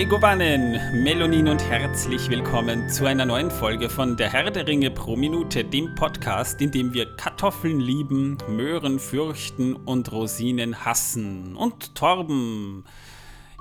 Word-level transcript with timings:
Megovanen, 0.00 1.02
Melonin 1.04 1.46
und 1.46 1.62
herzlich 1.62 2.30
willkommen 2.30 2.88
zu 2.88 3.04
einer 3.04 3.26
neuen 3.26 3.50
Folge 3.50 3.90
von 3.90 4.16
Der 4.16 4.32
Herr 4.32 4.50
der 4.50 4.66
Ringe 4.66 4.90
pro 4.90 5.14
Minute, 5.14 5.62
dem 5.62 5.94
Podcast, 5.94 6.62
in 6.62 6.70
dem 6.70 6.94
wir 6.94 7.16
Kartoffeln 7.16 7.80
lieben, 7.80 8.38
Möhren 8.48 8.98
fürchten 8.98 9.76
und 9.76 10.10
Rosinen 10.10 10.86
hassen. 10.86 11.54
Und 11.54 11.94
Torben, 11.94 12.86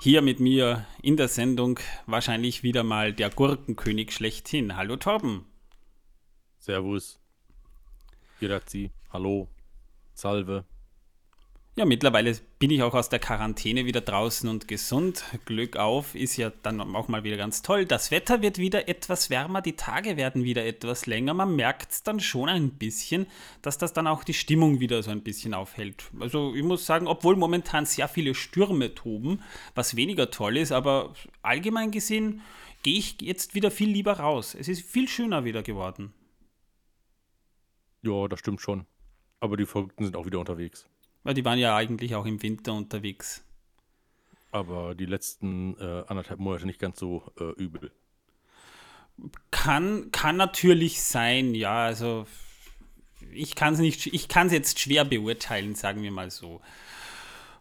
hier 0.02 0.22
mit 0.22 0.40
mir 0.40 0.86
in 1.02 1.18
der 1.18 1.28
Sendung 1.28 1.78
wahrscheinlich 2.06 2.64
wieder 2.64 2.84
mal 2.84 3.12
der 3.12 3.32
Gurkenkönig 3.32 4.14
schlechthin. 4.14 4.78
Hallo 4.78 4.96
Torben. 4.96 5.44
Servus. 6.58 7.20
Grazie. 8.40 8.92
Hallo. 9.12 9.50
Salve. 10.14 10.64
Ja, 11.80 11.86
mittlerweile 11.86 12.36
bin 12.60 12.72
ich 12.72 12.84
auch 12.84 12.94
aus 12.94 13.08
der 13.08 13.20
Quarantäne 13.20 13.86
wieder 13.86 14.02
draußen 14.02 14.50
und 14.50 14.68
gesund. 14.68 15.24
Glück 15.46 15.78
auf, 15.78 16.14
ist 16.14 16.36
ja 16.36 16.52
dann 16.62 16.82
auch 16.82 17.08
mal 17.08 17.24
wieder 17.24 17.38
ganz 17.38 17.62
toll. 17.62 17.86
Das 17.86 18.12
Wetter 18.12 18.42
wird 18.42 18.58
wieder 18.58 18.90
etwas 18.90 19.30
wärmer, 19.30 19.62
die 19.62 19.78
Tage 19.78 20.18
werden 20.18 20.44
wieder 20.44 20.66
etwas 20.66 21.06
länger. 21.06 21.34
Man 21.34 21.56
merkt 21.56 21.94
es 21.94 22.04
dann 22.04 22.20
schon 22.20 22.50
ein 22.50 22.72
bisschen, 22.72 23.28
dass 23.62 23.78
das 23.78 23.94
dann 23.94 24.08
auch 24.08 24.26
die 24.26 24.34
Stimmung 24.34 24.82
wieder 24.82 25.02
so 25.04 25.10
ein 25.10 25.22
bisschen 25.22 25.54
aufhält. 25.54 26.12
Also 26.20 26.54
ich 26.54 26.64
muss 26.64 26.86
sagen, 26.86 27.08
obwohl 27.08 27.38
momentan 27.38 27.86
sehr 27.86 28.10
viele 28.10 28.36
Stürme 28.36 28.94
toben, 28.94 29.42
was 29.74 29.96
weniger 29.96 30.32
toll 30.32 30.58
ist, 30.58 30.74
aber 30.74 31.14
allgemein 31.44 31.92
gesehen 31.92 32.42
gehe 32.84 33.00
ich 33.00 33.22
jetzt 33.22 33.56
wieder 33.56 33.72
viel 33.72 33.90
lieber 33.90 34.20
raus. 34.20 34.54
Es 34.54 34.68
ist 34.68 34.86
viel 34.86 35.08
schöner 35.08 35.46
wieder 35.46 35.64
geworden. 35.64 36.12
Ja, 38.02 38.28
das 38.28 38.42
stimmt 38.42 38.60
schon. 38.60 38.86
Aber 39.40 39.56
die 39.56 39.66
Verrückten 39.66 40.04
sind 40.04 40.18
auch 40.18 40.26
wieder 40.26 40.40
unterwegs. 40.40 40.86
Weil 41.24 41.34
die 41.34 41.46
waren 41.46 41.60
ja 41.60 41.76
eigentlich 41.76 42.16
auch 42.16 42.26
im 42.26 42.42
Winter 42.42 42.74
unterwegs. 42.74 43.44
Aber 44.52 44.96
die 44.96 45.06
letzten 45.06 45.76
äh, 45.80 46.04
anderthalb 46.08 46.40
Monate 46.40 46.66
nicht 46.66 46.80
ganz 46.80 47.00
so 47.00 47.24
äh, 47.40 47.52
übel. 47.62 47.92
Kann, 49.52 50.12
kann 50.12 50.38
natürlich 50.38 51.02
sein, 51.02 51.54
ja. 51.54 51.84
Also 51.84 52.26
ich 53.32 53.56
kann 53.56 53.74
es 53.74 53.80
nicht, 53.80 54.08
ich 54.08 54.28
kann 54.28 54.48
es 54.48 54.54
jetzt 54.54 54.80
schwer 54.80 55.06
beurteilen, 55.06 55.76
sagen 55.76 56.02
wir 56.02 56.12
mal 56.12 56.32
so. 56.32 56.62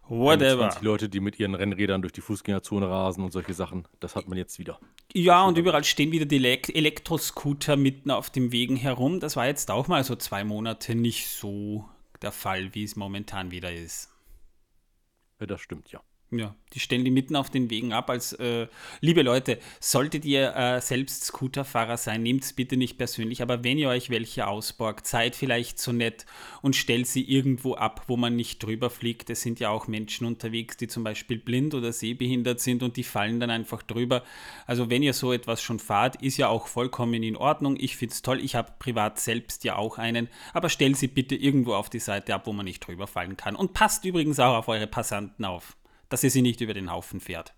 Whatever. 0.07 0.75
Die 0.79 0.85
Leute, 0.85 1.07
die 1.07 1.19
mit 1.19 1.39
ihren 1.39 1.53
Rennrädern 1.53 2.01
durch 2.01 2.13
die 2.13 2.21
Fußgängerzone 2.21 2.89
rasen 2.89 3.23
und 3.23 3.31
solche 3.31 3.53
Sachen, 3.53 3.87
das 3.99 4.15
hat 4.15 4.27
man 4.27 4.39
jetzt 4.39 4.57
wieder. 4.57 4.79
Ja, 5.13 5.43
und 5.43 5.57
überall 5.59 5.83
stehen 5.83 6.11
wieder 6.11 6.25
die 6.25 6.43
Elektroscooter 6.43 7.75
mitten 7.75 8.09
auf 8.09 8.31
dem 8.31 8.51
Wegen 8.51 8.75
herum. 8.75 9.19
Das 9.19 9.35
war 9.35 9.45
jetzt 9.45 9.69
auch 9.69 9.87
mal 9.87 10.03
so 10.03 10.15
zwei 10.15 10.43
Monate 10.43 10.95
nicht 10.95 11.27
so 11.27 11.87
der 12.21 12.31
Fall, 12.31 12.73
wie 12.73 12.83
es 12.83 12.95
momentan 12.95 13.51
wieder 13.51 13.71
ist. 13.73 14.09
Das 15.39 15.61
stimmt, 15.61 15.91
ja. 15.91 16.03
Ja, 16.31 16.53
die 16.73 16.79
stellen 16.79 17.03
die 17.03 17.09
mitten 17.09 17.35
auf 17.35 17.49
den 17.49 17.71
Wegen 17.71 17.91
ab. 17.91 18.11
Als 18.11 18.33
äh, 18.33 18.67
liebe 19.01 19.23
Leute, 19.23 19.57
solltet 19.79 20.25
ihr 20.25 20.55
äh, 20.55 20.79
selbst 20.79 21.23
Scooterfahrer 21.23 21.97
sein, 21.97 22.21
nehmt 22.21 22.43
es 22.43 22.53
bitte 22.53 22.77
nicht 22.77 22.99
persönlich, 22.99 23.41
aber 23.41 23.63
wenn 23.63 23.79
ihr 23.79 23.89
euch 23.89 24.11
welche 24.11 24.45
ausborgt, 24.45 25.07
seid 25.07 25.35
vielleicht 25.35 25.79
so 25.79 25.91
nett 25.91 26.27
und 26.61 26.75
stellt 26.75 27.07
sie 27.07 27.23
irgendwo 27.23 27.73
ab, 27.73 28.03
wo 28.05 28.15
man 28.15 28.35
nicht 28.35 28.61
drüber 28.61 28.91
fliegt. 28.91 29.31
Es 29.31 29.41
sind 29.41 29.59
ja 29.59 29.71
auch 29.71 29.87
Menschen 29.87 30.27
unterwegs, 30.27 30.77
die 30.77 30.87
zum 30.87 31.03
Beispiel 31.03 31.39
blind 31.39 31.73
oder 31.73 31.91
sehbehindert 31.91 32.59
sind 32.59 32.83
und 32.83 32.95
die 32.97 33.03
fallen 33.03 33.39
dann 33.39 33.49
einfach 33.49 33.81
drüber. 33.81 34.23
Also 34.67 34.91
wenn 34.91 35.01
ihr 35.01 35.13
so 35.13 35.33
etwas 35.33 35.63
schon 35.63 35.79
fahrt, 35.79 36.21
ist 36.21 36.37
ja 36.37 36.47
auch 36.47 36.67
vollkommen 36.67 37.23
in 37.23 37.37
Ordnung. 37.37 37.75
Ich 37.79 37.97
finde 37.97 38.13
es 38.13 38.21
toll. 38.21 38.39
Ich 38.39 38.53
habe 38.53 38.73
privat 38.77 39.19
selbst 39.19 39.63
ja 39.63 39.77
auch 39.77 39.97
einen, 39.97 40.29
aber 40.53 40.69
stellt 40.69 40.97
sie 40.97 41.07
bitte 41.07 41.35
irgendwo 41.35 41.73
auf 41.73 41.89
die 41.89 41.97
Seite 41.97 42.35
ab, 42.35 42.45
wo 42.45 42.53
man 42.53 42.65
nicht 42.65 42.85
drüber 42.85 43.07
fallen 43.07 43.35
kann. 43.35 43.55
Und 43.55 43.73
passt 43.73 44.05
übrigens 44.05 44.39
auch 44.39 44.55
auf 44.55 44.67
eure 44.67 44.85
Passanten 44.85 45.43
auf 45.43 45.75
dass 46.09 46.23
ihr 46.23 46.31
sie 46.31 46.41
nicht 46.41 46.61
über 46.61 46.73
den 46.73 46.91
Haufen 46.91 47.19
fährt. 47.19 47.53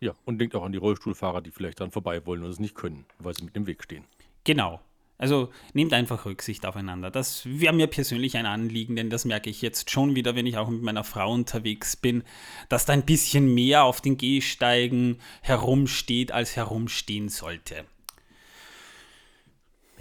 Ja, 0.00 0.14
und 0.24 0.38
denkt 0.38 0.56
auch 0.56 0.64
an 0.64 0.72
die 0.72 0.78
Rollstuhlfahrer, 0.78 1.42
die 1.42 1.52
vielleicht 1.52 1.80
dran 1.80 1.92
vorbei 1.92 2.26
wollen 2.26 2.42
und 2.42 2.50
es 2.50 2.58
nicht 2.58 2.74
können, 2.74 3.04
weil 3.18 3.36
sie 3.36 3.44
mit 3.44 3.54
dem 3.54 3.66
Weg 3.66 3.84
stehen. 3.84 4.04
Genau. 4.44 4.80
Also 5.22 5.50
nehmt 5.72 5.92
einfach 5.92 6.26
Rücksicht 6.26 6.66
aufeinander. 6.66 7.12
Das 7.12 7.46
wäre 7.46 7.72
mir 7.72 7.86
persönlich 7.86 8.36
ein 8.36 8.46
Anliegen, 8.46 8.96
denn 8.96 9.08
das 9.08 9.24
merke 9.24 9.50
ich 9.50 9.62
jetzt 9.62 9.88
schon 9.88 10.16
wieder, 10.16 10.34
wenn 10.34 10.46
ich 10.46 10.56
auch 10.56 10.68
mit 10.68 10.82
meiner 10.82 11.04
Frau 11.04 11.32
unterwegs 11.32 11.94
bin, 11.94 12.24
dass 12.68 12.86
da 12.86 12.92
ein 12.92 13.04
bisschen 13.04 13.54
mehr 13.54 13.84
auf 13.84 14.00
den 14.00 14.16
Gehsteigen 14.16 15.20
herumsteht, 15.42 16.32
als 16.32 16.56
herumstehen 16.56 17.28
sollte. 17.28 17.84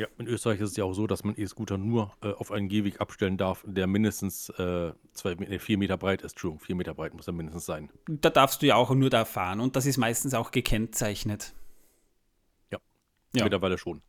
Ja, 0.02 0.08
in 0.18 0.26
Österreich 0.26 0.60
ist 0.60 0.72
es 0.72 0.78
ja 0.78 0.84
auch 0.84 0.94
so, 0.94 1.06
dass 1.06 1.24
man 1.24 1.36
E-Scooter 1.38 1.78
nur 1.78 2.12
äh, 2.24 2.32
auf 2.32 2.52
einen 2.52 2.70
Gehweg 2.70 3.00
abstellen 3.00 3.38
darf, 3.38 3.64
der 3.68 3.86
mindestens 3.86 4.50
äh, 4.50 4.94
zwei, 5.14 5.34
äh, 5.34 5.60
vier 5.60 5.78
Meter 5.78 5.96
breit 5.96 6.24
ist. 6.24 6.32
Entschuldigung, 6.32 6.60
vier 6.60 6.74
Meter 6.76 6.96
breit 6.96 7.14
muss 7.14 7.28
er 7.28 7.34
mindestens 7.34 7.68
sein. 7.68 7.92
Da 8.08 8.32
darfst 8.32 8.64
du 8.64 8.66
ja 8.66 8.78
auch 8.78 8.90
nur 8.96 9.12
da 9.12 9.26
fahren 9.26 9.60
und 9.60 9.76
das 9.76 9.86
ist 9.86 9.98
meistens 9.98 10.34
auch 10.34 10.50
gekennzeichnet. 10.50 11.54
Ja, 12.72 12.80
ja. 13.36 13.44
mittlerweile 13.44 13.78
schon. 13.78 14.02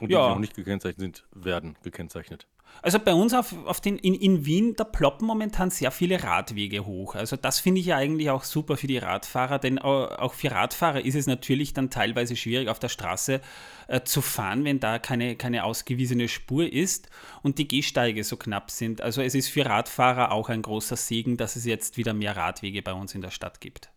Und 0.00 0.08
die, 0.08 0.14
ja. 0.14 0.28
die 0.28 0.32
noch 0.32 0.40
nicht 0.40 0.54
gekennzeichnet 0.54 1.00
sind, 1.00 1.26
werden 1.30 1.76
gekennzeichnet. 1.82 2.46
Also 2.80 2.98
bei 2.98 3.14
uns 3.14 3.32
auf, 3.32 3.54
auf 3.66 3.80
den, 3.80 3.96
in, 3.98 4.14
in 4.14 4.44
Wien, 4.44 4.74
da 4.74 4.82
ploppen 4.82 5.26
momentan 5.26 5.70
sehr 5.70 5.92
viele 5.92 6.22
Radwege 6.24 6.84
hoch. 6.84 7.14
Also 7.14 7.36
das 7.36 7.60
finde 7.60 7.80
ich 7.80 7.86
ja 7.86 7.96
eigentlich 7.96 8.30
auch 8.30 8.42
super 8.42 8.76
für 8.76 8.88
die 8.88 8.98
Radfahrer, 8.98 9.60
denn 9.60 9.78
auch 9.78 10.34
für 10.34 10.50
Radfahrer 10.50 11.04
ist 11.04 11.14
es 11.14 11.28
natürlich 11.28 11.74
dann 11.74 11.90
teilweise 11.90 12.34
schwierig 12.34 12.68
auf 12.68 12.80
der 12.80 12.88
Straße 12.88 13.40
äh, 13.86 14.00
zu 14.02 14.20
fahren, 14.20 14.64
wenn 14.64 14.80
da 14.80 14.98
keine, 14.98 15.36
keine 15.36 15.62
ausgewiesene 15.62 16.28
Spur 16.28 16.72
ist 16.72 17.08
und 17.42 17.58
die 17.58 17.68
Gehsteige 17.68 18.24
so 18.24 18.36
knapp 18.36 18.70
sind. 18.70 19.00
Also 19.00 19.22
es 19.22 19.36
ist 19.36 19.48
für 19.48 19.64
Radfahrer 19.64 20.32
auch 20.32 20.48
ein 20.48 20.62
großer 20.62 20.96
Segen, 20.96 21.36
dass 21.36 21.54
es 21.54 21.64
jetzt 21.64 21.98
wieder 21.98 22.14
mehr 22.14 22.36
Radwege 22.36 22.82
bei 22.82 22.94
uns 22.94 23.14
in 23.14 23.20
der 23.20 23.30
Stadt 23.30 23.60
gibt. 23.60 23.92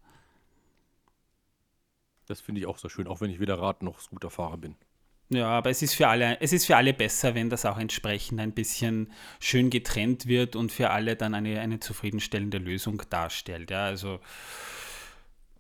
Das 2.28 2.42
finde 2.42 2.62
ich 2.62 2.68
auch 2.68 2.78
so 2.78 2.90
schön, 2.90 3.08
auch 3.08 3.22
wenn 3.22 3.32
ich 3.32 3.40
weder 3.40 3.60
Rad 3.60 3.84
noch 3.84 4.00
Scooterfahrer 4.00 4.58
bin. 4.58 4.76
Ja, 5.30 5.48
aber 5.48 5.72
es 5.72 5.82
ist 5.82 5.96
für 5.96 6.08
alle, 6.08 6.40
es 6.40 6.54
ist 6.54 6.66
für 6.66 6.78
alle 6.78 6.94
besser, 6.94 7.34
wenn 7.34 7.50
das 7.50 7.66
auch 7.66 7.78
entsprechend 7.78 8.40
ein 8.40 8.52
bisschen 8.52 9.12
schön 9.40 9.72
getrennt 9.72 10.28
wird 10.28 10.56
und 10.56 10.72
für 10.72 10.92
alle 10.92 11.16
dann 11.16 11.34
eine, 11.34 11.60
eine 11.60 11.80
zufriedenstellende 11.80 12.60
Lösung 12.60 13.02
darstellt. 13.10 13.72
Ja, 13.72 13.86
also 13.86 14.20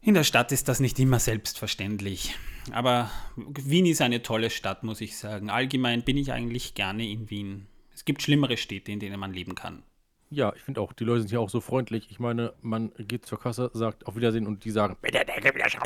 in 0.01 0.13
der 0.13 0.23
Stadt 0.23 0.51
ist 0.51 0.67
das 0.67 0.79
nicht 0.79 0.99
immer 0.99 1.19
selbstverständlich. 1.19 2.35
Aber 2.71 3.09
Wien 3.35 3.87
ist 3.87 4.01
eine 4.01 4.21
tolle 4.21 4.51
Stadt, 4.51 4.83
muss 4.83 5.01
ich 5.01 5.17
sagen. 5.17 5.49
Allgemein 5.49 6.03
bin 6.03 6.17
ich 6.17 6.31
eigentlich 6.31 6.75
gerne 6.75 7.09
in 7.09 7.31
Wien. 7.31 7.65
Es 7.91 8.05
gibt 8.05 8.21
schlimmere 8.21 8.57
Städte, 8.57 8.91
in 8.91 8.99
denen 8.99 9.19
man 9.19 9.33
leben 9.33 9.55
kann. 9.55 9.81
Ja, 10.29 10.53
ich 10.55 10.61
finde 10.63 10.81
auch, 10.81 10.91
die 10.93 11.03
Leute 11.03 11.21
sind 11.21 11.29
hier 11.29 11.39
auch 11.39 11.49
so 11.49 11.61
freundlich. 11.61 12.07
Ich 12.09 12.19
meine, 12.19 12.53
man 12.61 12.91
geht 12.97 13.25
zur 13.25 13.39
Kasse, 13.39 13.69
sagt 13.73 14.07
auf 14.07 14.15
Wiedersehen 14.15 14.47
und 14.47 14.65
die 14.65 14.71
sagen, 14.71 14.97
bitte 15.01 15.23
Deckel 15.23 15.53
wieder 15.53 15.69
schauen. 15.69 15.83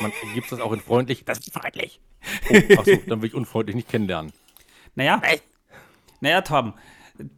man, 0.00 0.12
gibt 0.34 0.46
es 0.46 0.50
das 0.50 0.60
auch 0.60 0.72
in 0.72 0.80
freundlich? 0.80 1.24
Das 1.24 1.38
ist 1.38 1.52
freundlich. 1.52 2.00
Oh, 2.50 2.78
achso, 2.78 2.96
dann 3.06 3.22
will 3.22 3.28
ich 3.28 3.34
unfreundlich 3.34 3.76
nicht 3.76 3.88
kennenlernen. 3.88 4.32
Naja, 4.94 5.22
naja, 6.20 6.42
Tom, 6.42 6.74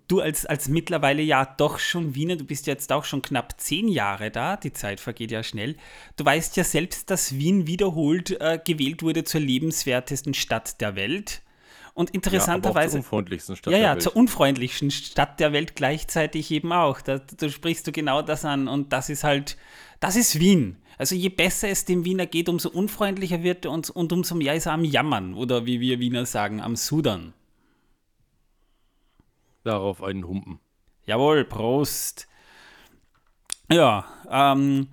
du 0.09 0.21
als, 0.21 0.47
als 0.47 0.69
mittlerweile 0.69 1.23
ja 1.23 1.45
doch 1.45 1.79
schon 1.79 2.15
Wiener, 2.15 2.37
du 2.37 2.45
bist 2.45 2.67
jetzt 2.67 2.93
auch 2.93 3.05
schon 3.05 3.23
knapp 3.23 3.61
zehn 3.61 3.89
Jahre 3.89 4.31
da, 4.31 4.57
die 4.57 4.73
Zeit 4.73 5.01
vergeht 5.01 5.31
ja 5.31 5.43
schnell. 5.43 5.77
Du 6.17 6.25
weißt 6.25 6.57
ja 6.57 6.65
selbst, 6.65 7.11
dass 7.11 7.37
Wien 7.37 7.67
wiederholt 7.67 8.41
äh, 8.41 8.59
gewählt 8.65 9.03
wurde 9.03 9.25
zur 9.25 9.41
lebenswertesten 9.41 10.34
Stadt 10.34 10.81
der 10.81 10.97
Welt. 10.97 11.43
Und 11.94 12.10
interessanterweise. 12.10 12.99
Ja, 12.99 13.03
zur 13.03 13.12
unfreundlichsten 13.15 13.56
Stadt 13.56 13.72
ja, 13.72 13.78
ja, 13.78 13.99
zur 13.99 14.16
unfreundlichsten 14.16 14.91
Stadt 14.91 15.38
der 15.38 15.53
Welt 15.53 15.77
gleichzeitig 15.77 16.50
eben 16.50 16.72
auch. 16.72 17.00
Da, 17.00 17.19
da 17.19 17.49
sprichst 17.49 17.87
du 17.87 17.93
genau 17.93 18.21
das 18.21 18.44
an. 18.44 18.66
Und 18.66 18.93
das 18.93 19.09
ist 19.09 19.22
halt, 19.22 19.56
das 20.00 20.16
ist 20.16 20.41
Wien. 20.41 20.77
Also 20.99 21.15
je 21.15 21.28
besser 21.28 21.69
es 21.69 21.84
dem 21.84 22.04
Wiener 22.04 22.27
geht, 22.27 22.48
umso 22.48 22.69
unfreundlicher 22.69 23.42
wird 23.42 23.65
er 23.65 23.71
und, 23.71 23.91
und 23.91 24.13
umso 24.13 24.34
mehr 24.34 24.54
ist 24.54 24.66
er 24.66 24.72
am 24.72 24.84
Jammern. 24.84 25.34
Oder 25.34 25.66
wie 25.66 25.80
wir 25.80 26.01
Wiener 26.01 26.27
sagen, 26.27 26.60
am 26.60 26.74
Sudern. 26.74 27.33
Darauf 29.63 30.03
einen 30.03 30.27
Humpen. 30.27 30.59
Jawohl, 31.07 31.45
Prost. 31.45 32.27
Ja, 33.71 34.04
ähm, 34.30 34.89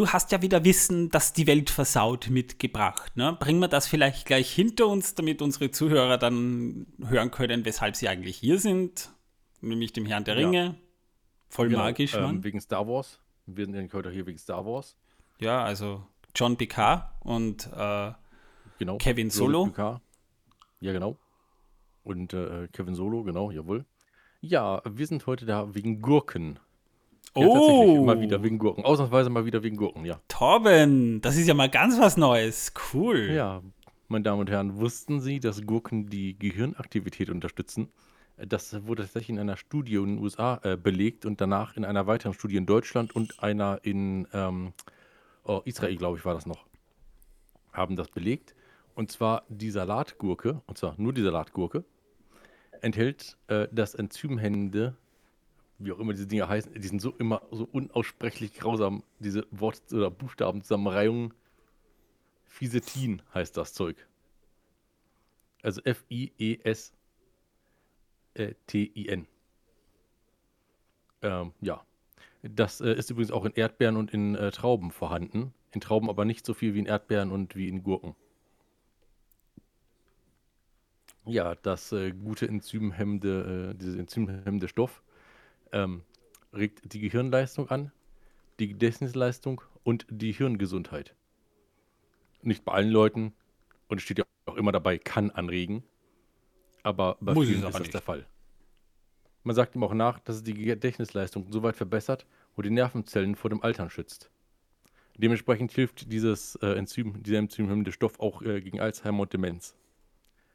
du 0.00 0.08
hast 0.08 0.32
ja 0.32 0.40
wieder 0.40 0.64
Wissen, 0.64 1.10
das 1.10 1.34
die 1.34 1.46
Welt 1.46 1.68
versaut 1.68 2.30
mitgebracht. 2.30 3.16
Ne? 3.18 3.36
Bringen 3.38 3.60
wir 3.60 3.68
das 3.68 3.86
vielleicht 3.86 4.26
gleich 4.26 4.50
hinter 4.50 4.86
uns, 4.86 5.14
damit 5.14 5.42
unsere 5.42 5.70
Zuhörer 5.70 6.16
dann 6.16 6.86
hören 7.06 7.30
können, 7.30 7.66
weshalb 7.66 7.96
sie 7.96 8.08
eigentlich 8.08 8.38
hier 8.38 8.58
sind. 8.58 9.10
Nämlich 9.60 9.92
dem 9.92 10.06
Herrn 10.06 10.24
der 10.24 10.36
Ringe. 10.36 10.64
Ja. 10.64 10.74
Voll 11.50 11.68
genau, 11.68 11.80
magisch, 11.80 12.14
ähm, 12.14 12.42
Wegen 12.42 12.60
Star 12.60 12.88
Wars. 12.88 13.20
Wir 13.44 13.66
sind 13.66 13.74
ja 13.74 13.92
heute 13.92 14.10
hier 14.10 14.26
wegen 14.26 14.38
Star 14.38 14.64
Wars. 14.64 14.96
Ja, 15.38 15.64
also 15.64 16.06
John 16.34 16.56
Picard 16.56 17.12
und 17.20 17.68
äh, 17.76 18.12
genau. 18.78 18.96
Kevin 18.96 19.28
Solo. 19.28 19.66
Picard. 19.66 20.00
Ja, 20.80 20.92
genau. 20.92 21.18
Und 22.04 22.32
äh, 22.32 22.68
Kevin 22.72 22.94
Solo, 22.94 23.22
genau, 23.24 23.50
jawohl. 23.50 23.84
Ja, 24.40 24.80
wir 24.88 25.06
sind 25.06 25.26
heute 25.26 25.44
da 25.44 25.74
wegen 25.74 26.00
Gurken. 26.00 26.58
Ja, 27.36 27.46
oh. 27.46 27.54
tatsächlich, 27.54 27.96
immer 27.96 28.20
wieder 28.20 28.42
wegen 28.42 28.58
Gurken. 28.58 28.84
Ausnahmsweise 28.84 29.30
mal 29.30 29.44
wieder 29.44 29.62
wegen 29.62 29.76
Gurken, 29.76 30.04
ja. 30.04 30.20
Torben, 30.28 31.20
das 31.20 31.36
ist 31.36 31.46
ja 31.46 31.54
mal 31.54 31.70
ganz 31.70 31.98
was 31.98 32.16
Neues. 32.16 32.72
Cool. 32.92 33.30
Ja, 33.32 33.62
meine 34.08 34.24
Damen 34.24 34.40
und 34.40 34.50
Herren, 34.50 34.76
wussten 34.78 35.20
Sie, 35.20 35.38
dass 35.38 35.64
Gurken 35.64 36.08
die 36.08 36.36
Gehirnaktivität 36.36 37.30
unterstützen? 37.30 37.88
Das 38.36 38.86
wurde 38.86 39.02
tatsächlich 39.02 39.30
in 39.30 39.38
einer 39.38 39.56
Studie 39.56 39.96
in 39.96 40.16
den 40.16 40.18
USA 40.18 40.60
äh, 40.64 40.76
belegt 40.76 41.26
und 41.26 41.40
danach 41.40 41.76
in 41.76 41.84
einer 41.84 42.06
weiteren 42.06 42.32
Studie 42.32 42.56
in 42.56 42.66
Deutschland 42.66 43.14
und 43.14 43.40
einer 43.42 43.78
in 43.82 44.26
ähm, 44.32 44.72
oh, 45.44 45.60
Israel, 45.64 45.96
glaube 45.96 46.18
ich, 46.18 46.24
war 46.24 46.34
das 46.34 46.46
noch, 46.46 46.66
haben 47.72 47.96
das 47.96 48.08
belegt. 48.08 48.54
Und 48.94 49.12
zwar 49.12 49.44
die 49.48 49.70
Salatgurke, 49.70 50.62
und 50.66 50.78
zwar 50.78 50.94
nur 50.96 51.12
die 51.12 51.22
Salatgurke, 51.22 51.84
enthält 52.80 53.36
äh, 53.48 53.68
das 53.70 53.94
enzymhemmende, 53.94 54.96
wie 55.80 55.92
auch 55.92 55.98
immer 55.98 56.12
diese 56.12 56.26
Dinge 56.26 56.46
heißen, 56.48 56.74
die 56.74 56.86
sind 56.86 57.00
so 57.00 57.14
immer 57.18 57.42
so 57.50 57.66
unaussprechlich 57.72 58.52
grausam, 58.52 59.02
diese 59.18 59.46
Wort- 59.50 59.92
oder 59.92 60.10
Buchstabenzusammenreihungen. 60.10 61.32
Fisetin 62.44 63.22
heißt 63.32 63.56
das 63.56 63.72
Zeug. 63.72 63.96
Also 65.62 65.80
F-I-E-S-T-I-N. 65.82 66.96
Ähm, 71.22 71.52
ja. 71.60 71.84
Das 72.42 72.80
äh, 72.80 72.94
ist 72.94 73.10
übrigens 73.10 73.30
auch 73.30 73.44
in 73.44 73.52
Erdbeeren 73.52 73.96
und 73.96 74.12
in 74.12 74.34
äh, 74.34 74.50
Trauben 74.50 74.90
vorhanden. 74.90 75.52
In 75.72 75.80
Trauben 75.80 76.08
aber 76.10 76.24
nicht 76.24 76.44
so 76.44 76.54
viel 76.54 76.74
wie 76.74 76.80
in 76.80 76.86
Erdbeeren 76.86 77.30
und 77.30 77.56
wie 77.56 77.68
in 77.68 77.82
Gurken. 77.82 78.14
Ja, 81.24 81.54
das 81.54 81.92
äh, 81.92 82.12
gute 82.12 82.48
enzymhemmende, 82.48 83.72
äh, 83.72 83.78
diese 83.78 83.98
enzymhemmende 83.98 84.68
Stoff 84.68 85.02
ähm, 85.72 86.02
regt 86.52 86.92
die 86.92 87.00
Gehirnleistung 87.00 87.68
an, 87.70 87.92
die 88.58 88.68
Gedächtnisleistung 88.68 89.62
und 89.82 90.06
die 90.10 90.32
Hirngesundheit. 90.32 91.14
Nicht 92.42 92.64
bei 92.64 92.72
allen 92.72 92.90
Leuten, 92.90 93.34
und 93.88 93.98
es 93.98 94.04
steht 94.04 94.18
ja 94.18 94.24
auch 94.46 94.56
immer 94.56 94.72
dabei, 94.72 94.98
kann 94.98 95.30
anregen, 95.30 95.82
aber 96.82 97.16
bei 97.20 97.34
Muss 97.34 97.46
vielen 97.46 97.62
ist 97.62 97.74
das 97.74 97.80
nicht. 97.80 97.94
der 97.94 98.00
Fall. 98.00 98.26
Man 99.42 99.56
sagt 99.56 99.74
ihm 99.74 99.82
auch 99.82 99.94
nach, 99.94 100.18
dass 100.20 100.36
es 100.36 100.42
die 100.42 100.54
Gedächtnisleistung 100.54 101.50
so 101.50 101.62
weit 101.62 101.76
verbessert 101.76 102.26
und 102.56 102.66
die 102.66 102.70
Nervenzellen 102.70 103.36
vor 103.36 103.50
dem 103.50 103.62
Altern 103.62 103.90
schützt. 103.90 104.30
Dementsprechend 105.16 105.72
hilft 105.72 106.12
dieses 106.12 106.56
äh, 106.56 106.74
Enzym, 106.74 107.22
dieser 107.22 107.38
enzymhemmende 107.38 107.92
Stoff 107.92 108.20
auch 108.20 108.42
äh, 108.42 108.60
gegen 108.60 108.80
Alzheimer 108.80 109.20
und 109.22 109.32
Demenz, 109.32 109.76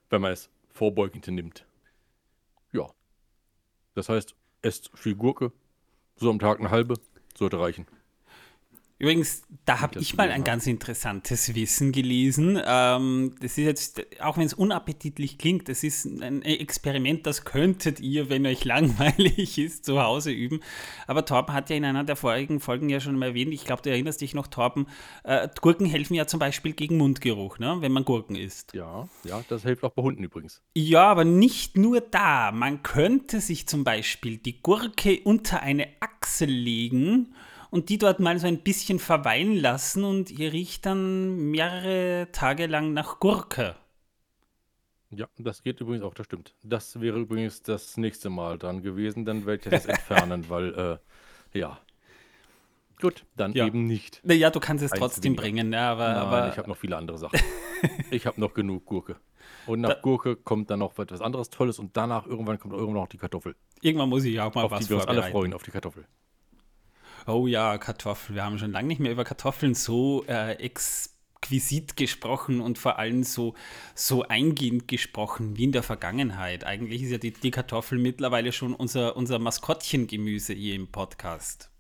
wenn 0.09 0.21
man 0.21 0.31
es 0.31 0.49
vorbeugend 0.69 1.27
nimmt. 1.27 1.65
Ja. 2.71 2.89
Das 3.93 4.09
heißt, 4.09 4.35
esst 4.65 4.89
viel 4.95 5.15
Gurke, 5.15 5.51
so 6.15 6.29
am 6.29 6.39
Tag 6.39 6.59
eine 6.59 6.71
halbe, 6.71 6.95
sollte 7.37 7.59
reichen. 7.59 7.85
Übrigens, 8.97 9.43
da 9.65 9.81
habe 9.81 9.99
ich 9.99 10.15
mal 10.15 10.31
ein 10.31 10.45
ganz 10.45 10.67
interessantes 10.67 11.53
Wissen 11.53 11.91
gelesen. 11.91 12.57
Ähm, 12.65 13.35
das 13.41 13.57
ist 13.57 13.65
jetzt, 13.65 14.21
auch 14.21 14.37
wenn 14.37 14.45
es 14.45 14.53
unappetitlich 14.53 15.37
klingt, 15.37 15.67
das 15.67 15.83
ist 15.83 16.05
ein 16.05 16.43
Experiment, 16.43 17.27
das 17.27 17.43
könntet 17.43 17.99
ihr, 17.99 18.29
wenn 18.29 18.45
euch 18.45 18.63
langweilig 18.65 19.57
ist, 19.57 19.83
zu 19.83 20.01
Hause 20.01 20.31
üben. 20.31 20.61
Aber 21.07 21.25
Torben 21.25 21.53
hat 21.53 21.69
ja 21.69 21.75
in 21.75 21.83
einer 21.83 22.05
der 22.05 22.15
vorigen 22.15 22.61
Folgen 22.61 22.87
ja 22.87 23.01
schon 23.01 23.17
mal 23.17 23.27
erwähnt, 23.27 23.53
ich 23.53 23.65
glaube, 23.65 23.81
du 23.81 23.89
erinnerst 23.89 24.21
dich 24.21 24.33
noch, 24.33 24.47
Torben, 24.47 24.87
äh, 25.25 25.49
Gurken 25.59 25.87
helfen 25.87 26.13
ja 26.13 26.25
zum 26.25 26.39
Beispiel 26.39 26.71
gegen 26.71 26.95
Mundgeruch, 26.97 27.59
ne, 27.59 27.75
wenn 27.81 27.91
man 27.91 28.05
Gurken 28.05 28.37
isst. 28.37 28.73
Ja, 28.73 29.09
ja, 29.25 29.43
das 29.49 29.63
hilft 29.63 29.83
auch 29.83 29.91
bei 29.91 30.03
Hunden 30.03 30.23
übrigens. 30.23 30.61
Ja, 30.73 31.03
aber 31.11 31.25
nicht 31.25 31.75
nur 31.75 31.99
da. 31.99 32.53
Man 32.53 32.81
könnte 32.81 33.41
sich 33.41 33.67
zum 33.67 33.83
Beispiel 33.83 34.37
die 34.37 34.61
Gurke 34.61 35.19
unter 35.25 35.61
eine 35.61 35.89
Achsel 35.99 36.49
legen 36.49 37.35
und 37.69 37.89
die 37.89 37.97
dort 37.97 38.19
mal 38.19 38.37
so 38.39 38.47
ein 38.47 38.59
bisschen 38.61 38.99
verweilen 38.99 39.55
lassen 39.57 40.03
und 40.03 40.31
ihr 40.31 40.53
riecht 40.53 40.85
dann 40.85 41.49
mehrere 41.51 42.29
Tage 42.31 42.67
lang 42.67 42.93
nach 42.93 43.19
Gurke. 43.19 43.75
Ja, 45.11 45.27
das 45.37 45.63
geht 45.63 45.79
übrigens 45.79 46.03
auch, 46.03 46.13
das 46.13 46.25
stimmt. 46.25 46.55
Das 46.63 46.99
wäre 46.99 47.19
übrigens 47.19 47.61
das 47.61 47.95
nächste 47.97 48.29
Mal 48.29 48.57
dran 48.57 48.81
gewesen, 48.81 49.23
dann 49.23 49.45
werde 49.45 49.63
ich 49.63 49.69
das 49.69 49.85
entfernen, 49.85 50.45
weil, 50.49 50.99
äh, 51.53 51.57
ja. 51.59 51.79
Gut, 52.99 53.25
dann 53.35 53.53
Ja. 53.53 53.65
eben 53.67 53.85
nicht. 53.85 54.21
Naja, 54.23 54.49
du 54.49 54.59
kannst 54.59 54.83
es 54.83 54.91
Eins 54.91 54.99
trotzdem 54.99 55.31
weniger. 55.33 55.41
bringen, 55.41 55.73
ja, 55.73 55.91
aber, 55.91 56.07
Nein, 56.07 56.17
aber 56.17 56.49
ich 56.49 56.57
habe 56.57 56.67
noch 56.69 56.77
viele 56.77 56.97
andere 56.97 57.17
Sachen. 57.17 57.39
ich 58.11 58.25
habe 58.25 58.39
noch 58.39 58.53
genug 58.53 58.85
Gurke. 58.85 59.17
Und 59.67 59.81
nach 59.81 60.01
Gurke 60.01 60.35
kommt 60.35 60.69
dann 60.69 60.79
noch 60.79 60.97
etwas 60.97 61.21
anderes 61.21 61.49
Tolles 61.49 61.77
und 61.79 61.95
danach 61.97 62.25
irgendwann 62.25 62.59
kommt 62.59 62.73
irgendwann 62.73 62.95
noch 63.03 63.07
die 63.07 63.17
Kartoffel. 63.17 63.55
irgendwann 63.81 64.09
muss 64.09 64.23
ich 64.23 64.39
auch 64.39 64.53
mal 64.55 64.63
auf 64.63 64.71
was 64.71 64.83
die 64.85 64.89
wir 64.89 64.97
uns 64.97 65.07
alle 65.07 65.23
freuen, 65.23 65.53
auf 65.53 65.63
die 65.63 65.71
Kartoffel. 65.71 66.05
Oh 67.27 67.47
ja, 67.47 67.77
Kartoffel. 67.79 68.35
Wir 68.35 68.43
haben 68.43 68.59
schon 68.59 68.71
lange 68.71 68.87
nicht 68.87 68.99
mehr 68.99 69.11
über 69.11 69.23
Kartoffeln 69.23 69.73
so 69.73 70.23
äh, 70.27 70.53
exquisit 70.63 71.97
gesprochen 71.97 72.61
und 72.61 72.77
vor 72.77 72.99
allem 72.99 73.23
so, 73.23 73.55
so 73.95 74.23
eingehend 74.23 74.87
gesprochen 74.87 75.57
wie 75.57 75.63
in 75.63 75.71
der 75.71 75.81
Vergangenheit. 75.81 76.65
Eigentlich 76.65 77.01
ist 77.01 77.11
ja 77.11 77.17
die, 77.17 77.31
die 77.31 77.49
Kartoffel 77.49 77.97
mittlerweile 77.97 78.51
schon 78.51 78.75
unser, 78.75 79.17
unser 79.17 79.39
Maskottchengemüse 79.39 80.53
hier 80.53 80.75
im 80.75 80.87
Podcast. 80.91 81.71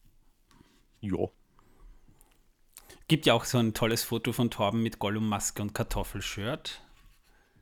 Jo. 0.99 1.31
Gibt 3.07 3.27
ja 3.27 3.35
auch 3.35 3.45
so 3.45 3.59
ein 3.59 3.75
tolles 3.75 4.01
Foto 4.01 4.33
von 4.33 4.49
Torben 4.49 4.81
mit 4.81 4.97
Gollum-Maske 4.97 5.61
und 5.61 5.75
Kartoffelshirt. 5.75 6.81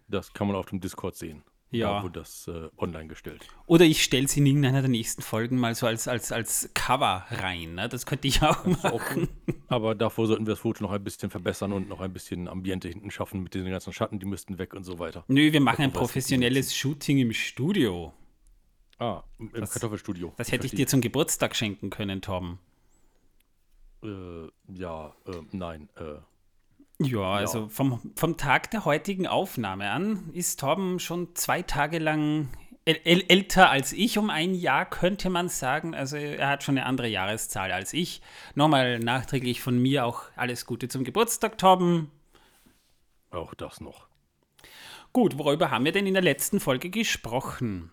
Das 0.07 0.31
kann 0.31 0.47
man 0.47 0.56
auf 0.56 0.68
dem 0.68 0.80
Discord 0.80 1.18
sehen. 1.18 1.44
Ja. 1.74 1.98
Da 1.98 2.04
wurde 2.04 2.20
das 2.20 2.48
äh, 2.48 2.70
online 2.78 3.08
gestellt. 3.08 3.48
Oder 3.66 3.86
ich 3.86 4.04
stelle 4.04 4.25
es 4.25 4.38
in 4.38 4.46
irgendeiner 4.46 4.81
der 4.81 4.90
nächsten 4.90 5.22
Folgen 5.22 5.58
mal 5.58 5.74
so 5.75 5.88
als, 5.88 6.08
als, 6.08 6.31
als 6.31 6.70
Cover 6.74 7.25
rein. 7.31 7.75
Ne? 7.75 7.90
Das 7.90 8.06
könnte 8.06 8.28
ich 8.28 8.42
auch 8.44 8.66
Auch, 8.66 8.84
machen. 8.84 9.28
aber 9.68 9.96
davor 9.96 10.28
sollten 10.28 10.46
wir 10.46 10.52
das 10.52 10.60
Foto 10.60 10.84
noch 10.84 10.92
ein 10.92 11.04
bisschen 11.04 11.30
verbessern 11.31 11.74
und 11.74 11.90
noch 11.90 12.00
ein 12.00 12.14
bisschen 12.14 12.48
Ambiente 12.48 12.88
hinten 12.88 13.10
schaffen 13.12 13.42
mit 13.44 13.54
den 13.56 13.66
ganzen 13.70 13.92
Schatten, 13.92 14.20
die 14.20 14.25
müssten 14.28 14.60
weg 14.60 14.74
und 14.75 14.84
so 14.84 15.00
weiter. 15.00 15.24
Nö, 15.28 15.52
wir 15.52 15.62
machen 15.62 15.81
ein 15.81 15.92
professionelles 15.94 16.75
Shooting 16.75 17.18
im 17.18 17.34
Studio. 17.34 18.14
Ah, 19.00 19.24
im 19.40 19.52
Das- 19.52 19.72
Kartoffelstudio. 19.72 20.34
Das 20.38 20.52
hätte 20.52 20.68
ich 20.68 20.74
dir 20.76 20.86
zum 20.88 21.02
Geburtstag 21.02 21.56
schenken 21.56 21.90
können, 21.90 22.22
Torben. 22.22 22.60
Äh, 24.04 24.48
ja, 24.76 25.08
äh, 25.26 25.31
nein. 25.52 25.90
Äh, 25.96 26.16
Ja, 27.06 27.34
also 27.34 27.68
vom, 27.68 28.00
vom 28.16 28.38
Tag 28.38 28.72
der 28.72 28.86
heutigen 28.86 29.28
Aufnahme 29.28 29.90
an 29.92 30.30
ist 30.34 30.60
Torben 30.60 31.00
schon 31.00 31.36
zwei 31.36 31.62
Tage 31.62 32.00
lang 32.00 32.50
äl 32.86 33.00
äl 33.06 33.24
älter 33.28 33.70
als 33.70 33.94
ich, 33.94 34.18
um 34.18 34.30
ein 34.30 34.54
Jahr 34.54 34.86
könnte 34.90 35.30
man 35.30 35.50
sagen. 35.50 35.96
Also 35.96 36.18
er 36.18 36.50
hat 36.50 36.64
schon 36.64 36.78
eine 36.78 36.86
andere 36.86 37.08
Jahreszahl 37.08 37.72
als 37.72 37.94
ich. 37.94 38.22
Nochmal 38.56 39.00
nachträglich 39.00 39.62
von 39.62 39.78
mir 39.78 40.06
auch 40.06 40.24
alles 40.36 40.66
Gute 40.66 40.88
zum 40.88 41.04
Geburtstag, 41.04 41.58
Torben. 41.58 42.12
auch 43.31 43.54
das 43.54 43.81
noch. 43.81 44.07
Gut, 45.14 45.38
worüber 45.38 45.69
haben 45.69 45.86
wir 45.86 45.92
denn 45.92 46.07
in 46.07 46.14
der 46.16 46.24
letzten 46.24 46.60
Folge 46.60 46.90
gesprochen? 46.90 47.92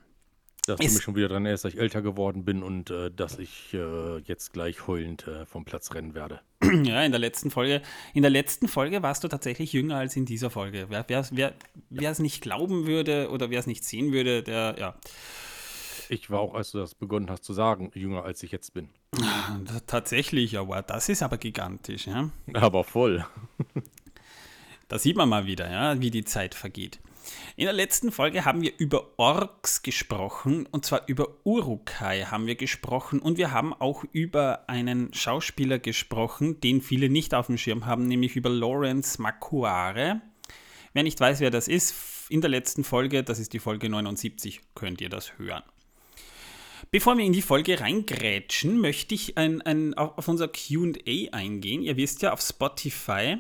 Dass 0.71 0.81
du 0.81 0.87
Es- 0.87 0.95
mich 0.95 1.03
schon 1.03 1.15
wieder 1.17 1.29
dran 1.29 1.45
erinnerst, 1.45 1.65
dass 1.65 1.75
ich 1.75 1.81
älter 1.81 2.03
geworden 2.03 2.45
bin 2.45 2.63
und 2.63 2.91
äh, 2.91 3.11
dass 3.11 3.39
ich 3.39 3.75
äh, 3.75 4.19
jetzt 4.19 4.53
gleich 4.53 4.87
heulend 4.87 5.27
äh, 5.27 5.45
vom 5.47 5.65
Platz 5.65 5.95
rennen 5.95 6.15
werde. 6.15 6.41
Ja, 6.85 7.03
in 7.03 7.11
der 7.13 7.19
letzten 7.19 7.51
Folge, 7.51 7.83
in 8.15 8.23
der 8.23 8.31
letzten 8.31 8.69
Folge 8.69 9.03
warst 9.03 9.25
du 9.25 9.29
tatsächlich 9.29 9.73
jünger 9.73 9.97
als 9.97 10.15
in 10.17 10.25
dieser 10.27 10.51
Folge. 10.51 10.87
Wer 10.89 11.05
wer, 11.09 11.55
wer, 11.91 12.11
es 12.11 12.19
nicht 12.19 12.43
glauben 12.43 12.87
würde 12.87 13.31
oder 13.31 13.51
wer 13.51 13.59
es 13.61 13.67
nicht 13.67 13.85
sehen 13.85 14.13
würde, 14.13 14.43
der, 14.43 14.77
ja, 14.79 14.95
Ich 16.09 16.31
war 16.31 16.41
auch, 16.41 16.55
als 16.55 16.71
du 16.73 16.79
das 16.79 16.95
begonnen 16.95 17.31
hast 17.31 17.45
zu 17.45 17.53
sagen, 17.53 17.91
jünger 17.95 18.25
als 18.25 18.43
ich 18.43 18.53
jetzt 18.53 18.75
bin. 18.75 18.89
T- 19.17 19.23
Tatsächlich, 19.87 20.59
aber 20.59 20.83
das 20.83 21.09
ist 21.09 21.23
aber 21.23 21.39
gigantisch, 21.39 22.07
ja. 22.07 22.31
Aber 22.53 22.85
voll. 22.85 23.25
Da 24.89 24.99
sieht 24.99 25.17
man 25.17 25.29
mal 25.29 25.47
wieder, 25.47 25.71
ja, 25.71 26.01
wie 26.01 26.11
die 26.11 26.25
Zeit 26.25 26.55
vergeht. 26.55 26.99
In 27.57 27.65
der 27.65 27.73
letzten 27.73 28.13
Folge 28.13 28.45
haben 28.45 28.63
wir 28.63 28.73
über 28.79 29.19
Orks 29.19 29.83
gesprochen, 29.83 30.67
und 30.71 30.85
zwar 30.85 31.03
über 31.09 31.29
Urukai 31.45 32.25
haben 32.25 32.47
wir 32.47 32.55
gesprochen 32.55 33.21
und 33.21 33.39
wir 33.39 33.51
haben 33.53 33.75
auch 33.75 34.05
über 34.13 34.69
einen 34.69 35.13
Schauspieler 35.13 35.79
gesprochen, 35.79 36.61
den 36.61 36.81
viele 36.81 37.09
nicht 37.09 37.35
auf 37.35 37.47
dem 37.47 37.59
Schirm 37.59 37.87
haben, 37.87 38.07
nämlich 38.07 38.37
über 38.37 38.51
Lawrence 38.51 39.21
Makuare. 39.21 40.21
Wer 40.93 41.03
nicht 41.03 41.21
weiß, 41.21 41.41
wer 41.41 41.51
das 41.51 41.69
ist, 41.69 41.95
in 42.31 42.41
der 42.41 42.51
letzten 42.51 42.85
Folge, 42.85 43.23
das 43.23 43.39
ist 43.39 43.53
die 43.53 43.59
Folge 43.59 43.89
79, 43.89 44.61
könnt 44.75 45.01
ihr 45.01 45.09
das 45.09 45.39
hören. 45.39 45.63
Bevor 46.91 47.17
wir 47.17 47.25
in 47.25 47.33
die 47.33 47.43
Folge 47.43 47.79
reingrätschen, 47.79 48.81
möchte 48.81 49.15
ich 49.15 49.39
ein, 49.39 49.63
ein, 49.63 49.95
auf 49.95 50.27
unser 50.27 50.49
QA 50.49 51.31
eingehen. 51.31 51.83
Ihr 51.83 51.97
wisst 51.97 52.23
ja, 52.23 52.33
auf 52.33 52.41
Spotify, 52.41 53.39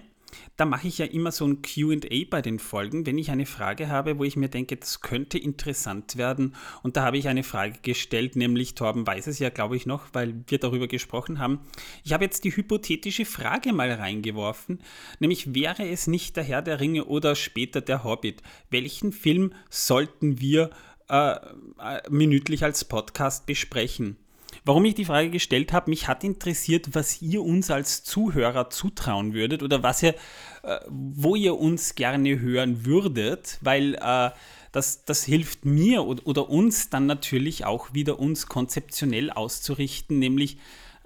da 0.56 0.64
mache 0.64 0.88
ich 0.88 0.98
ja 0.98 1.06
immer 1.06 1.32
so 1.32 1.46
ein 1.46 1.62
QA 1.62 2.24
bei 2.28 2.42
den 2.42 2.58
Folgen, 2.58 3.06
wenn 3.06 3.18
ich 3.18 3.30
eine 3.30 3.46
Frage 3.46 3.88
habe, 3.88 4.18
wo 4.18 4.24
ich 4.24 4.36
mir 4.36 4.48
denke, 4.48 4.76
das 4.76 5.00
könnte 5.00 5.38
interessant 5.38 6.16
werden. 6.16 6.54
Und 6.82 6.96
da 6.96 7.02
habe 7.02 7.18
ich 7.18 7.28
eine 7.28 7.42
Frage 7.42 7.78
gestellt, 7.82 8.36
nämlich 8.36 8.74
Torben 8.74 9.06
weiß 9.06 9.26
es 9.26 9.38
ja, 9.38 9.50
glaube 9.50 9.76
ich, 9.76 9.86
noch, 9.86 10.08
weil 10.12 10.44
wir 10.46 10.58
darüber 10.58 10.88
gesprochen 10.88 11.38
haben. 11.38 11.60
Ich 12.04 12.12
habe 12.12 12.24
jetzt 12.24 12.44
die 12.44 12.54
hypothetische 12.54 13.24
Frage 13.24 13.72
mal 13.72 13.90
reingeworfen, 13.90 14.80
nämlich 15.18 15.54
wäre 15.54 15.88
es 15.88 16.06
nicht 16.06 16.36
der 16.36 16.44
Herr 16.44 16.62
der 16.62 16.80
Ringe 16.80 17.04
oder 17.06 17.34
später 17.34 17.80
der 17.80 18.04
Hobbit? 18.04 18.42
Welchen 18.70 19.12
Film 19.12 19.52
sollten 19.68 20.40
wir 20.40 20.70
äh, 21.10 21.32
äh, 21.32 22.00
minütlich 22.08 22.62
als 22.62 22.84
Podcast 22.84 23.44
besprechen. 23.46 24.16
Warum 24.64 24.84
ich 24.84 24.94
die 24.94 25.04
Frage 25.04 25.30
gestellt 25.30 25.72
habe, 25.72 25.90
mich 25.90 26.08
hat 26.08 26.24
interessiert, 26.24 26.94
was 26.94 27.22
ihr 27.22 27.42
uns 27.42 27.70
als 27.70 28.04
Zuhörer 28.04 28.70
zutrauen 28.70 29.32
würdet 29.32 29.62
oder 29.62 29.82
was 29.82 30.02
ihr, 30.02 30.14
äh, 30.62 30.80
wo 30.88 31.36
ihr 31.36 31.58
uns 31.58 31.94
gerne 31.94 32.38
hören 32.40 32.84
würdet, 32.84 33.58
weil 33.60 33.94
äh, 33.94 34.30
das, 34.72 35.04
das 35.04 35.24
hilft 35.24 35.64
mir 35.64 36.04
oder, 36.04 36.26
oder 36.26 36.48
uns 36.50 36.90
dann 36.90 37.06
natürlich 37.06 37.64
auch 37.64 37.92
wieder 37.94 38.18
uns 38.18 38.46
konzeptionell 38.46 39.30
auszurichten, 39.30 40.18
nämlich 40.18 40.58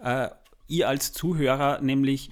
äh, 0.03 0.29
ihr 0.69 0.89
als 0.89 1.13
Zuhörer, 1.13 1.81
nämlich 1.81 2.31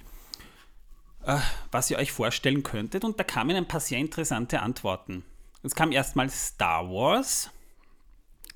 äh, 1.25 1.37
was 1.71 1.89
ihr 1.89 1.97
euch 1.97 2.11
vorstellen 2.11 2.63
könntet. 2.63 3.03
Und 3.03 3.19
da 3.19 3.23
kamen 3.23 3.55
ein 3.55 3.67
paar 3.67 3.79
sehr 3.79 3.99
interessante 3.99 4.61
Antworten. 4.61 5.23
Es 5.63 5.75
kam 5.75 5.91
erstmal 5.91 6.29
Star 6.29 6.89
Wars. 6.89 7.49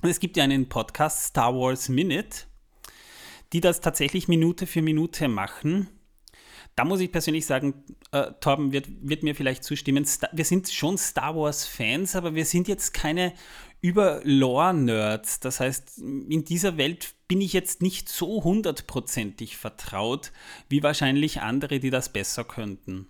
Es 0.02 0.20
gibt 0.20 0.36
ja 0.36 0.44
einen 0.44 0.68
Podcast, 0.68 1.24
Star 1.24 1.54
Wars 1.54 1.88
Minute, 1.88 2.44
die 3.52 3.60
das 3.60 3.80
tatsächlich 3.80 4.28
Minute 4.28 4.66
für 4.66 4.82
Minute 4.82 5.28
machen. 5.28 5.88
Da 6.76 6.84
muss 6.84 7.00
ich 7.00 7.10
persönlich 7.10 7.44
sagen, 7.44 7.82
äh, 8.12 8.30
Torben 8.40 8.72
wird, 8.72 8.86
wird 9.00 9.24
mir 9.24 9.34
vielleicht 9.34 9.64
zustimmen, 9.64 10.04
Star 10.04 10.30
wir 10.32 10.44
sind 10.44 10.68
schon 10.68 10.96
Star 10.96 11.34
Wars-Fans, 11.34 12.14
aber 12.14 12.34
wir 12.34 12.44
sind 12.44 12.68
jetzt 12.68 12.94
keine 12.94 13.32
über-Lore-Nerds. 13.80 15.40
Das 15.40 15.60
heißt, 15.60 15.98
in 15.98 16.44
dieser 16.44 16.76
Welt 16.76 17.14
bin 17.26 17.40
ich 17.40 17.52
jetzt 17.52 17.82
nicht 17.82 18.08
so 18.08 18.44
hundertprozentig 18.44 19.56
vertraut, 19.56 20.32
wie 20.68 20.82
wahrscheinlich 20.82 21.40
andere, 21.40 21.80
die 21.80 21.90
das 21.90 22.12
besser 22.12 22.44
könnten. 22.44 23.08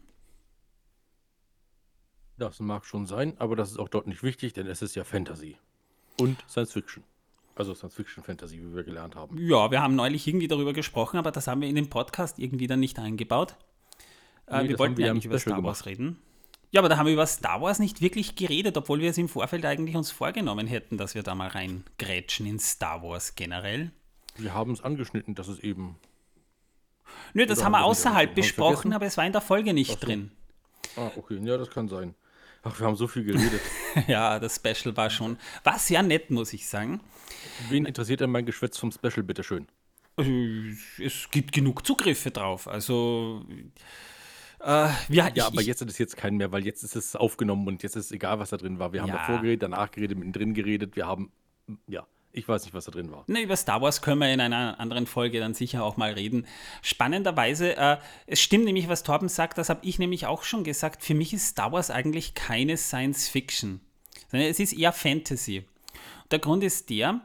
Das 2.38 2.60
mag 2.60 2.86
schon 2.86 3.06
sein, 3.06 3.34
aber 3.38 3.56
das 3.56 3.72
ist 3.72 3.78
auch 3.78 3.88
dort 3.88 4.06
nicht 4.06 4.22
wichtig, 4.22 4.52
denn 4.52 4.66
es 4.66 4.80
ist 4.80 4.94
ja 4.94 5.04
Fantasy. 5.04 5.56
Und 6.18 6.38
Science 6.48 6.72
Fiction. 6.72 7.04
Also 7.58 7.74
Science 7.74 7.96
Fiction 7.96 8.22
Fantasy, 8.22 8.60
wie 8.60 8.72
wir 8.72 8.84
gelernt 8.84 9.16
haben. 9.16 9.36
Ja, 9.36 9.72
wir 9.72 9.82
haben 9.82 9.96
neulich 9.96 10.28
irgendwie 10.28 10.46
darüber 10.46 10.72
gesprochen, 10.72 11.16
aber 11.16 11.32
das 11.32 11.48
haben 11.48 11.60
wir 11.60 11.68
in 11.68 11.74
den 11.74 11.90
Podcast 11.90 12.38
irgendwie 12.38 12.68
dann 12.68 12.78
nicht 12.78 13.00
eingebaut. 13.00 13.56
Äh, 14.46 14.62
nee, 14.62 14.68
wir 14.68 14.78
wollten 14.78 14.96
wir 14.96 15.10
eigentlich 15.10 15.24
über 15.24 15.40
Star 15.40 15.64
Wars 15.64 15.82
gemacht. 15.82 15.86
reden. 15.86 16.22
Ja, 16.70 16.80
aber 16.80 16.88
da 16.88 16.98
haben 16.98 17.06
wir 17.06 17.14
über 17.14 17.26
Star 17.26 17.60
Wars 17.60 17.80
nicht 17.80 18.00
wirklich 18.00 18.36
geredet, 18.36 18.76
obwohl 18.76 19.00
wir 19.00 19.10
es 19.10 19.18
im 19.18 19.28
Vorfeld 19.28 19.64
eigentlich 19.64 19.96
uns 19.96 20.12
vorgenommen 20.12 20.68
hätten, 20.68 20.98
dass 20.98 21.16
wir 21.16 21.24
da 21.24 21.34
mal 21.34 21.48
reingrätschen 21.48 22.46
in 22.46 22.60
Star 22.60 23.02
Wars 23.02 23.34
generell. 23.34 23.90
Wir 24.36 24.54
haben 24.54 24.70
es 24.70 24.80
angeschnitten, 24.80 25.34
dass 25.34 25.48
es 25.48 25.58
eben. 25.58 25.96
Nö, 27.34 27.44
das 27.44 27.64
haben 27.64 27.72
wir 27.72 27.82
außerhalb 27.82 28.36
besprochen, 28.36 28.92
aber 28.92 29.06
es 29.06 29.16
war 29.16 29.26
in 29.26 29.32
der 29.32 29.40
Folge 29.40 29.74
nicht 29.74 29.98
so. 29.98 30.06
drin. 30.06 30.30
Ah, 30.96 31.10
okay, 31.16 31.40
ja, 31.42 31.56
das 31.56 31.70
kann 31.70 31.88
sein. 31.88 32.14
Ach, 32.62 32.78
wir 32.78 32.86
haben 32.86 32.96
so 32.96 33.06
viel 33.06 33.24
geredet. 33.24 33.60
ja, 34.08 34.38
das 34.38 34.56
Special 34.56 34.96
war 34.96 35.10
schon. 35.10 35.38
War 35.64 35.78
sehr 35.78 36.02
nett, 36.02 36.30
muss 36.30 36.52
ich 36.52 36.68
sagen. 36.68 37.00
Wen 37.68 37.86
interessiert 37.86 38.20
denn 38.20 38.30
mein 38.30 38.46
Geschwätz 38.46 38.78
vom 38.78 38.90
Special, 38.90 39.22
bitteschön? 39.22 39.66
Äh, 40.18 40.74
es 40.98 41.30
gibt 41.30 41.52
genug 41.52 41.86
Zugriffe 41.86 42.30
drauf. 42.30 42.66
Also. 42.66 43.46
Äh, 44.60 44.88
ja, 45.08 45.30
ich, 45.32 45.42
aber 45.42 45.62
jetzt 45.62 45.82
ist 45.82 45.90
es 45.90 45.98
jetzt 45.98 46.16
keinen 46.16 46.36
mehr, 46.36 46.50
weil 46.50 46.64
jetzt 46.64 46.82
ist 46.82 46.96
es 46.96 47.14
aufgenommen 47.14 47.68
und 47.68 47.82
jetzt 47.84 47.94
ist 47.94 48.06
es 48.06 48.12
egal, 48.12 48.40
was 48.40 48.50
da 48.50 48.56
drin 48.56 48.80
war. 48.80 48.92
Wir 48.92 49.02
haben 49.02 49.08
ja. 49.08 49.18
davor 49.18 49.40
geredet, 49.40 49.62
danach 49.62 49.90
geredet, 49.92 50.18
mittendrin 50.18 50.54
geredet. 50.54 50.96
Wir 50.96 51.06
haben. 51.06 51.30
Ja. 51.86 52.06
Ich 52.38 52.48
weiß 52.48 52.64
nicht, 52.64 52.74
was 52.74 52.84
da 52.84 52.92
drin 52.92 53.10
war. 53.10 53.24
Ne, 53.26 53.42
über 53.42 53.56
Star 53.56 53.82
Wars 53.82 54.00
können 54.00 54.20
wir 54.20 54.32
in 54.32 54.40
einer 54.40 54.78
anderen 54.80 55.06
Folge 55.06 55.40
dann 55.40 55.54
sicher 55.54 55.82
auch 55.84 55.96
mal 55.96 56.12
reden. 56.12 56.46
Spannenderweise, 56.82 57.76
äh, 57.76 57.96
es 58.26 58.40
stimmt 58.40 58.64
nämlich, 58.64 58.88
was 58.88 59.02
Torben 59.02 59.28
sagt, 59.28 59.58
das 59.58 59.68
habe 59.68 59.80
ich 59.82 59.98
nämlich 59.98 60.26
auch 60.26 60.44
schon 60.44 60.64
gesagt. 60.64 61.02
Für 61.02 61.14
mich 61.14 61.32
ist 61.32 61.48
Star 61.48 61.72
Wars 61.72 61.90
eigentlich 61.90 62.34
keine 62.34 62.76
Science 62.76 63.28
Fiction, 63.28 63.80
sondern 64.30 64.48
es 64.48 64.60
ist 64.60 64.72
eher 64.72 64.92
Fantasy. 64.92 65.64
Der 66.30 66.38
Grund 66.38 66.62
ist 66.62 66.90
der, 66.90 67.20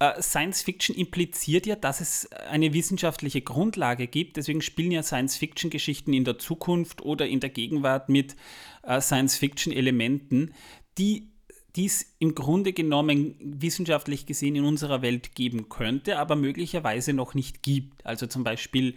äh, 0.00 0.20
Science 0.20 0.62
Fiction 0.62 0.96
impliziert 0.96 1.66
ja, 1.66 1.76
dass 1.76 2.00
es 2.00 2.30
eine 2.32 2.72
wissenschaftliche 2.72 3.42
Grundlage 3.42 4.06
gibt. 4.06 4.36
Deswegen 4.36 4.60
spielen 4.60 4.90
ja 4.90 5.02
Science 5.02 5.36
Fiction 5.36 5.70
Geschichten 5.70 6.12
in 6.12 6.24
der 6.24 6.38
Zukunft 6.38 7.02
oder 7.02 7.26
in 7.26 7.40
der 7.40 7.50
Gegenwart 7.50 8.08
mit 8.08 8.34
äh, 8.82 9.00
Science 9.00 9.36
Fiction 9.36 9.72
Elementen, 9.72 10.52
die 10.98 11.33
die 11.76 11.86
es 11.86 12.14
im 12.18 12.34
Grunde 12.34 12.72
genommen 12.72 13.34
wissenschaftlich 13.40 14.26
gesehen 14.26 14.54
in 14.56 14.64
unserer 14.64 15.02
Welt 15.02 15.34
geben 15.34 15.68
könnte, 15.68 16.18
aber 16.18 16.36
möglicherweise 16.36 17.12
noch 17.12 17.34
nicht 17.34 17.62
gibt. 17.62 18.06
Also 18.06 18.26
zum 18.26 18.44
Beispiel, 18.44 18.94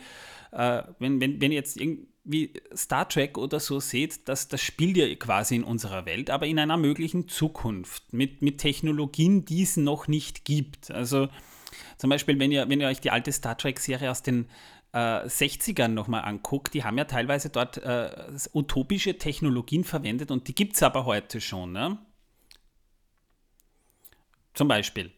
äh, 0.51 0.83
wenn, 0.99 1.19
wenn, 1.19 1.41
wenn 1.41 1.51
ihr 1.51 1.57
jetzt 1.57 1.77
irgendwie 1.77 2.53
Star 2.75 3.09
Trek 3.09 3.37
oder 3.37 3.59
so 3.59 3.79
seht, 3.79 4.27
das, 4.27 4.47
das 4.47 4.61
spielt 4.61 4.97
ja 4.97 5.13
quasi 5.15 5.55
in 5.55 5.63
unserer 5.63 6.05
Welt, 6.05 6.29
aber 6.29 6.45
in 6.45 6.59
einer 6.59 6.77
möglichen 6.77 7.27
Zukunft 7.27 8.13
mit, 8.13 8.43
mit 8.43 8.59
Technologien, 8.59 9.43
die 9.45 9.63
es 9.63 9.77
noch 9.77 10.07
nicht 10.07 10.45
gibt. 10.45 10.91
Also 10.91 11.29
zum 11.97 12.11
Beispiel, 12.11 12.37
wenn 12.37 12.51
ihr, 12.51 12.69
wenn 12.69 12.79
ihr 12.79 12.87
euch 12.87 13.01
die 13.01 13.11
alte 13.11 13.31
Star 13.31 13.57
Trek-Serie 13.57 14.11
aus 14.11 14.21
den 14.21 14.45
äh, 14.93 15.25
60ern 15.25 15.89
nochmal 15.89 16.23
anguckt, 16.25 16.75
die 16.75 16.83
haben 16.83 16.97
ja 16.97 17.05
teilweise 17.05 17.49
dort 17.49 17.77
äh, 17.77 18.09
utopische 18.53 19.17
Technologien 19.17 19.83
verwendet 19.83 20.29
und 20.29 20.47
die 20.47 20.53
gibt 20.55 20.75
es 20.75 20.83
aber 20.83 21.05
heute 21.05 21.41
schon. 21.41 21.71
Ne? 21.71 21.97
Zum 24.57 24.67
Beispiel. 24.67 25.11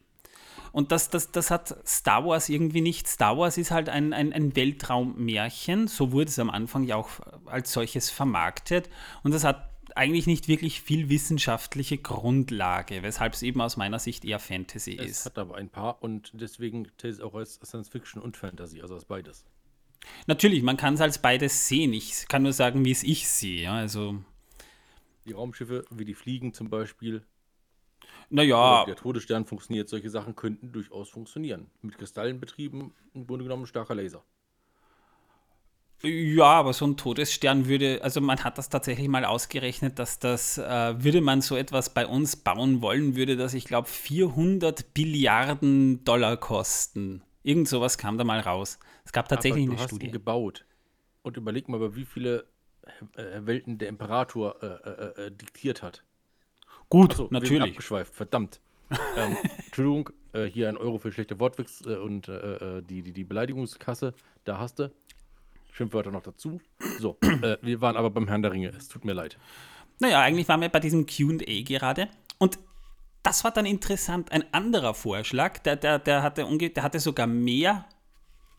Und 0.70 0.92
das, 0.92 1.08
das, 1.08 1.32
das 1.32 1.50
hat 1.50 1.74
Star 1.86 2.26
Wars 2.26 2.50
irgendwie 2.50 2.82
nicht. 2.82 3.08
Star 3.08 3.38
Wars 3.38 3.56
ist 3.56 3.70
halt 3.70 3.88
ein, 3.88 4.12
ein, 4.12 4.32
ein 4.34 4.54
Weltraummärchen, 4.54 5.88
so 5.88 6.12
wurde 6.12 6.28
es 6.28 6.38
am 6.38 6.50
Anfang 6.50 6.84
ja 6.84 6.96
auch 6.96 7.08
als 7.46 7.72
solches 7.72 8.10
vermarktet. 8.10 8.90
Und 9.22 9.32
das 9.32 9.44
hat 9.44 9.70
eigentlich 9.96 10.26
nicht 10.26 10.46
wirklich 10.46 10.82
viel 10.82 11.08
wissenschaftliche 11.08 11.96
Grundlage, 11.96 13.02
weshalb 13.02 13.32
es 13.32 13.42
eben 13.42 13.62
aus 13.62 13.78
meiner 13.78 13.98
Sicht 13.98 14.24
eher 14.24 14.38
Fantasy 14.38 14.96
es 14.98 15.04
ist. 15.04 15.18
Es 15.20 15.24
hat 15.24 15.38
aber 15.38 15.56
ein 15.56 15.70
paar 15.70 16.02
und 16.02 16.30
deswegen 16.34 16.86
zählt 16.98 17.14
es 17.14 17.20
auch 17.20 17.34
als 17.34 17.54
Science 17.64 17.88
Fiction 17.88 18.20
und 18.20 18.36
Fantasy, 18.36 18.82
also 18.82 18.94
als 18.94 19.06
beides. 19.06 19.46
Natürlich, 20.26 20.62
man 20.62 20.76
kann 20.76 20.94
es 20.94 21.00
als 21.00 21.20
beides 21.20 21.66
sehen. 21.66 21.92
Ich 21.94 22.28
kann 22.28 22.42
nur 22.42 22.52
sagen, 22.52 22.84
wie 22.84 22.90
es 22.90 23.02
ich 23.02 23.26
sehe. 23.26 23.70
Also 23.70 24.22
die 25.26 25.32
Raumschiffe, 25.32 25.84
wie 25.90 26.04
die 26.04 26.14
fliegen 26.14 26.54
zum 26.54 26.70
Beispiel, 26.70 27.24
naja. 28.30 28.84
der 28.86 28.96
Todesstern 28.96 29.44
funktioniert, 29.44 29.88
solche 29.88 30.10
Sachen 30.10 30.36
könnten 30.36 30.72
durchaus 30.72 31.08
funktionieren. 31.08 31.70
Mit 31.82 31.98
Kristallen 31.98 32.40
betrieben, 32.40 32.94
im 33.12 33.26
Grunde 33.26 33.44
genommen 33.44 33.64
ein 33.64 33.66
starker 33.66 33.94
Laser. 33.94 34.24
Ja, 36.02 36.44
aber 36.44 36.72
so 36.72 36.86
ein 36.86 36.96
Todesstern 36.96 37.66
würde, 37.66 38.00
also 38.02 38.22
man 38.22 38.42
hat 38.42 38.56
das 38.56 38.70
tatsächlich 38.70 39.08
mal 39.08 39.26
ausgerechnet, 39.26 39.98
dass 39.98 40.18
das, 40.18 40.56
äh, 40.56 41.04
würde 41.04 41.20
man 41.20 41.42
so 41.42 41.56
etwas 41.56 41.92
bei 41.92 42.06
uns 42.06 42.36
bauen 42.36 42.80
wollen, 42.80 43.16
würde 43.16 43.36
das, 43.36 43.52
ich 43.52 43.66
glaube, 43.66 43.86
400 43.86 44.94
Billiarden 44.94 46.02
Dollar 46.04 46.38
kosten. 46.38 47.22
Irgend 47.42 47.68
sowas 47.68 47.98
kam 47.98 48.16
da 48.16 48.24
mal 48.24 48.40
raus. 48.40 48.78
Es 49.04 49.12
gab 49.12 49.28
tatsächlich 49.28 49.64
aber 49.64 49.72
du 49.72 49.72
eine 49.72 49.82
hast 49.82 49.90
Studie. 49.90 50.06
Ihn 50.06 50.12
gebaut. 50.12 50.64
Und 51.22 51.36
überleg 51.36 51.68
mal, 51.68 51.94
wie 51.94 52.06
viele 52.06 52.46
äh, 53.16 53.40
Welten 53.42 53.76
der 53.76 53.88
Imperator 53.88 54.56
äh, 54.62 54.66
äh, 54.66 55.26
äh 55.26 55.30
diktiert 55.30 55.82
hat. 55.82 56.02
Gut, 56.90 57.14
so, 57.14 57.28
natürlich. 57.30 57.70
Abgeschweift, 57.70 58.14
verdammt. 58.14 58.60
ähm, 59.16 59.36
Entschuldigung, 59.64 60.10
äh, 60.32 60.44
hier 60.44 60.68
ein 60.68 60.76
Euro 60.76 60.98
für 60.98 61.12
schlechte 61.12 61.38
Wortwitz 61.38 61.82
äh, 61.86 61.96
und 61.96 62.28
äh, 62.28 62.78
äh, 62.78 62.82
die, 62.82 63.02
die, 63.02 63.12
die 63.12 63.24
Beleidigungskasse, 63.24 64.12
da 64.44 64.58
hast 64.58 64.80
du. 64.80 64.92
Schimpfwörter 65.72 66.10
noch 66.10 66.22
dazu. 66.22 66.60
So, 66.98 67.16
äh, 67.22 67.56
wir 67.62 67.80
waren 67.80 67.96
aber 67.96 68.10
beim 68.10 68.26
Herrn 68.26 68.42
der 68.42 68.52
Ringe, 68.52 68.70
es 68.70 68.88
tut 68.88 69.04
mir 69.04 69.12
leid. 69.12 69.38
Naja, 70.00 70.20
eigentlich 70.20 70.48
waren 70.48 70.60
wir 70.60 70.68
bei 70.68 70.80
diesem 70.80 71.06
QA 71.06 71.62
gerade. 71.62 72.08
Und 72.38 72.58
das 73.22 73.44
war 73.44 73.52
dann 73.52 73.66
interessant. 73.66 74.32
Ein 74.32 74.52
anderer 74.52 74.94
Vorschlag, 74.94 75.58
der, 75.58 75.76
der, 75.76 76.00
der, 76.00 76.22
hatte, 76.22 76.44
der 76.44 76.82
hatte 76.82 76.98
sogar 76.98 77.28
mehr, 77.28 77.86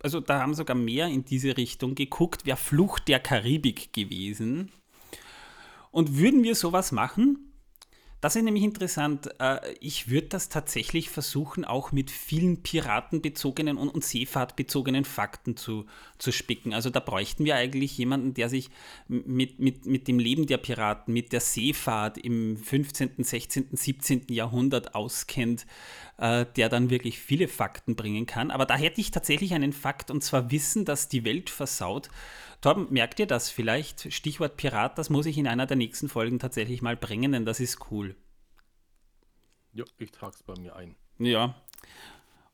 also 0.01 0.21
da 0.21 0.39
haben 0.39 0.53
sogar 0.53 0.75
mehr 0.75 1.07
in 1.07 1.25
diese 1.25 1.57
Richtung 1.57 1.95
geguckt, 1.95 2.45
wäre 2.45 2.57
Flucht 2.57 3.09
der 3.09 3.19
Karibik 3.19 3.91
gewesen. 3.91 4.71
Und 5.91 6.17
würden 6.17 6.43
wir 6.43 6.55
sowas 6.55 6.93
machen, 6.93 7.50
das 8.21 8.35
ist 8.35 8.43
nämlich 8.43 8.63
interessant. 8.63 9.29
Äh, 9.39 9.73
ich 9.79 10.09
würde 10.09 10.27
das 10.27 10.47
tatsächlich 10.47 11.09
versuchen, 11.09 11.65
auch 11.65 11.91
mit 11.91 12.11
vielen 12.11 12.61
piratenbezogenen 12.61 13.77
und, 13.77 14.03
seefahrtbezogenen 14.03 15.05
Fakten 15.05 15.57
zu, 15.57 15.87
zu 16.19 16.31
spicken. 16.31 16.73
Also 16.73 16.91
da 16.91 16.99
bräuchten 16.99 17.45
wir 17.45 17.55
eigentlich 17.55 17.97
jemanden, 17.97 18.35
der 18.35 18.47
sich 18.47 18.69
mit, 19.07 19.59
mit, 19.59 19.87
mit 19.87 20.07
dem 20.07 20.19
Leben 20.19 20.45
der 20.45 20.57
Piraten, 20.57 21.13
mit 21.13 21.33
der 21.33 21.41
Seefahrt 21.41 22.19
im 22.19 22.57
15., 22.57 23.23
16., 23.23 23.69
17. 23.71 24.27
Jahrhundert 24.29 24.93
auskennt, 24.93 25.65
äh, 26.17 26.45
der 26.55 26.69
dann 26.69 26.91
wirklich 26.91 27.19
viele 27.19 27.47
Fakten 27.47 27.95
bringen 27.95 28.27
kann. 28.27 28.51
Aber 28.51 28.67
da 28.67 28.77
hätte 28.77 29.01
ich 29.01 29.09
tatsächlich 29.09 29.55
einen 29.55 29.73
Fakt, 29.73 30.11
und 30.11 30.23
zwar 30.23 30.51
Wissen, 30.51 30.85
dass 30.85 31.09
die 31.09 31.25
Welt 31.25 31.49
versaut 31.49 32.09
Torben, 32.61 32.87
merkt 32.91 33.19
ihr 33.19 33.25
das 33.25 33.49
vielleicht? 33.49 34.13
Stichwort 34.13 34.55
Pirat, 34.55 34.99
das 34.99 35.09
muss 35.09 35.25
ich 35.25 35.39
in 35.39 35.47
einer 35.47 35.65
der 35.65 35.77
nächsten 35.77 36.09
Folgen 36.09 36.37
tatsächlich 36.37 36.83
mal 36.83 36.95
bringen, 36.95 37.31
denn 37.31 37.43
das 37.43 37.59
ist 37.59 37.79
cool. 37.89 38.15
Ja, 39.73 39.83
ich 39.97 40.11
trage 40.11 40.35
es 40.35 40.43
bei 40.43 40.53
mir 40.59 40.75
ein. 40.75 40.95
Ja. 41.17 41.55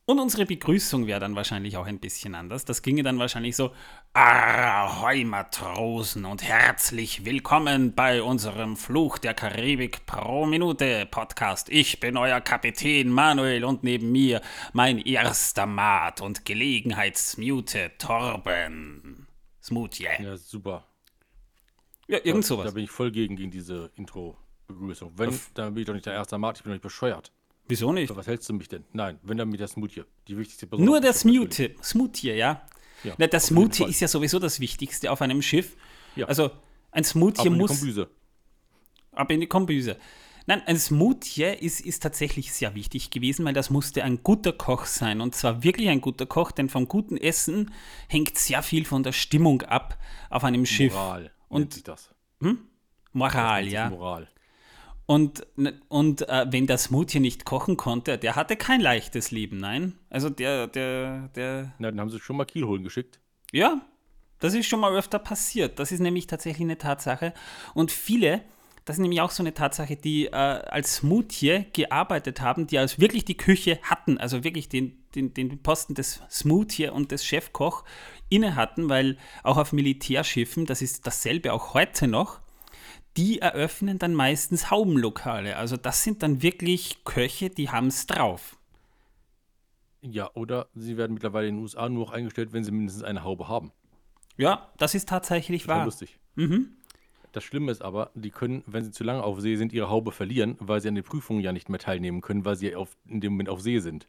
Und 0.05 0.19
unsere 0.19 0.45
Begrüßung 0.45 1.05
wäre 1.07 1.19
dann 1.19 1.35
wahrscheinlich 1.35 1.75
auch 1.75 1.85
ein 1.85 1.99
bisschen 1.99 2.35
anders. 2.35 2.63
Das 2.63 2.81
ginge 2.81 3.03
dann 3.03 3.19
wahrscheinlich 3.19 3.57
so: 3.57 3.73
Ahoi 4.13 5.25
Matrosen 5.25 6.23
und 6.23 6.41
herzlich 6.41 7.25
willkommen 7.25 7.93
bei 7.93 8.23
unserem 8.23 8.77
Fluch 8.77 9.17
der 9.17 9.33
Karibik 9.33 10.05
pro 10.05 10.45
Minute 10.45 11.05
Podcast. 11.11 11.67
Ich 11.67 11.99
bin 11.99 12.15
euer 12.15 12.39
Kapitän 12.39 13.09
Manuel 13.09 13.65
und 13.65 13.83
neben 13.83 14.13
mir 14.13 14.41
mein 14.71 14.99
erster 14.99 15.65
Mat 15.65 16.21
und 16.21 16.45
Gelegenheitsmute 16.45 17.91
Torben. 17.97 19.26
Smooth, 19.67 19.99
yeah. 19.99 20.21
Ja, 20.21 20.37
super. 20.37 20.87
Ja, 22.07 22.19
irgend 22.23 22.45
sowas. 22.45 22.65
Da 22.65 22.71
bin 22.71 22.85
ich 22.85 22.91
voll 22.91 23.11
gegen, 23.11 23.35
gegen 23.35 23.51
diese 23.51 23.91
Intro-Begrüßung. 23.95 25.11
Wenn, 25.17 25.29
Auf 25.29 25.51
dann 25.53 25.73
bin 25.73 25.81
ich 25.81 25.87
doch 25.87 25.93
nicht 25.93 26.05
der 26.05 26.13
erste 26.13 26.37
Markt, 26.37 26.59
ich 26.59 26.63
bin 26.63 26.71
doch 26.71 26.75
nicht 26.75 26.83
bescheuert. 26.83 27.31
Wieso 27.67 27.91
nicht? 27.91 28.15
was 28.15 28.27
hältst 28.27 28.47
du 28.47 28.53
mich 28.53 28.69
denn? 28.69 28.85
Nein, 28.93 29.19
wenn 29.23 29.37
dann 29.37 29.49
mit 29.49 29.59
der 29.59 29.67
Smoothie. 29.67 30.05
Die 30.29 30.37
wichtigste 30.37 30.67
Person. 30.67 30.85
Nur 30.85 31.01
der 31.01 31.11
Smoothie, 31.11 31.75
Smoothie, 31.83 32.31
ja. 32.31 32.65
ja 33.03 33.13
Na, 33.17 33.27
das 33.27 33.47
Smoothie 33.47 33.83
ist 33.83 33.99
ja 33.99 34.07
sowieso 34.07 34.39
das 34.39 34.61
Wichtigste 34.61 35.11
auf 35.11 35.21
einem 35.21 35.41
Schiff. 35.41 35.75
Ja. 36.15 36.27
Also 36.27 36.49
ein 36.91 37.03
Smoothie 37.03 37.41
Ab 37.41 37.45
in 37.47 37.53
die 37.53 37.59
muss 37.59 37.71
Kombüse. 37.71 38.09
ab 39.11 39.31
in 39.31 39.41
die 39.41 39.47
Kombüse. 39.47 39.97
Nein, 40.47 40.63
ein 40.65 40.77
Smoothie 40.79 41.43
ist, 41.59 41.81
ist 41.81 42.01
tatsächlich 42.01 42.53
sehr 42.53 42.73
wichtig 42.73 43.09
gewesen, 43.11 43.45
weil 43.45 43.53
das 43.53 43.69
musste 43.69 44.03
ein 44.03 44.23
guter 44.23 44.53
Koch 44.53 44.85
sein. 44.85 45.19
Und 45.21 45.35
zwar 45.35 45.61
wirklich 45.63 45.89
ein 45.89 46.01
guter 46.01 46.25
Koch, 46.25 46.51
denn 46.51 46.69
vom 46.69 46.87
guten 46.87 47.17
Essen 47.17 47.71
hängt 48.07 48.37
sehr 48.37 48.63
viel 48.63 48.85
von 48.85 49.03
der 49.03 49.11
Stimmung 49.11 49.61
ab 49.63 49.97
auf 50.29 50.43
einem 50.45 50.65
Schiff. 50.65 50.93
Moral. 50.93 51.31
Und- 51.49 51.73
sich 51.73 51.83
das. 51.83 52.09
Moral, 53.13 53.55
Nennt 53.61 53.65
sich 53.65 53.73
ja. 53.73 53.89
Moral. 53.89 54.27
Und, 55.05 55.47
und 55.87 56.27
äh, 56.27 56.45
wenn 56.49 56.67
der 56.67 56.77
Smoothie 56.77 57.19
nicht 57.21 57.45
kochen 57.45 57.77
konnte, 57.77 58.17
der 58.17 58.35
hatte 58.35 58.57
kein 58.57 58.81
leichtes 58.81 59.31
Leben, 59.31 59.57
nein. 59.57 59.97
Also 60.09 60.29
der, 60.29 60.67
der, 60.67 61.29
der, 61.29 61.73
Na, 61.79 61.89
dann 61.91 61.99
haben 62.01 62.09
sie 62.09 62.19
schon 62.19 62.35
mal 62.35 62.45
Kiel 62.45 62.65
holen 62.65 62.83
geschickt. 62.83 63.19
ja, 63.53 63.81
das 64.39 64.53
ist 64.53 64.67
schon 64.67 64.79
mal 64.81 64.93
öfter 64.95 65.17
passiert. 65.17 65.79
Das 65.79 65.91
ist 65.91 65.99
nämlich 65.99 66.27
tatsächlich 66.27 66.61
eine 66.63 66.77
Tatsache. 66.77 67.33
Und 67.73 67.91
viele, 67.91 68.43
das 68.87 68.95
ist 68.95 69.01
nämlich 69.01 69.19
auch 69.19 69.31
so 69.31 69.43
eine 69.43 69.53
Tatsache, 69.53 69.97
die 69.97 70.27
äh, 70.27 70.31
als 70.31 70.95
Smoothie 70.95 71.65
gearbeitet 71.73 72.39
haben, 72.39 72.67
die 72.67 72.77
als 72.77 72.99
wirklich 73.01 73.25
die 73.25 73.35
Küche 73.35 73.79
hatten, 73.83 74.17
also 74.17 74.45
wirklich 74.45 74.69
den, 74.69 74.97
den, 75.13 75.33
den 75.33 75.61
Posten 75.61 75.93
des 75.93 76.21
Smoothie 76.29 76.87
und 76.87 77.11
des 77.11 77.25
Chefkoch 77.25 77.83
inne 78.29 78.55
hatten, 78.55 78.87
weil 78.87 79.17
auch 79.43 79.57
auf 79.57 79.73
Militärschiffen, 79.73 80.65
das 80.65 80.81
ist 80.81 81.05
dasselbe 81.05 81.51
auch 81.51 81.73
heute 81.73 82.07
noch, 82.07 82.39
die 83.17 83.39
eröffnen 83.39 83.99
dann 83.99 84.13
meistens 84.13 84.71
Haubenlokale. 84.71 85.57
Also 85.57 85.75
das 85.75 86.05
sind 86.05 86.23
dann 86.23 86.41
wirklich 86.41 87.03
Köche, 87.03 87.49
die 87.49 87.69
haben 87.69 87.87
es 87.87 88.07
drauf. 88.07 88.55
Ja, 89.99 90.31
oder 90.33 90.69
sie 90.75 90.95
werden 90.95 91.15
mittlerweile 91.15 91.49
in 91.49 91.55
den 91.55 91.61
USA 91.61 91.89
nur 91.89 92.05
noch 92.05 92.13
eingestellt, 92.13 92.53
wenn 92.53 92.63
sie 92.63 92.71
mindestens 92.71 93.03
eine 93.03 93.25
Haube 93.25 93.49
haben. 93.49 93.73
Ja, 94.37 94.71
das 94.77 94.95
ist 94.95 95.09
tatsächlich 95.09 95.63
Total 95.63 95.79
wahr. 95.79 95.85
lustig. 95.85 96.17
Das 97.37 97.43
Schlimme 97.43 97.71
ist 97.71 97.83
aber, 97.83 98.09
die 98.15 98.31
können, 98.31 98.63
wenn 98.65 98.83
sie 98.83 98.89
zu 98.89 99.03
lange 99.03 99.21
auf 99.21 99.39
See 99.39 99.57
sind, 99.57 99.71
ihre 99.71 99.91
Haube 99.91 100.11
verlieren, 100.11 100.55
weil 100.59 100.81
sie 100.81 100.87
an 100.87 100.95
den 100.95 101.03
Prüfungen 101.03 101.39
ja 101.39 101.51
nicht 101.51 101.69
mehr 101.69 101.77
teilnehmen 101.77 102.21
können, 102.21 102.45
weil 102.45 102.55
sie 102.55 102.75
auf, 102.75 102.97
in 103.07 103.21
dem 103.21 103.33
Moment 103.33 103.49
auf 103.49 103.61
See 103.61 103.77
sind. 103.77 104.07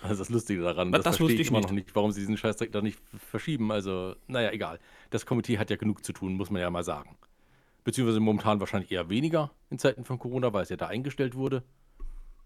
Das 0.00 0.12
ist 0.12 0.20
das 0.20 0.28
Lustige 0.30 0.62
daran. 0.62 0.90
Das 0.90 1.02
Das, 1.02 1.20
wusste 1.20 1.24
verstehe 1.24 1.34
ich 1.34 1.40
ich 1.42 1.48
immer 1.48 1.58
nicht. 1.58 1.68
noch 1.68 1.74
nicht, 1.74 1.94
warum 1.94 2.12
sie 2.12 2.20
diesen 2.20 2.38
Scheißdreck 2.38 2.72
da 2.72 2.80
nicht 2.80 2.98
verschieben. 3.28 3.70
Also, 3.72 4.16
naja, 4.26 4.52
egal. 4.52 4.78
Das 5.10 5.26
Komitee 5.26 5.58
hat 5.58 5.68
ja 5.68 5.76
genug 5.76 6.02
zu 6.02 6.14
tun, 6.14 6.32
muss 6.38 6.48
man 6.48 6.62
ja 6.62 6.70
mal 6.70 6.82
sagen. 6.82 7.14
Beziehungsweise 7.84 8.20
momentan 8.20 8.58
wahrscheinlich 8.60 8.90
eher 8.90 9.10
weniger 9.10 9.50
in 9.68 9.78
Zeiten 9.78 10.06
von 10.06 10.18
Corona, 10.18 10.54
weil 10.54 10.62
es 10.62 10.70
ja 10.70 10.76
da 10.78 10.86
eingestellt 10.86 11.34
wurde. 11.34 11.62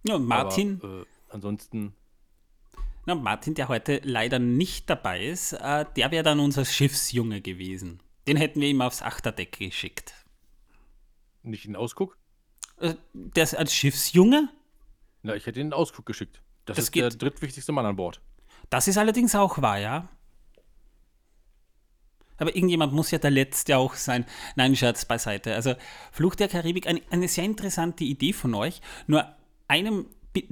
Ja, 0.02 0.16
und 0.16 0.26
Martin, 0.26 0.80
Aber, 0.82 1.02
äh, 1.02 1.04
ansonsten, 1.28 1.94
na, 3.06 3.14
Martin, 3.14 3.54
der 3.54 3.68
heute 3.68 4.00
leider 4.02 4.40
nicht 4.40 4.90
dabei 4.90 5.24
ist, 5.24 5.52
äh, 5.52 5.84
der 5.94 6.10
wäre 6.10 6.24
dann 6.24 6.40
unser 6.40 6.64
Schiffsjunge 6.64 7.40
gewesen. 7.42 8.00
Den 8.26 8.36
hätten 8.36 8.60
wir 8.60 8.68
ihm 8.68 8.80
aufs 8.80 9.02
Achterdeck 9.02 9.58
geschickt. 9.58 10.14
nicht 11.42 11.64
in 11.66 11.72
den 11.72 11.76
Ausguck. 11.76 12.16
Äh, 12.80 12.94
der 13.12 13.44
ist 13.44 13.54
als 13.54 13.74
Schiffsjunge? 13.74 14.48
Na, 15.22 15.34
ich 15.36 15.46
hätte 15.46 15.60
ihn 15.60 15.66
in 15.66 15.70
den 15.70 15.74
Ausguck 15.78 16.06
geschickt. 16.06 16.40
Das, 16.64 16.76
Das 16.76 16.84
ist 16.86 16.94
der 16.94 17.10
geht. 17.10 17.20
drittwichtigste 17.22 17.72
Mann 17.72 17.84
an 17.86 17.96
Bord. 17.96 18.20
Das 18.70 18.88
ist 18.88 18.96
allerdings 18.98 19.34
auch 19.34 19.60
wahr, 19.60 19.78
ja. 19.78 20.08
Aber 22.38 22.56
irgendjemand 22.56 22.92
muss 22.92 23.10
ja 23.10 23.18
der 23.18 23.30
Letzte 23.30 23.76
auch 23.78 23.94
sein. 23.94 24.24
Nein, 24.56 24.74
Scherz 24.74 25.04
beiseite. 25.04 25.54
Also 25.54 25.74
Fluch 26.10 26.34
der 26.34 26.48
Karibik, 26.48 26.86
eine, 26.88 27.00
eine 27.10 27.28
sehr 27.28 27.44
interessante 27.44 28.02
Idee 28.04 28.32
von 28.32 28.54
euch. 28.54 28.80
Nur 29.06 29.24
einem, 29.68 30.06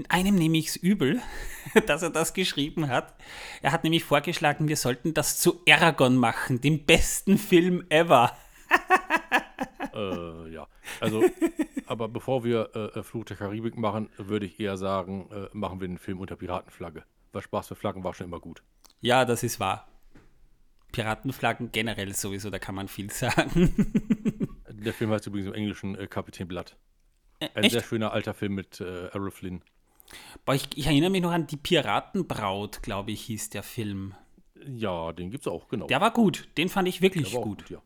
einem 0.08 0.34
nehme 0.34 0.58
ich 0.58 0.68
es 0.68 0.76
übel, 0.76 1.20
dass 1.86 2.02
er 2.02 2.10
das 2.10 2.34
geschrieben 2.34 2.88
hat. 2.88 3.14
Er 3.60 3.72
hat 3.72 3.84
nämlich 3.84 4.04
vorgeschlagen, 4.04 4.68
wir 4.68 4.76
sollten 4.76 5.14
das 5.14 5.38
zu 5.38 5.60
Aragon 5.68 6.16
machen, 6.16 6.60
dem 6.60 6.84
besten 6.84 7.38
Film 7.38 7.84
ever. 7.88 8.36
Äh, 9.94 10.48
ja. 10.50 10.66
Also, 11.00 11.22
aber 11.86 12.08
bevor 12.08 12.44
wir 12.44 12.70
äh, 12.74 12.98
äh, 12.98 13.02
Fluch 13.02 13.26
der 13.26 13.36
Karibik 13.36 13.76
machen, 13.76 14.08
würde 14.16 14.46
ich 14.46 14.58
eher 14.58 14.78
sagen, 14.78 15.28
äh, 15.30 15.48
machen 15.52 15.82
wir 15.82 15.88
den 15.88 15.98
Film 15.98 16.18
unter 16.18 16.36
Piratenflagge. 16.36 17.04
Weil 17.32 17.42
Spaß 17.42 17.68
für 17.68 17.74
Flaggen 17.74 18.02
war 18.02 18.14
schon 18.14 18.26
immer 18.26 18.40
gut. 18.40 18.62
Ja, 19.00 19.26
das 19.26 19.42
ist 19.42 19.60
wahr. 19.60 19.88
Piratenflaggen 20.92 21.72
generell 21.72 22.14
sowieso, 22.14 22.50
da 22.50 22.58
kann 22.58 22.74
man 22.74 22.88
viel 22.88 23.10
sagen. 23.10 23.74
Der 24.68 24.92
Film 24.92 25.10
heißt 25.10 25.26
übrigens 25.26 25.48
im 25.48 25.54
Englischen 25.54 25.94
äh, 25.96 26.06
Kapitän 26.06 26.48
Blood. 26.48 26.76
Ein 27.40 27.64
Echt? 27.64 27.72
sehr 27.72 27.82
schöner 27.82 28.12
alter 28.12 28.34
Film 28.34 28.54
mit 28.54 28.80
äh, 28.80 29.08
Errol 29.08 29.30
Flynn. 29.30 29.62
Boah, 30.44 30.54
ich, 30.54 30.68
ich 30.76 30.86
erinnere 30.86 31.10
mich 31.10 31.22
noch 31.22 31.30
an 31.32 31.46
die 31.46 31.56
Piratenbraut, 31.56 32.82
glaube 32.82 33.12
ich, 33.12 33.22
hieß 33.22 33.50
der 33.50 33.62
Film. 33.62 34.14
Ja, 34.66 35.12
den 35.12 35.30
gibt's 35.30 35.46
auch, 35.48 35.68
genau. 35.68 35.86
Der 35.86 36.00
war 36.00 36.12
gut, 36.12 36.48
den 36.56 36.68
fand 36.68 36.88
ich 36.88 37.00
wirklich 37.02 37.24
Der 37.30 37.34
war 37.34 37.40
auch 37.40 37.44
gut. 37.44 37.68
ja. 37.70 37.80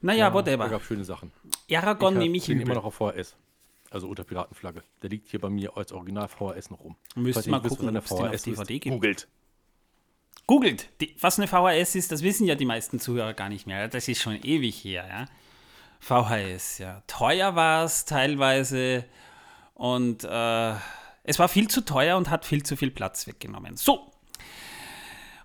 Naja, 0.00 0.28
Da 0.28 0.34
whatever. 0.34 0.68
gab 0.68 0.82
schöne 0.84 1.04
Sachen. 1.04 1.32
Aragon 1.72 2.14
hab 2.14 2.22
nehme 2.22 2.36
ich 2.36 2.44
den 2.46 2.56
übel. 2.60 2.66
immer 2.66 2.74
noch 2.74 2.84
auf 2.84 2.94
VHS. 2.94 3.36
Also 3.90 4.08
unter 4.08 4.24
Piratenflagge. 4.24 4.82
Der 5.02 5.10
liegt 5.10 5.28
hier 5.28 5.40
bei 5.40 5.48
mir 5.48 5.76
als 5.76 5.92
Original 5.92 6.28
VHS 6.28 6.70
noch 6.70 6.80
rum. 6.80 6.96
Müsst 7.14 7.46
mal 7.46 7.60
gucken, 7.60 7.88
eine 7.88 7.98
ob's 7.98 8.08
den 8.14 8.26
auf 8.26 8.42
DVD 8.42 8.78
gibt. 8.78 8.94
Googelt. 8.94 9.28
Googelt, 10.46 10.88
die, 11.00 11.16
was 11.20 11.38
eine 11.38 11.48
VHS 11.48 11.94
ist, 11.96 12.12
das 12.12 12.22
wissen 12.22 12.46
ja 12.46 12.54
die 12.54 12.66
meisten 12.66 13.00
Zuhörer 13.00 13.34
gar 13.34 13.48
nicht 13.48 13.66
mehr. 13.66 13.88
Das 13.88 14.06
ist 14.06 14.20
schon 14.20 14.36
ewig 14.42 14.76
her, 14.84 15.06
ja. 15.08 15.26
VHS, 15.98 16.78
ja. 16.78 17.02
Teuer 17.06 17.56
war 17.56 17.84
es 17.84 18.04
teilweise 18.04 19.04
und 19.76 20.24
äh, 20.24 20.74
es 21.22 21.38
war 21.38 21.48
viel 21.48 21.68
zu 21.68 21.84
teuer 21.84 22.16
und 22.16 22.30
hat 22.30 22.46
viel 22.46 22.62
zu 22.62 22.76
viel 22.76 22.90
Platz 22.90 23.26
weggenommen. 23.26 23.76
So, 23.76 24.10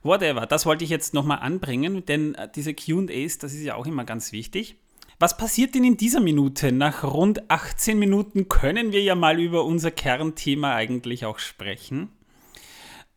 whatever, 0.04 0.46
das 0.46 0.66
wollte 0.66 0.86
ich 0.86 0.90
jetzt 0.90 1.14
nochmal 1.14 1.40
anbringen, 1.40 2.06
denn 2.06 2.36
äh, 2.36 2.50
diese 2.54 2.74
QAs, 2.74 3.40
das 3.40 3.54
ist 3.54 3.64
ja 3.64 3.76
auch 3.76 3.86
immer 3.86 4.06
ganz 4.06 4.32
wichtig. 4.32 4.78
Was 5.20 5.38
passiert 5.38 5.76
denn 5.76 5.84
in 5.84 5.98
dieser 5.98 6.22
Minute? 6.22 6.72
Nach 6.72 7.04
rund 7.04 7.52
18 7.52 8.00
Minuten 8.00 8.48
können 8.48 8.92
wir 8.92 9.04
ja 9.04 9.16
mal 9.16 9.40
über 9.40 9.66
unser 9.66 9.92
Kernthema 9.92 10.74
eigentlich 10.74 11.26
auch 11.26 11.38
sprechen. 11.38 12.10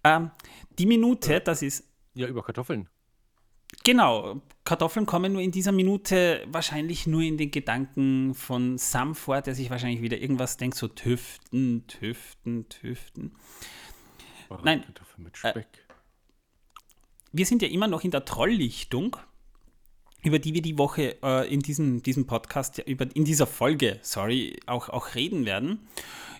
Ähm, 0.03 0.31
die 0.79 0.87
Minute, 0.87 1.41
das 1.41 1.63
ist 1.63 1.85
Ja, 2.15 2.27
über 2.27 2.43
Kartoffeln. 2.43 2.89
Genau, 3.85 4.41
Kartoffeln 4.65 5.05
kommen 5.05 5.35
nur 5.35 5.43
in 5.43 5.51
dieser 5.51 5.71
Minute 5.71 6.43
wahrscheinlich 6.49 7.07
nur 7.07 7.21
in 7.21 7.37
den 7.37 7.51
Gedanken 7.51 8.35
von 8.35 8.79
Sam 8.79 9.15
vor, 9.15 9.43
der 9.43 9.55
sich 9.55 9.69
wahrscheinlich 9.69 10.01
wieder 10.01 10.17
irgendwas 10.17 10.57
denkt, 10.57 10.79
so 10.79 10.89
tüften, 10.89 11.87
tüften, 11.87 12.67
tüften. 12.71 13.37
Nein. 14.63 14.81
Äh, 14.81 14.85
Kartoffeln 14.87 15.25
mit 15.25 15.37
Speck. 15.37 15.67
Wir 17.33 17.45
sind 17.45 17.61
ja 17.61 17.69
immer 17.69 17.87
noch 17.87 18.05
in 18.05 18.11
der 18.11 18.25
Trolllichtung, 18.25 19.19
über 20.23 20.39
die 20.39 20.55
wir 20.55 20.63
die 20.63 20.79
Woche 20.79 21.23
äh, 21.23 21.53
in 21.53 21.61
diesem, 21.61 22.03
diesem 22.03 22.27
Podcast, 22.27 22.79
über, 22.79 23.07
in 23.15 23.27
dieser 23.27 23.47
Folge, 23.47 23.99
sorry, 24.01 24.59
auch, 24.65 24.89
auch 24.89 25.15
reden 25.15 25.45
werden. 25.45 25.87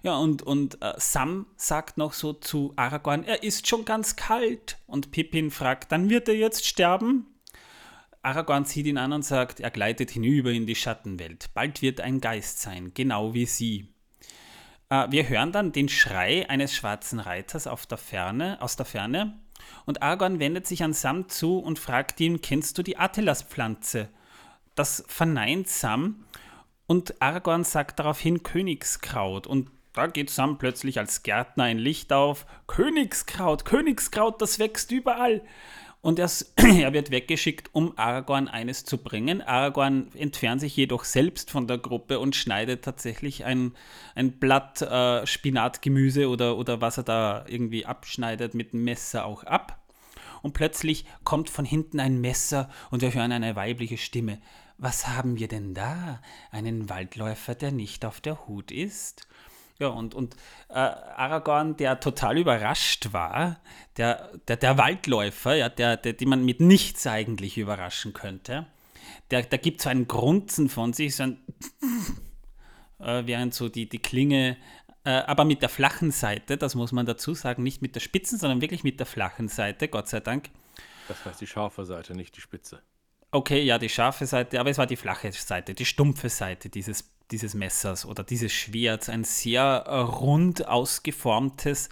Ja, 0.03 0.17
und, 0.17 0.43
und 0.43 0.81
äh, 0.81 0.95
Sam 0.97 1.45
sagt 1.57 1.99
noch 1.99 2.15
so 2.15 2.33
zu 2.33 2.73
Aragorn, 2.77 3.25
er 3.25 3.43
ist 3.43 3.67
schon 3.67 3.85
ganz 3.85 4.17
kalt. 4.17 4.79
Und 4.87 5.11
Pippin 5.11 5.51
fragt, 5.51 5.93
dann 5.93 6.09
wird 6.09 6.29
er 6.29 6.37
jetzt 6.37 6.67
sterben? 6.67 7.27
Aragorn 8.25 8.65
zieht 8.65 8.87
ihn 8.87 8.99
an 8.99 9.13
und 9.13 9.25
sagt, 9.25 9.61
er 9.61 9.71
gleitet 9.71 10.11
hinüber 10.11 10.51
in 10.51 10.67
die 10.67 10.75
Schattenwelt. 10.75 11.51
Bald 11.55 11.83
wird 11.83 12.01
ein 12.01 12.21
Geist 12.21 12.61
sein, 12.61 12.93
genau 12.95 13.35
wie 13.35 13.47
sie. 13.47 13.95
Äh, 14.89 15.11
wir 15.11 15.29
hören 15.29 15.53
dann 15.53 15.73
den 15.73 15.89
Schrei 15.89 16.49
eines 16.49 16.75
schwarzen 16.75 17.21
Reiters 17.21 17.65
der 17.65 17.99
Ferne, 17.99 18.61
aus 18.61 18.77
der 18.77 18.87
Ferne. 18.87 19.39
Und 19.87 20.03
Aragorn 20.03 20.41
wendet 20.41 20.67
sich 20.67 20.83
an 20.83 20.93
Sam 20.93 21.29
zu 21.29 21.59
und 21.59 21.79
fragt 21.79 22.21
ihn, 22.21 22.41
kennst 22.41 22.79
du 22.79 22.83
die 22.83 22.99
Atelas-Pflanze? 22.99 24.09
Das 24.75 25.05
verneint 25.07 25.69
Sam 25.69 26.25
und 26.87 27.21
Aragorn 27.23 27.65
sagt 27.65 27.99
daraufhin 27.99 28.43
Königskraut. 28.43 29.47
Und 29.47 29.71
da 29.93 30.07
geht 30.07 30.31
Sam 30.31 30.59
plötzlich 30.59 30.99
als 30.99 31.23
Gärtner 31.23 31.65
ein 31.65 31.79
Licht 31.79 32.13
auf. 32.13 32.47
Königskraut, 32.67 33.65
Königskraut, 33.65 34.43
das 34.43 34.59
wächst 34.59 34.91
überall. 34.91 35.43
Und 36.05 36.19
er, 36.19 36.31
er 36.57 36.93
wird 36.93 37.11
weggeschickt, 37.11 37.71
um 37.73 37.97
Aragorn 37.97 38.47
eines 38.47 38.85
zu 38.85 38.99
bringen. 38.99 39.41
Aragorn 39.41 40.09
entfernt 40.13 40.61
sich 40.61 40.77
jedoch 40.77 41.03
selbst 41.05 41.51
von 41.51 41.67
der 41.67 41.79
Gruppe 41.79 42.19
und 42.19 42.37
schneidet 42.37 42.85
tatsächlich 42.85 43.47
ein, 43.47 43.73
ein 44.15 44.33
Blatt 44.33 44.83
äh, 44.83 45.27
Spinatgemüse 45.27 46.29
oder, 46.29 46.59
oder 46.59 46.83
was 46.83 46.99
er 46.99 47.05
da 47.05 47.47
irgendwie 47.49 47.87
abschneidet 47.87 48.53
mit 48.53 48.75
dem 48.75 48.85
Messer 48.85 49.25
auch 49.25 49.45
ab. 49.45 49.83
Und 50.43 50.53
plötzlich 50.53 51.07
kommt 51.25 51.49
von 51.49 51.65
hinten 51.65 51.99
ein 52.01 52.21
Messer 52.21 52.69
und 52.91 53.01
wir 53.01 53.15
hören 53.15 53.33
eine 53.33 53.57
weibliche 53.57 53.97
Stimme. 53.97 54.43
Was 54.77 55.09
haben 55.09 55.39
wir 55.39 55.49
denn 55.49 55.73
da? 55.73 56.21
Einen 56.51 56.91
Waldläufer, 56.91 57.55
der 57.55 57.73
nicht 57.73 58.05
auf 58.05 58.21
der 58.21 58.47
Hut 58.47 58.71
ist? 58.71 59.27
Ja, 59.79 59.89
und, 59.89 60.15
und 60.15 60.37
äh, 60.69 60.75
Aragorn, 60.75 61.77
der 61.77 61.99
total 61.99 62.39
überrascht 62.39 63.13
war, 63.13 63.61
der, 63.97 64.31
der, 64.47 64.57
der 64.57 64.79
Waldläufer, 64.79 65.55
ja, 65.55 65.69
der, 65.69 65.97
der, 65.97 66.13
den 66.13 66.29
man 66.29 66.45
mit 66.45 66.61
nichts 66.61 67.07
eigentlich 67.07 67.59
überraschen 67.59 68.13
könnte, 68.13 68.67
der, 69.31 69.43
der 69.43 69.59
gibt 69.59 69.83
so 69.83 69.89
einen 69.89 70.07
Grunzen 70.07 70.69
von 70.69 70.93
sich, 70.93 71.17
so 71.17 71.25
ein 71.25 71.39
äh, 73.01 73.27
während 73.27 73.53
so 73.53 73.69
die, 73.69 73.89
die 73.89 73.99
Klinge, 73.99 74.57
äh, 75.05 75.11
aber 75.11 75.45
mit 75.45 75.61
der 75.61 75.69
flachen 75.69 76.13
Seite, 76.13 76.57
das 76.57 76.77
muss 76.77 76.93
man 76.93 77.05
dazu 77.05 77.35
sagen, 77.35 77.65
nicht 77.65 77.83
mit 77.83 77.97
der 77.97 78.01
spitzen, 78.01 78.39
sondern 78.39 78.61
wirklich 78.61 78.85
mit 78.85 79.01
der 79.01 79.07
flachen 79.07 79.49
Seite, 79.49 79.89
Gott 79.89 80.09
sei 80.09 80.21
Dank, 80.21 80.51
Das 81.09 81.25
heißt 81.25 81.41
die 81.41 81.47
scharfe 81.49 81.85
Seite, 81.85 82.15
nicht 82.15 82.37
die 82.37 82.41
spitze. 82.41 82.81
Okay, 83.31 83.63
ja, 83.63 83.79
die 83.79 83.89
scharfe 83.89 84.27
Seite, 84.27 84.61
aber 84.61 84.71
es 84.71 84.79
war 84.79 84.87
die 84.87 84.97
flache 84.97 85.33
Seite, 85.33 85.75
die 85.75 85.85
stumpfe 85.85 86.29
Seite 86.29 86.69
dieses, 86.69 87.11
dieses 87.31 87.55
Messers 87.55 88.07
oder 88.07 88.23
dieses 88.23 88.53
Schwerts. 88.53 89.09
Ein 89.09 89.25
sehr 89.25 89.85
äh, 89.87 89.97
rund 89.99 90.67
ausgeformtes 90.69 91.89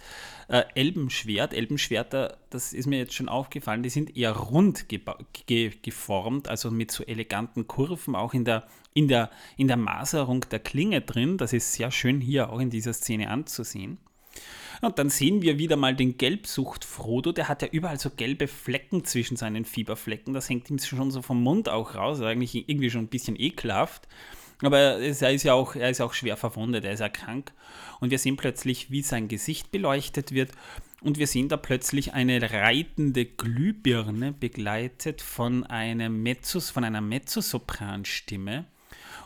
äh, 0.47 0.63
Elbenschwert. 0.75 1.53
Elbenschwerter, 1.53 2.37
das 2.49 2.73
ist 2.73 2.85
mir 2.85 2.99
jetzt 2.99 3.13
schon 3.13 3.29
aufgefallen, 3.29 3.83
die 3.83 3.89
sind 3.89 4.15
eher 4.15 4.31
rund 4.31 4.89
ge 4.89 5.01
ge 5.45 5.71
geformt, 5.81 6.47
also 6.47 6.71
mit 6.71 6.91
so 6.91 7.03
eleganten 7.03 7.67
Kurven, 7.67 8.15
auch 8.15 8.33
in 8.33 8.45
der, 8.45 8.67
in, 8.93 9.07
der, 9.07 9.31
in 9.57 9.67
der 9.67 9.77
Maserung 9.77 10.41
der 10.51 10.59
Klinge 10.59 11.01
drin. 11.01 11.37
Das 11.37 11.53
ist 11.53 11.73
sehr 11.73 11.91
schön 11.91 12.21
hier 12.21 12.51
auch 12.51 12.59
in 12.59 12.69
dieser 12.69 12.93
Szene 12.93 13.29
anzusehen. 13.29 13.97
Und 14.81 14.99
dann 14.99 15.09
sehen 15.09 15.41
wir 15.41 15.57
wieder 15.57 15.77
mal 15.77 15.95
den 15.95 16.17
Gelbsucht 16.17 16.83
Frodo. 16.83 17.31
Der 17.31 17.47
hat 17.47 17.61
ja 17.61 17.69
überall 17.69 17.99
so 17.99 18.09
gelbe 18.09 18.47
Flecken 18.47 19.05
zwischen 19.05 19.37
seinen 19.37 19.63
Fieberflecken. 19.63 20.33
Das 20.33 20.49
hängt 20.49 20.69
ihm 20.69 20.77
schon 20.77 21.09
so 21.09 21.21
vom 21.21 21.41
Mund 21.41 21.69
auch 21.69 21.95
raus. 21.95 22.19
Eigentlich 22.19 22.67
irgendwie 22.67 22.89
schon 22.89 23.03
ein 23.03 23.07
bisschen 23.07 23.39
ekelhaft. 23.39 24.09
Aber 24.61 24.79
er 24.79 24.99
ist, 24.99 25.43
ja 25.43 25.53
auch, 25.53 25.75
er 25.75 25.89
ist 25.89 26.01
auch 26.01 26.13
schwer 26.13 26.37
verwundet, 26.37 26.85
er 26.85 26.93
ist 26.93 26.99
ja 26.99 27.09
krank. 27.09 27.51
Und 27.99 28.11
wir 28.11 28.19
sehen 28.19 28.37
plötzlich, 28.37 28.91
wie 28.91 29.01
sein 29.01 29.27
Gesicht 29.27 29.71
beleuchtet 29.71 30.31
wird. 30.31 30.51
Und 31.01 31.17
wir 31.17 31.27
sehen 31.27 31.49
da 31.49 31.57
plötzlich 31.57 32.13
eine 32.13 32.41
reitende 32.51 33.25
Glühbirne, 33.25 34.31
begleitet 34.31 35.21
von, 35.21 35.65
einem 35.65 36.23
Mezzos, 36.23 36.69
von 36.69 36.83
einer 36.83 37.01
Mezzosopranstimme 37.01 38.65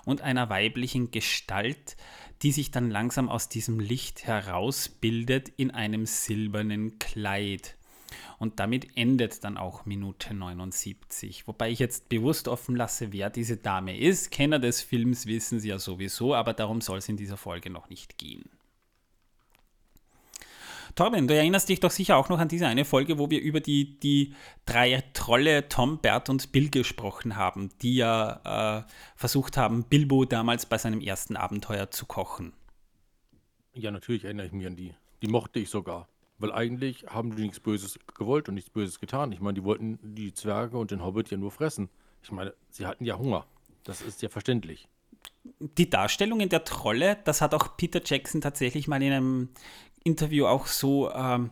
und 0.06 0.22
einer 0.22 0.50
weiblichen 0.50 1.12
Gestalt, 1.12 1.98
die 2.42 2.52
sich 2.52 2.72
dann 2.72 2.90
langsam 2.90 3.30
aus 3.30 3.50
diesem 3.50 3.80
Licht 3.80 4.26
herausbildet 4.26 5.50
in 5.58 5.72
einem 5.72 6.06
silbernen 6.06 7.00
Kleid. 7.00 7.77
Und 8.39 8.60
damit 8.60 8.95
endet 8.95 9.43
dann 9.43 9.58
auch 9.58 9.86
Minute 9.86 10.34
79. 10.34 11.47
Wobei 11.47 11.71
ich 11.71 11.80
jetzt 11.80 12.08
bewusst 12.08 12.47
offen 12.47 12.76
lasse, 12.76 13.12
wer 13.12 13.30
diese 13.30 13.58
Dame 13.58 13.97
ist. 13.97 14.32
Kenner 14.32 14.60
des 14.60 14.82
Films 14.82 15.26
wissen 15.26 15.60
sie 15.60 15.69
ja 15.69 15.80
sowieso, 15.80 16.36
aber 16.36 16.54
darum 16.54 16.82
soll 16.82 17.00
es 17.00 17.10
in 17.10 17.17
dieser 17.17 17.38
Folge 17.38 17.69
noch 17.69 17.89
nicht 17.89 18.17
gehen. 18.17 18.50
Torben, 20.97 21.28
du 21.28 21.36
erinnerst 21.36 21.69
dich 21.69 21.80
doch 21.80 21.91
sicher 21.91 22.17
auch 22.17 22.28
noch 22.30 22.39
an 22.39 22.47
diese 22.47 22.65
eine 22.65 22.84
Folge, 22.84 23.19
wo 23.19 23.30
wir 23.30 23.39
über 23.39 23.60
die, 23.60 24.00
die 24.00 24.34
drei 24.65 25.04
Trolle 25.13 25.69
Tom, 25.69 26.00
Bert 26.00 26.28
und 26.28 26.52
Bill 26.52 26.71
gesprochen 26.71 27.36
haben, 27.36 27.69
die 27.84 27.97
ja 27.97 28.80
äh, 28.80 28.84
versucht 29.15 29.58
haben, 29.58 29.84
Bilbo 29.84 30.26
damals 30.26 30.65
bei 30.65 30.80
seinem 30.80 31.00
ersten 31.00 31.36
Abenteuer 31.36 31.91
zu 31.91 32.08
kochen. 32.08 32.54
Ja, 33.73 33.91
natürlich 33.91 34.23
erinnere 34.23 34.47
ich 34.47 34.52
mich 34.54 34.65
an 34.65 34.76
die. 34.76 34.95
Die 35.21 35.28
mochte 35.28 35.60
ich 35.60 35.69
sogar. 35.69 36.08
Weil 36.39 36.52
eigentlich 36.52 37.08
haben 37.08 37.36
die 37.36 37.43
nichts 37.43 37.60
Böses 37.60 38.00
gewollt 38.15 38.47
und 38.47 38.56
nichts 38.56 38.69
Böses 38.69 39.00
getan. 39.00 39.32
Ich 39.32 39.39
meine, 39.39 39.56
die 39.56 39.63
wollten 39.63 39.97
die 40.02 40.34
Zwerge 40.34 40.78
und 40.78 40.91
den 40.91 41.04
Hobbit 41.04 41.32
ja 41.32 41.38
nur 41.38 41.52
fressen. 41.52 41.89
Ich 42.21 42.32
meine, 42.32 42.54
sie 42.69 42.86
hatten 42.86 43.06
ja 43.06 43.17
Hunger. 43.17 43.45
Das 43.84 44.02
ist 44.02 44.21
ja 44.21 44.30
verständlich 44.30 44.88
die 45.60 45.89
Darstellungen 45.89 46.50
der 46.50 46.63
Trolle, 46.63 47.17
das 47.23 47.41
hat 47.41 47.54
auch 47.54 47.78
Peter 47.78 48.02
Jackson 48.04 48.41
tatsächlich 48.41 48.88
mal 48.88 49.02
in 49.02 49.13
einem 49.13 49.50
Interview 50.04 50.45
auch 50.45 50.67
so 50.67 51.12
ähm, 51.12 51.52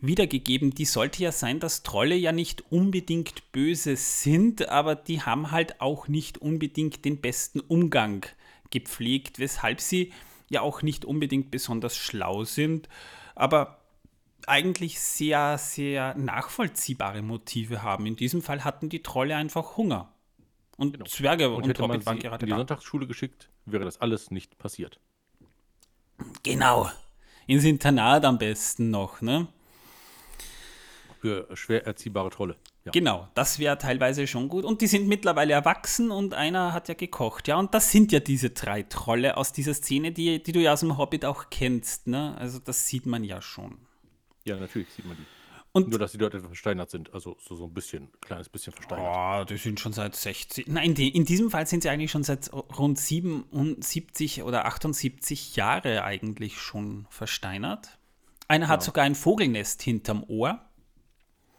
wiedergegeben, 0.00 0.72
die 0.72 0.84
sollte 0.84 1.22
ja 1.22 1.32
sein, 1.32 1.60
dass 1.60 1.82
Trolle 1.82 2.14
ja 2.14 2.32
nicht 2.32 2.70
unbedingt 2.70 3.52
böse 3.52 3.96
sind, 3.96 4.68
aber 4.68 4.94
die 4.94 5.22
haben 5.22 5.50
halt 5.50 5.80
auch 5.80 6.08
nicht 6.08 6.38
unbedingt 6.38 7.04
den 7.04 7.20
besten 7.20 7.60
Umgang 7.60 8.26
gepflegt, 8.70 9.38
weshalb 9.38 9.80
sie 9.80 10.12
ja 10.48 10.60
auch 10.60 10.82
nicht 10.82 11.04
unbedingt 11.04 11.50
besonders 11.50 11.96
schlau 11.96 12.44
sind, 12.44 12.88
aber 13.34 13.83
eigentlich 14.48 15.00
sehr, 15.00 15.58
sehr 15.58 16.14
nachvollziehbare 16.16 17.22
Motive 17.22 17.82
haben. 17.82 18.06
In 18.06 18.16
diesem 18.16 18.42
Fall 18.42 18.64
hatten 18.64 18.88
die 18.88 19.02
Trolle 19.02 19.36
einfach 19.36 19.76
Hunger. 19.76 20.12
Und 20.76 20.92
genau. 20.94 21.04
Zwerge 21.06 21.50
und, 21.50 21.62
und 21.62 21.68
hätte 21.68 21.86
man 21.86 22.04
waren 22.04 22.18
gerade 22.18 22.44
in 22.44 22.46
die 22.46 22.50
da. 22.50 22.56
Sonntagsschule 22.58 23.06
geschickt, 23.06 23.48
wäre 23.64 23.84
das 23.84 24.00
alles 24.00 24.30
nicht 24.30 24.58
passiert. 24.58 25.00
Genau 26.42 26.90
ins 27.46 27.64
Internat 27.64 28.24
am 28.24 28.38
besten 28.38 28.90
noch, 28.90 29.20
ne? 29.20 29.48
Für 31.20 31.48
schwer 31.54 31.86
erziehbare 31.86 32.30
Trolle. 32.30 32.56
Ja. 32.84 32.92
Genau, 32.92 33.28
das 33.34 33.58
wäre 33.58 33.78
teilweise 33.78 34.26
schon 34.26 34.48
gut. 34.48 34.64
Und 34.64 34.82
die 34.82 34.86
sind 34.86 35.08
mittlerweile 35.08 35.54
erwachsen 35.54 36.10
und 36.10 36.34
einer 36.34 36.74
hat 36.74 36.88
ja 36.88 36.94
gekocht. 36.94 37.48
Ja, 37.48 37.56
und 37.56 37.72
das 37.72 37.90
sind 37.90 38.12
ja 38.12 38.20
diese 38.20 38.50
drei 38.50 38.82
Trolle 38.82 39.38
aus 39.38 39.52
dieser 39.52 39.72
Szene, 39.72 40.12
die, 40.12 40.42
die 40.42 40.52
du 40.52 40.60
ja 40.60 40.74
aus 40.74 40.80
dem 40.80 40.98
Hobbit 40.98 41.24
auch 41.24 41.48
kennst. 41.48 42.08
Ne? 42.08 42.36
Also 42.38 42.58
das 42.58 42.86
sieht 42.86 43.06
man 43.06 43.24
ja 43.24 43.40
schon. 43.40 43.78
Ja, 44.44 44.56
natürlich 44.56 44.88
sieht 44.90 45.06
man 45.06 45.16
die. 45.16 45.24
Und 45.76 45.88
Nur, 45.88 45.98
dass 45.98 46.12
die 46.12 46.18
dort 46.18 46.34
etwas 46.34 46.46
versteinert 46.46 46.88
sind. 46.88 47.12
Also 47.12 47.36
so, 47.40 47.56
so 47.56 47.64
ein 47.64 47.74
bisschen, 47.74 48.04
ein 48.04 48.20
kleines 48.20 48.48
bisschen 48.48 48.72
versteinert. 48.72 49.42
Oh, 49.42 49.44
die 49.44 49.56
sind 49.56 49.80
schon 49.80 49.92
seit 49.92 50.14
60. 50.14 50.68
Nein, 50.68 50.94
die, 50.94 51.08
in 51.08 51.24
diesem 51.24 51.50
Fall 51.50 51.66
sind 51.66 51.82
sie 51.82 51.88
eigentlich 51.88 52.12
schon 52.12 52.22
seit 52.22 52.52
rund 52.52 52.96
77 52.96 54.44
oder 54.44 54.66
78 54.66 55.56
Jahre 55.56 56.04
eigentlich 56.04 56.60
schon 56.60 57.06
versteinert. 57.10 57.98
Einer 58.46 58.66
ja. 58.66 58.70
hat 58.70 58.84
sogar 58.84 59.04
ein 59.04 59.16
Vogelnest 59.16 59.82
hinterm 59.82 60.22
Ohr. 60.28 60.60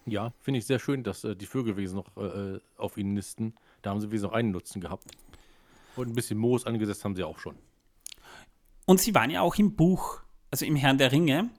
Ja, 0.06 0.32
finde 0.40 0.60
ich 0.60 0.66
sehr 0.66 0.80
schön, 0.80 1.04
dass 1.04 1.26
äh, 1.26 1.36
die 1.36 1.46
Vögelwesen 1.46 1.98
noch 1.98 2.16
äh, 2.16 2.60
auf 2.78 2.96
ihnen 2.96 3.16
nisten. 3.16 3.54
Da 3.82 3.90
haben 3.90 4.00
sie 4.00 4.12
wie 4.12 4.20
noch 4.20 4.32
einen 4.32 4.52
Nutzen 4.52 4.80
gehabt. 4.80 5.12
Und 5.98 6.08
ein 6.08 6.16
bisschen 6.16 6.38
Moos 6.38 6.66
angesetzt 6.66 7.04
haben 7.04 7.18
sie 7.18 7.24
auch 7.24 7.40
schon. 7.40 7.58
Und 8.86 9.02
sie 9.02 9.14
waren 9.14 9.30
ja 9.30 9.42
auch 9.42 9.56
im 9.56 9.76
Buch, 9.76 10.22
also 10.52 10.66
im 10.66 10.78
Herrn 10.78 10.98
der 10.98 11.12
Ringe, 11.12 11.50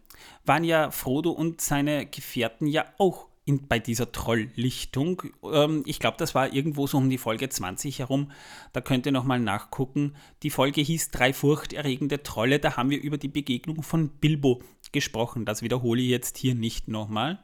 waren 0.45 0.65
ja 0.65 0.91
Frodo 0.91 1.31
und 1.31 1.61
seine 1.61 2.07
Gefährten 2.07 2.67
ja 2.67 2.87
auch 2.99 3.29
in, 3.47 3.69
bei 3.69 3.79
dieser 3.79 4.13
Trolllichtung. 4.13 5.23
Ähm, 5.51 5.83
ich 5.87 6.01
glaube, 6.01 6.17
das 6.19 6.35
war 6.35 6.53
irgendwo 6.53 6.87
so 6.87 6.99
um 6.99 7.09
die 7.09 7.17
Folge 7.17 7.49
20 7.49 8.01
herum. 8.01 8.33
Da 8.73 8.81
könnt 8.81 9.07
ihr 9.07 9.13
nochmal 9.13 9.41
nachgucken. 9.41 10.15
Die 10.43 10.51
Folge 10.51 10.81
hieß 10.81 11.11
Drei 11.13 11.33
furchterregende 11.33 12.23
Trolle. 12.23 12.59
Da 12.59 12.77
haben 12.77 12.91
wir 12.91 13.01
über 13.01 13.19
die 13.19 13.29
Begegnung 13.29 13.83
von 13.83 14.09
Bilbo 14.09 14.61
gesprochen. 14.93 15.45
Das 15.45 15.63
wiederhole 15.63 16.03
ich 16.03 16.09
jetzt 16.09 16.37
hier 16.37 16.55
nicht 16.55 16.89
nochmal. 16.89 17.39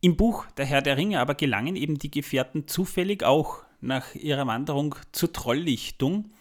Im 0.00 0.16
Buch 0.16 0.46
Der 0.56 0.66
Herr 0.66 0.82
der 0.82 0.96
Ringe 0.96 1.20
aber 1.20 1.36
gelangen 1.36 1.76
eben 1.76 1.98
die 1.98 2.10
Gefährten 2.10 2.66
zufällig 2.66 3.22
auch 3.22 3.62
nach 3.80 4.16
ihrer 4.16 4.48
Wanderung 4.48 4.96
zur 5.12 5.32
Trolllichtung. 5.32 6.32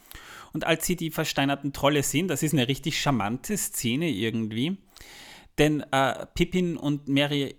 Und 0.53 0.65
als 0.65 0.85
sie 0.85 0.95
die 0.95 1.11
versteinerten 1.11 1.73
Trolle 1.73 2.03
sehen, 2.03 2.27
das 2.27 2.43
ist 2.43 2.53
eine 2.53 2.67
richtig 2.67 2.99
charmante 2.99 3.57
Szene 3.57 4.09
irgendwie, 4.09 4.77
denn 5.57 5.83
äh, 5.91 6.25
Pippin 6.33 6.77
und 6.77 7.07
Mary 7.07 7.55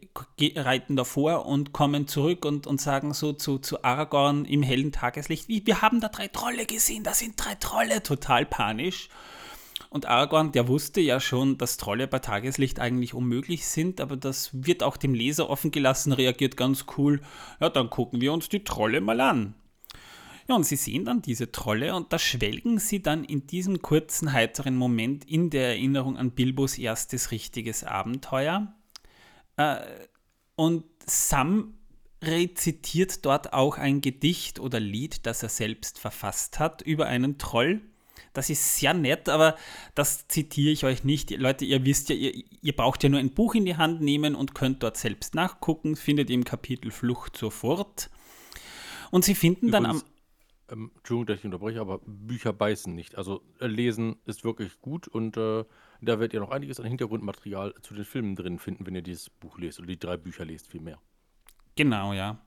reiten 0.57 0.96
davor 0.96 1.46
und 1.46 1.72
kommen 1.72 2.09
zurück 2.09 2.44
und, 2.44 2.66
und 2.66 2.81
sagen 2.81 3.12
so 3.12 3.33
zu, 3.33 3.59
zu 3.59 3.85
Aragorn 3.85 4.44
im 4.44 4.62
hellen 4.62 4.92
Tageslicht, 4.92 5.48
wir 5.48 5.83
haben 5.83 6.00
da 6.00 6.09
drei 6.09 6.28
Trolle 6.28 6.66
gesehen, 6.66 7.05
da 7.05 7.12
sind 7.12 7.35
drei 7.37 7.55
Trolle, 7.55 8.02
total 8.02 8.46
panisch. 8.46 9.09
Und 9.90 10.07
Aragorn, 10.07 10.52
der 10.52 10.68
wusste 10.68 11.02
ja 11.02 11.20
schon, 11.20 11.59
dass 11.59 11.76
Trolle 11.76 12.09
bei 12.09 12.18
Tageslicht 12.18 12.81
eigentlich 12.81 13.12
unmöglich 13.12 13.66
sind, 13.66 14.00
aber 14.00 14.16
das 14.16 14.50
wird 14.52 14.83
auch 14.83 14.96
dem 14.96 15.12
Leser 15.12 15.50
offen 15.50 15.70
gelassen, 15.70 16.12
reagiert 16.12 16.57
ganz 16.57 16.87
cool. 16.96 17.20
Ja, 17.61 17.68
dann 17.68 17.90
gucken 17.90 18.22
wir 18.22 18.33
uns 18.33 18.48
die 18.48 18.64
Trolle 18.64 19.02
mal 19.02 19.20
an. 19.20 19.55
Ja, 20.48 20.57
und 20.57 20.64
sie 20.64 20.76
sehen 20.76 21.05
dann 21.05 21.22
diese 21.22 21.52
Trolle 21.52 21.94
und 21.94 22.12
da 22.12 22.18
schwelgen 22.18 22.78
sie 22.78 23.02
dann 23.02 23.24
in 23.24 23.46
diesem 23.46 23.81
kurzen, 23.81 24.33
heiteren 24.33 24.76
Moment 24.76 25.24
in 25.24 25.50
der 25.50 25.68
Erinnerung 25.68 26.16
an 26.16 26.33
Bilbos 26.33 26.78
erstes 26.78 27.31
richtiges 27.31 27.85
Abenteuer. 27.85 28.74
Äh, 29.57 29.76
und 30.57 30.85
Sam 31.07 31.74
rezitiert 32.22 33.24
dort 33.24 33.52
auch 33.52 33.78
ein 33.78 34.00
Gedicht 34.00 34.61
oder 34.61 34.81
Lied, 34.81 35.26
das 35.26 35.42
er 35.42 35.48
selbst 35.48 35.98
verfasst 35.98 36.59
hat, 36.59 36.83
über 36.83 37.07
einen 37.07 37.38
Troll. 37.38 37.83
Das 38.33 38.48
ist 38.48 38.76
sehr 38.76 38.94
nett, 38.94 39.28
aber 39.28 39.57
das 39.94 40.26
zitiere 40.28 40.72
ich 40.72 40.85
euch 40.85 41.05
nicht. 41.05 41.31
Leute, 41.33 41.64
ihr 41.64 41.85
wisst 41.85 42.09
ja, 42.09 42.14
ihr, 42.14 42.33
ihr, 42.62 42.74
braucht 42.74 43.02
ja 43.02 43.11
nur 43.11 43.20
ein 43.20 43.35
Buch 43.35 43.55
in 43.55 43.66
die 43.66 43.76
Hand 43.76 44.00
nehmen 44.00 44.35
und 44.35 44.55
könnt 44.55 44.83
dort 44.83 44.96
selbst 44.96 45.35
nachgucken. 45.35 45.96
Findet 45.96 46.31
ihr 46.31 46.35
im 46.35 46.44
Kapitel 46.44 46.90
Flucht 46.90 47.37
sofort. 47.37 48.09
Und 49.11 49.24
sie 49.24 49.35
finden 49.35 49.68
Übrigens, 49.68 49.87
dann 49.87 49.96
am 49.96 50.02
ähm, 50.72 50.90
Entschuldigung, 50.96 51.26
dass 51.26 51.38
ich 51.38 51.44
unterbreche, 51.44 51.80
aber 51.80 52.00
Bücher 52.04 52.52
beißen 52.52 52.94
nicht. 52.94 53.16
Also 53.16 53.42
äh, 53.61 53.66
lesen 53.66 54.16
ist 54.26 54.44
wirklich 54.44 54.80
gut 54.80 55.06
und 55.06 55.37
äh, 55.37 55.64
da 56.00 56.18
werdet 56.18 56.35
ihr 56.35 56.40
noch 56.40 56.50
einiges 56.50 56.80
an 56.80 56.87
Hintergrundmaterial 56.87 57.74
zu 57.82 57.94
den 57.94 58.04
Filmen 58.04 58.35
drin 58.35 58.58
finden, 58.58 58.87
wenn 58.87 58.94
ihr 58.94 59.02
dieses 59.02 59.30
Buch 59.30 59.58
lest 59.58 59.78
oder 59.78 59.88
die 59.88 59.98
drei 59.98 60.16
Bücher 60.16 60.44
lest, 60.44 60.68
vielmehr. 60.68 60.98
Genau, 61.76 62.12
ja. 62.12 62.38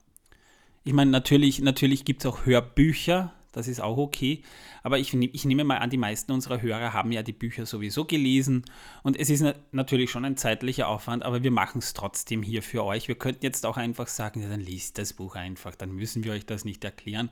Ich 0.84 0.92
meine, 0.92 1.10
natürlich, 1.10 1.60
natürlich 1.60 2.04
gibt 2.04 2.24
es 2.24 2.26
auch 2.26 2.46
Hörbücher, 2.46 3.32
das 3.56 3.68
ist 3.68 3.80
auch 3.80 3.96
okay. 3.96 4.42
Aber 4.82 4.98
ich, 4.98 5.14
ich, 5.14 5.44
nehme 5.46 5.64
mal 5.64 5.78
an, 5.78 5.88
die 5.88 5.96
meisten 5.96 6.30
unserer 6.30 6.60
Hörer 6.60 6.92
haben 6.92 7.10
ja 7.10 7.22
die 7.22 7.32
Bücher 7.32 7.64
sowieso 7.64 8.04
gelesen. 8.04 8.66
Und 9.02 9.18
es 9.18 9.30
ist 9.30 9.42
natürlich 9.72 10.10
schon 10.10 10.26
ein 10.26 10.36
zeitlicher 10.36 10.88
Aufwand, 10.88 11.24
aber 11.24 11.42
wir 11.42 11.50
machen 11.50 11.78
es 11.78 11.94
trotzdem 11.94 12.42
hier 12.42 12.62
für 12.62 12.84
euch. 12.84 13.08
Wir 13.08 13.14
könnten 13.14 13.44
jetzt 13.44 13.64
auch 13.64 13.78
einfach 13.78 14.08
sagen, 14.08 14.42
ja, 14.42 14.48
dann 14.50 14.60
liest 14.60 14.98
das 14.98 15.14
Buch 15.14 15.36
einfach, 15.36 15.74
dann 15.74 15.90
müssen 15.90 16.22
wir 16.22 16.32
euch 16.32 16.44
das 16.44 16.66
nicht 16.66 16.84
erklären. 16.84 17.30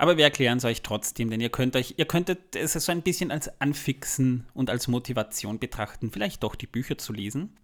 Aber 0.00 0.16
wir 0.16 0.24
erklären 0.24 0.56
es 0.56 0.64
euch 0.64 0.80
trotzdem, 0.80 1.28
denn 1.28 1.42
ihr 1.42 1.50
könnt 1.50 1.76
euch, 1.76 1.96
ihr 1.98 2.06
könntet 2.06 2.56
es 2.56 2.72
so 2.72 2.90
ein 2.90 3.02
bisschen 3.02 3.30
als 3.30 3.60
Anfixen 3.60 4.46
und 4.54 4.70
als 4.70 4.88
Motivation 4.88 5.58
betrachten, 5.58 6.10
vielleicht 6.10 6.42
doch 6.42 6.54
die 6.54 6.66
Bücher 6.66 6.96
zu 6.96 7.12
lesen. 7.12 7.58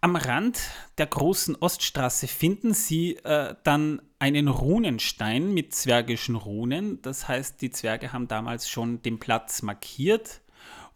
Am 0.00 0.16
Rand 0.16 0.58
der 0.98 1.06
großen 1.06 1.54
Oststraße 1.54 2.26
finden 2.26 2.74
Sie 2.74 3.14
äh, 3.18 3.54
dann 3.62 4.02
einen 4.18 4.48
Runenstein 4.48 5.54
mit 5.54 5.76
zwergischen 5.76 6.34
Runen. 6.34 7.00
Das 7.02 7.28
heißt, 7.28 7.62
die 7.62 7.70
Zwerge 7.70 8.12
haben 8.12 8.26
damals 8.26 8.68
schon 8.68 9.00
den 9.00 9.20
Platz 9.20 9.62
markiert, 9.62 10.40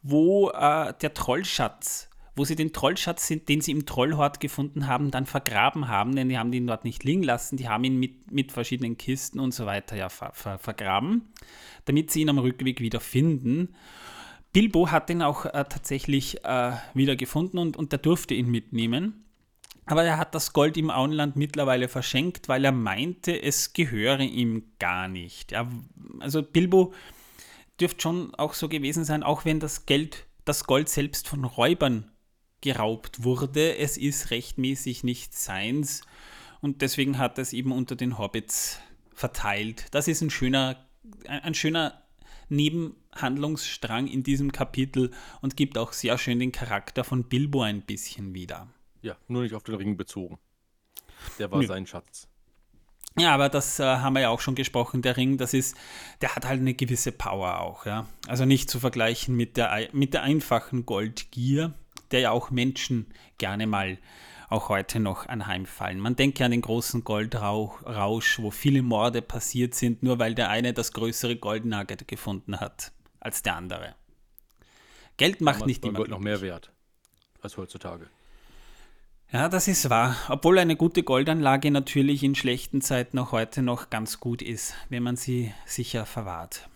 wo 0.03 0.51
äh, 0.51 0.93
der 1.03 1.15
Trollschatz, 1.15 2.11
wo 2.37 2.45
sie 2.45 2.57
den 2.57 2.73
Trollschatz, 2.73 3.29
den 3.29 3.61
sie 3.61 3.71
im 3.71 3.87
Trollhort 3.87 4.41
gefunden 4.41 4.89
haben, 4.89 5.11
dann 5.11 5.27
vergraben 5.27 5.89
haben, 5.89 6.17
denn 6.17 6.29
die 6.29 6.39
haben 6.39 6.53
ihn 6.53 6.67
dort 6.67 6.85
nicht 6.85 7.05
liegen 7.05 7.23
lassen, 7.23 7.57
die 7.57 7.69
haben 7.69 7.85
ihn 7.85 7.99
mit, 7.99 8.33
mit 8.33 8.51
verschiedenen 8.51 8.99
Kisten 8.99 9.39
und 9.39 9.55
so 9.55 9.67
weiter 9.67 9.97
ja 9.97 10.09
ver, 10.09 10.33
ver, 10.35 10.59
vergraben, 10.59 11.23
damit 11.85 12.11
sie 12.11 12.23
ihn 12.23 12.29
am 12.29 12.39
Rückweg 12.39 12.81
wieder 12.81 13.01
finden. 13.01 13.75
Bilbo 14.53 14.91
hat 14.91 15.11
ihn 15.11 15.23
auch 15.23 15.47
äh, 15.47 15.65
tatsächlich 15.69 16.45
äh, 16.45 16.73
wieder 16.93 17.17
gefunden 17.17 17.59
und, 17.59 17.77
und 17.77 17.93
der 17.93 17.99
durfte 17.99 18.35
ihn 18.35 18.51
mitnehmen. 18.51 19.25
Aber 19.87 20.03
er 20.03 20.17
hat 20.17 20.35
das 20.35 20.53
Gold 20.53 20.77
im 20.77 20.91
Auenland 20.91 21.37
mittlerweile 21.37 21.89
verschenkt, 21.89 22.49
weil 22.49 22.65
er 22.65 22.73
meinte, 22.73 23.41
es 23.41 23.75
gehöre 23.75 24.21
ihm 24.21 24.73
gar 24.79 25.09
nicht. 25.09 25.53
Er, 25.53 25.69
also 26.21 26.43
Bilbo 26.43 26.95
dürfte 27.81 28.01
schon 28.01 28.35
auch 28.37 28.55
so 28.55 28.69
gewesen 28.69 29.05
sein, 29.05 29.23
auch 29.23 29.45
wenn 29.45 29.61
das 29.61 29.87
Geld, 29.87 30.27
das 30.45 30.65
Gold 30.65 30.89
selbst 30.89 31.29
von 31.29 31.45
Räubern 31.45 32.11
geraubt 32.65 33.25
wurde. 33.25 33.77
Es 33.77 33.99
ist 33.99 34.31
rechtmäßig 34.31 35.05
nicht 35.05 35.35
seins 35.35 36.01
und 36.63 36.81
deswegen 36.81 37.19
hat 37.19 37.39
er 37.39 37.43
es 37.43 37.53
eben 37.53 37.73
unter 37.73 37.95
den 37.95 38.17
Hobbits 38.19 38.81
verteilt. 39.13 39.87
Das 39.91 40.09
ist 40.09 40.23
ein 40.23 40.31
schöner, 40.31 40.83
ein 41.29 41.53
schöner 41.53 42.03
Nebenhandlungsstrang 42.49 44.07
in 44.07 44.23
diesem 44.23 44.51
Kapitel 44.51 45.11
und 45.43 45.59
gibt 45.59 45.77
auch 45.77 45.93
sehr 45.93 46.17
schön 46.17 46.39
den 46.39 46.53
Charakter 46.53 47.05
von 47.05 47.25
Bilbo 47.25 47.61
ein 47.61 47.83
bisschen 47.83 48.33
wieder. 48.33 48.67
Ja, 49.03 49.17
nur 49.29 49.43
nicht 49.43 49.55
auf 49.55 49.63
den 49.63 49.75
Ring 49.75 49.99
bezogen. 49.99 50.39
Der 51.39 51.51
war 51.51 51.61
Nö. 51.61 51.67
sein 51.67 51.87
Schatz. 51.87 52.29
Ja, 53.19 53.35
aber 53.35 53.51
das 53.51 53.79
äh, 53.79 53.85
haben 53.85 54.15
wir 54.15 54.23
ja 54.23 54.31
auch 54.31 54.41
schon 54.41 54.55
gesprochen. 54.55 55.03
Der 55.03 55.19
Ring, 55.19 55.37
das 55.37 55.53
ist, 55.53 55.77
der 56.23 56.35
hat 56.35 56.47
halt 56.47 56.61
eine 56.61 56.73
gewisse 56.73 57.13
Power 57.13 57.61
auch, 57.61 57.85
ja. 57.85 58.09
Also 58.27 58.47
nicht 58.47 58.71
zu 58.71 58.81
vergleichen 58.81 59.37
mit 59.37 59.59
der, 59.59 59.91
mit 59.93 60.15
der 60.15 60.23
einfachen 60.23 60.87
Goldgier, 60.87 61.75
der 62.11 62.21
ja 62.21 62.31
auch 62.31 62.51
Menschen 62.51 63.07
gerne 63.39 63.67
mal 63.67 63.99
auch 64.49 64.69
heute 64.69 65.01
noch 65.01 65.27
anheimfallen. 65.27 65.99
Man 65.99 66.17
denke 66.17 66.45
an 66.45 66.51
den 66.51 66.61
großen 66.61 67.05
Goldrausch, 67.05 68.39
wo 68.39 68.51
viele 68.51 68.83
Morde 68.83 69.23
passiert 69.23 69.75
sind, 69.75 70.03
nur 70.03 70.19
weil 70.19 70.35
der 70.35 70.49
eine 70.51 70.73
das 70.73 70.93
größere 70.93 71.37
Goldnugget 71.37 72.07
gefunden 72.07 72.61
hat 72.61 72.93
als 73.21 73.43
der 73.43 73.57
andere. 73.57 73.95
Geld 75.17 75.41
macht 75.41 75.67
nicht 75.67 75.85
immer 75.85 75.99
Gold 75.99 76.11
noch 76.11 76.19
mehr 76.19 76.41
wert 76.41 76.73
als 77.43 77.57
heutzutage. 77.57 78.09
Ja, 79.33 79.49
das 79.49 79.67
ist 79.67 79.91
wahr. 79.91 80.17
Obwohl 80.29 80.59
eine 80.59 80.77
gute 80.77 81.03
Goldanlage 81.03 81.71
natürlich 81.71 82.23
in 82.23 82.35
schlechten 82.35 82.81
Zeiten 82.81 83.19
auch 83.19 83.33
heute 83.33 83.63
noch 83.63 83.91
ganz 83.91 84.21
gut 84.21 84.43
ist, 84.43 84.75
wenn 84.91 85.03
man 85.03 85.17
sie 85.17 85.53
sicher 85.67 86.07
verwahrt. 86.07 86.69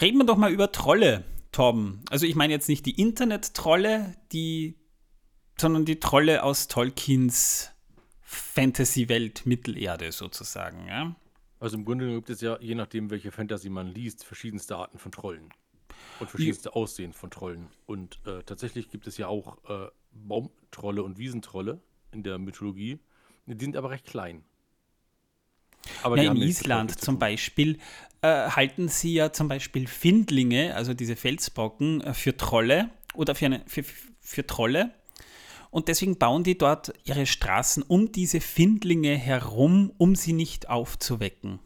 Reden 0.00 0.18
wir 0.18 0.26
doch 0.26 0.36
mal 0.36 0.52
über 0.52 0.72
Trolle, 0.72 1.24
Torben. 1.52 2.02
Also 2.10 2.26
ich 2.26 2.34
meine 2.34 2.52
jetzt 2.52 2.68
nicht 2.68 2.86
die 2.86 3.00
Internet-Trolle, 3.00 4.14
die 4.32 4.76
sondern 5.60 5.84
die 5.84 6.00
Trolle 6.00 6.42
aus 6.44 6.68
Tolkiens 6.68 7.72
Fantasy-Welt, 8.20 9.46
Mittelerde 9.46 10.12
sozusagen. 10.12 10.86
Ja? 10.86 11.16
Also 11.60 11.76
im 11.76 11.84
Grunde 11.84 12.14
gibt 12.14 12.30
es 12.30 12.40
ja, 12.40 12.58
je 12.60 12.74
nachdem, 12.74 13.10
welche 13.10 13.32
Fantasy 13.32 13.68
man 13.68 13.88
liest, 13.88 14.24
verschiedenste 14.24 14.76
Arten 14.76 14.98
von 14.98 15.12
Trollen. 15.12 15.48
Und 16.20 16.30
verschiedenste. 16.30 16.74
Aussehen 16.74 17.12
von 17.12 17.30
Trollen. 17.30 17.68
Und 17.86 18.18
äh, 18.26 18.42
tatsächlich 18.44 18.90
gibt 18.90 19.06
es 19.06 19.16
ja 19.16 19.28
auch 19.28 19.58
äh, 19.68 19.88
Baumtrolle 20.12 21.02
und 21.02 21.18
Wiesentrolle 21.18 21.80
in 22.12 22.22
der 22.22 22.38
Mythologie. 22.38 22.98
Die 23.46 23.64
sind 23.64 23.76
aber 23.76 23.90
recht 23.90 24.04
klein. 24.04 24.44
Aber 26.02 26.20
ja, 26.20 26.30
in 26.30 26.36
Island 26.36 27.00
zum 27.00 27.18
Beispiel 27.18 27.78
äh, 28.22 28.50
halten 28.50 28.88
sie 28.88 29.14
ja 29.14 29.32
zum 29.32 29.48
Beispiel 29.48 29.86
Findlinge, 29.86 30.74
also 30.74 30.94
diese 30.94 31.16
Felsbrocken, 31.16 32.00
äh, 32.02 32.14
für 32.14 32.36
Trolle 32.36 32.90
oder 33.14 33.34
für, 33.34 33.46
eine, 33.46 33.62
für, 33.66 33.84
für 34.20 34.46
Trolle 34.46 34.92
und 35.70 35.88
deswegen 35.88 36.16
bauen 36.18 36.44
die 36.44 36.56
dort 36.56 36.92
ihre 37.04 37.26
Straßen 37.26 37.82
um 37.82 38.12
diese 38.12 38.40
Findlinge 38.40 39.16
herum, 39.16 39.92
um 39.98 40.14
sie 40.14 40.32
nicht 40.32 40.68
aufzuwecken. 40.68 41.60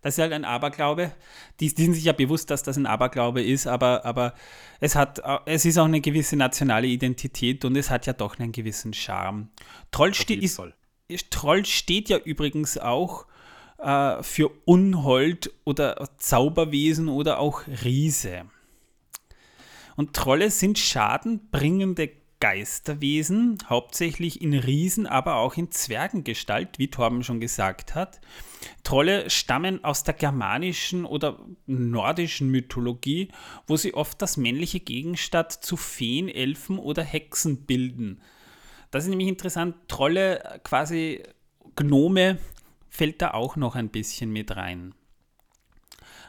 Das 0.00 0.18
ist 0.18 0.20
halt 0.20 0.34
ein 0.34 0.44
Aberglaube. 0.44 1.12
Die, 1.60 1.74
die, 1.74 1.82
sind 1.82 1.94
sich 1.94 2.04
ja 2.04 2.12
bewusst, 2.12 2.50
dass 2.50 2.62
das 2.62 2.76
ein 2.76 2.84
Aberglaube 2.84 3.42
ist, 3.42 3.66
aber, 3.66 4.04
aber 4.04 4.34
es, 4.78 4.96
hat, 4.96 5.22
es 5.46 5.64
ist 5.64 5.78
auch 5.78 5.86
eine 5.86 6.02
gewisse 6.02 6.36
nationale 6.36 6.86
Identität 6.86 7.64
und 7.64 7.74
es 7.74 7.88
hat 7.88 8.04
ja 8.04 8.12
doch 8.12 8.38
einen 8.38 8.52
gewissen 8.52 8.92
Charme. 8.92 9.48
Troll, 9.90 10.12
ste 10.12 10.34
ist, 10.34 10.60
Troll 11.30 11.64
steht 11.64 12.08
ja 12.08 12.18
übrigens 12.18 12.78
auch 12.78 13.26
äh, 13.78 14.22
für 14.22 14.50
Unhold 14.64 15.52
oder 15.64 16.08
Zauberwesen 16.18 17.08
oder 17.08 17.38
auch 17.38 17.62
Riese. 17.84 18.46
Und 19.96 20.14
Trolle 20.14 20.50
sind 20.50 20.78
schadenbringende 20.78 22.10
Geisterwesen, 22.40 23.58
hauptsächlich 23.70 24.42
in 24.42 24.52
Riesen, 24.52 25.06
aber 25.06 25.36
auch 25.36 25.56
in 25.56 25.70
Zwergengestalt, 25.70 26.78
wie 26.78 26.90
Torben 26.90 27.22
schon 27.22 27.40
gesagt 27.40 27.94
hat. 27.94 28.20
Trolle 28.82 29.30
stammen 29.30 29.82
aus 29.84 30.04
der 30.04 30.14
germanischen 30.14 31.04
oder 31.06 31.38
nordischen 31.66 32.50
Mythologie, 32.50 33.28
wo 33.66 33.76
sie 33.76 33.94
oft 33.94 34.20
das 34.20 34.36
männliche 34.36 34.80
Gegenstand 34.80 35.52
zu 35.52 35.76
Feen, 35.76 36.28
Elfen 36.28 36.78
oder 36.78 37.02
Hexen 37.02 37.64
bilden. 37.64 38.20
Das 38.94 39.02
ist 39.02 39.10
nämlich 39.10 39.26
interessant. 39.26 39.74
Trolle, 39.88 40.60
quasi 40.62 41.20
Gnome, 41.74 42.38
fällt 42.88 43.22
da 43.22 43.32
auch 43.32 43.56
noch 43.56 43.74
ein 43.74 43.88
bisschen 43.88 44.30
mit 44.30 44.54
rein. 44.54 44.94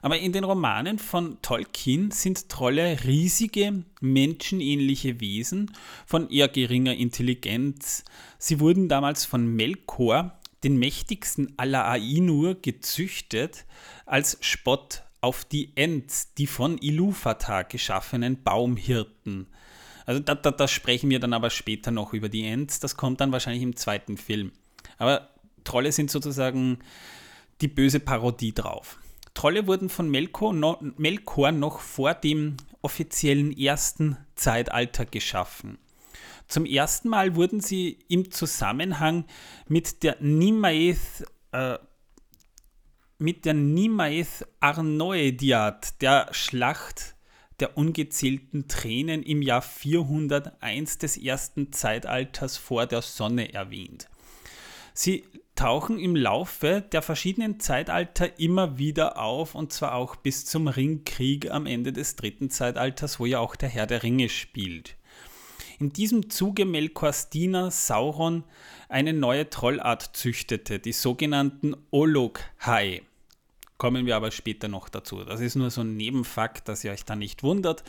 Aber 0.01 0.17
in 0.17 0.32
den 0.32 0.43
Romanen 0.43 0.97
von 0.97 1.39
Tolkien 1.43 2.10
sind 2.10 2.49
Trolle 2.49 3.04
riesige, 3.04 3.84
menschenähnliche 4.01 5.19
Wesen 5.19 5.73
von 6.08 6.28
eher 6.32 6.47
geringer 6.47 6.95
Intelligenz. 6.95 8.04
Sie 8.39 8.60
wurden 8.60 8.89
damals 8.89 9.25
von 9.25 9.45
Melkor, 9.45 10.39
den 10.63 10.78
mächtigsten 10.78 11.54
aller 11.58 11.88
Ainur, 11.88 12.56
gezüchtet 12.56 13.65
als 14.08 14.39
Spott 14.41 15.04
auf 15.21 15.45
die 15.45 15.71
Ents, 15.75 16.34
die 16.34 16.47
von 16.47 16.80
Iluvatar 16.80 17.63
geschaffenen 17.65 18.41
Baumhirten. 18.41 19.49
Also 20.05 20.19
da, 20.19 20.35
da, 20.35 20.51
da 20.51 20.67
sprechen 20.67 21.09
wir 21.09 21.19
dann 21.19 21.33
aber 21.33 21.49
später 21.49 21.91
noch 21.91 22.13
über 22.13 22.29
die 22.29 22.45
Ents, 22.45 22.79
das 22.79 22.95
kommt 22.95 23.21
dann 23.21 23.31
wahrscheinlich 23.31 23.63
im 23.63 23.75
zweiten 23.75 24.17
Film. 24.17 24.51
Aber 24.97 25.29
Trolle 25.63 25.91
sind 25.91 26.11
sozusagen 26.11 26.79
die 27.61 27.67
böse 27.67 27.99
Parodie 27.99 28.53
drauf. 28.53 28.99
Trolle 29.33 29.67
wurden 29.67 29.89
von 29.89 30.09
Melkor, 30.09 30.53
no, 30.53 30.77
Melkor 30.97 31.51
noch 31.51 31.79
vor 31.79 32.13
dem 32.13 32.55
offiziellen 32.81 33.57
ersten 33.57 34.17
Zeitalter 34.35 35.05
geschaffen. 35.05 35.77
Zum 36.47 36.65
ersten 36.65 37.09
Mal 37.09 37.35
wurden 37.35 37.59
sie 37.59 37.99
im 38.07 38.31
Zusammenhang 38.31 39.25
mit 39.67 40.03
der 40.03 40.17
Nimaeth, 40.21 41.25
äh, 41.51 41.79
mit 43.17 43.45
der 43.45 43.55
Nimaeth 43.55 44.45
Arnoediad, 44.59 46.01
der 46.01 46.27
Schlacht 46.31 47.14
der 47.59 47.77
ungezählten 47.77 48.67
Tränen 48.67 49.23
im 49.23 49.41
Jahr 49.41 49.61
401 49.61 50.97
des 50.97 51.17
ersten 51.17 51.71
Zeitalters 51.71 52.57
vor 52.57 52.85
der 52.85 53.01
Sonne 53.01 53.53
erwähnt. 53.53 54.09
Sie 54.93 55.23
tauchen 55.55 55.99
im 55.99 56.15
Laufe 56.15 56.83
der 56.91 57.01
verschiedenen 57.01 57.59
Zeitalter 57.59 58.39
immer 58.39 58.77
wieder 58.77 59.17
auf 59.19 59.55
und 59.55 59.71
zwar 59.71 59.95
auch 59.95 60.15
bis 60.15 60.45
zum 60.45 60.67
Ringkrieg 60.67 61.49
am 61.49 61.65
Ende 61.65 61.93
des 61.93 62.15
dritten 62.15 62.49
Zeitalters, 62.49 63.19
wo 63.19 63.25
ja 63.25 63.39
auch 63.39 63.55
der 63.55 63.69
Herr 63.69 63.87
der 63.87 64.03
Ringe 64.03 64.29
spielt. 64.29 64.97
In 65.79 65.91
diesem 65.91 66.29
Zuge 66.29 66.65
Melkors 66.65 67.29
Diener 67.29 67.71
Sauron 67.71 68.43
eine 68.87 69.13
neue 69.13 69.49
Trollart 69.49 70.15
züchtete, 70.15 70.79
die 70.79 70.93
sogenannten 70.93 71.75
Ologhai. 71.91 73.01
Kommen 73.77 74.05
wir 74.05 74.15
aber 74.15 74.31
später 74.31 74.67
noch 74.67 74.89
dazu. 74.89 75.23
Das 75.23 75.41
ist 75.41 75.55
nur 75.55 75.69
so 75.69 75.81
ein 75.81 75.97
Nebenfakt, 75.97 76.69
dass 76.69 76.83
ihr 76.83 76.91
euch 76.91 77.05
da 77.05 77.15
nicht 77.15 77.43
wundert. 77.43 77.83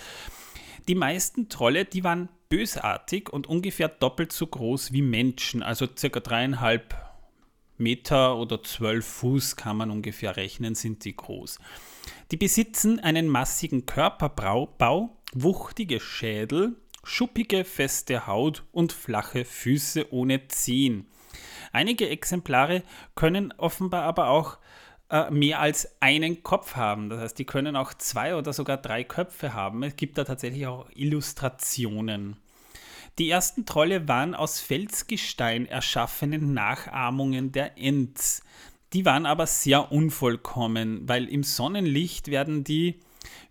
Die 0.89 0.95
meisten 0.95 1.49
Trolle, 1.49 1.85
die 1.85 2.05
waren 2.05 2.29
bösartig 2.49 3.33
und 3.33 3.47
ungefähr 3.47 3.89
doppelt 3.89 4.33
so 4.33 4.47
groß 4.47 4.93
wie 4.93 5.03
Menschen, 5.03 5.63
also 5.63 5.87
circa 5.97 6.21
dreieinhalb 6.21 6.95
Meter 7.79 8.37
oder 8.37 8.63
zwölf 8.63 9.05
Fuß 9.05 9.57
kann 9.57 9.77
man 9.77 9.91
ungefähr 9.91 10.37
rechnen, 10.37 10.75
sind 10.75 11.03
sie 11.03 11.15
groß. 11.15 11.59
Die 12.31 12.37
besitzen 12.37 13.01
einen 13.01 13.29
massigen 13.29 13.85
Körperbau, 13.87 15.17
wuchtige 15.35 16.01
Schädel, 16.01 16.77
schuppige, 17.05 17.65
feste 17.65 18.27
Haut 18.27 18.65
und 18.73 18.93
flache 18.93 19.45
Füße 19.45 20.13
ohne 20.13 20.49
Zehen. 20.49 21.07
Einige 21.73 22.09
Exemplare 22.09 22.83
können 23.15 23.53
offenbar 23.59 24.05
aber 24.05 24.31
auch 24.31 24.59
äh, 25.09 25.31
mehr 25.31 25.61
als 25.61 25.97
einen 26.01 26.43
Kopf 26.43 26.75
haben. 26.77 27.09
Das 27.09 27.21
heißt, 27.21 27.39
die 27.39 27.45
können 27.45 27.77
auch 27.77 27.95
zwei 27.95 28.35
oder 28.35 28.53
sogar 28.53 28.77
drei 28.77 29.05
Köpfe 29.05 29.55
haben. 29.55 29.83
Es 29.83 29.97
gibt 29.97 30.19
da 30.19 30.25
tatsächlich 30.25 30.67
auch 30.67 30.89
Illustrationen. 30.95 32.37
Die 33.19 33.31
ersten 33.31 33.65
Trolle 33.65 34.09
waren 34.09 34.35
aus 34.35 34.61
Felsgestein 34.61 35.67
erschaffene 35.67 36.39
Nachahmungen 36.39 37.53
der 37.53 37.79
Ents. 37.79 38.43
Die 38.93 39.05
waren 39.05 39.27
aber 39.27 39.47
sehr 39.47 39.91
unvollkommen, 39.91 41.09
weil 41.09 41.29
im 41.29 41.43
Sonnenlicht 41.43 42.29
werden 42.29 42.63
die 42.63 43.01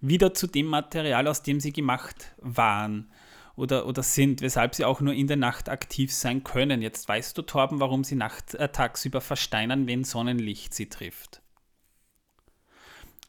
wieder 0.02 0.34
zu 0.34 0.48
dem 0.48 0.68
Material, 0.68 1.28
aus 1.28 1.42
dem 1.42 1.60
sie 1.60 1.74
gemacht 1.74 2.34
waren 2.38 3.10
oder, 3.56 3.88
oder 3.88 4.04
sind, 4.04 4.42
weshalb 4.42 4.76
sie 4.76 4.86
auch 4.86 5.02
nur 5.02 5.14
in 5.14 5.28
der 5.28 5.38
Nacht 5.38 5.70
aktiv 5.70 6.14
sein 6.14 6.44
können. 6.44 6.82
Jetzt 6.82 7.08
weißt 7.08 7.38
du, 7.38 7.42
Torben, 7.42 7.80
warum 7.80 8.04
sie 8.04 8.16
nacht, 8.16 8.54
äh, 8.56 8.70
tagsüber 8.70 9.22
versteinern, 9.22 9.88
wenn 9.88 10.04
Sonnenlicht 10.04 10.74
sie 10.74 10.90
trifft. 10.90 11.42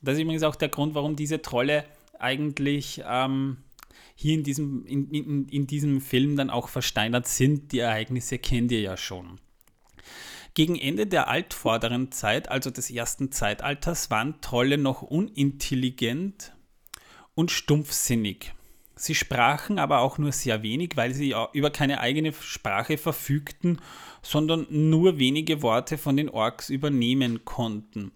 Das 0.02 0.14
ist 0.14 0.20
übrigens 0.20 0.42
auch 0.42 0.56
der 0.56 0.68
Grund, 0.68 0.94
warum 0.94 1.16
diese 1.16 1.42
Trolle 1.42 1.84
eigentlich 2.18 3.02
ähm, 3.06 3.58
hier 4.14 4.34
in 4.34 4.44
diesem, 4.44 4.86
in, 4.86 5.10
in, 5.10 5.48
in 5.48 5.66
diesem 5.66 6.00
Film 6.00 6.36
dann 6.36 6.50
auch 6.50 6.68
versteinert 6.68 7.26
sind. 7.26 7.72
Die 7.72 7.80
Ereignisse 7.80 8.38
kennt 8.38 8.72
ihr 8.72 8.80
ja 8.80 8.96
schon. 8.96 9.38
Gegen 10.54 10.76
Ende 10.76 11.06
der 11.06 11.28
altvorderen 11.28 12.12
Zeit, 12.12 12.48
also 12.48 12.70
des 12.70 12.90
ersten 12.90 13.30
Zeitalters, 13.30 14.10
waren 14.10 14.40
Trolle 14.40 14.78
noch 14.78 15.02
unintelligent 15.02 16.54
und 17.34 17.50
stumpfsinnig. 17.50 18.54
Sie 18.98 19.14
sprachen 19.14 19.78
aber 19.78 20.00
auch 20.00 20.16
nur 20.16 20.32
sehr 20.32 20.62
wenig, 20.62 20.92
weil 20.96 21.12
sie 21.12 21.34
über 21.52 21.68
keine 21.68 22.00
eigene 22.00 22.32
Sprache 22.32 22.96
verfügten, 22.96 23.82
sondern 24.22 24.66
nur 24.70 25.18
wenige 25.18 25.60
Worte 25.60 25.98
von 25.98 26.16
den 26.16 26.30
Orks 26.30 26.70
übernehmen 26.70 27.44
konnten. 27.44 28.12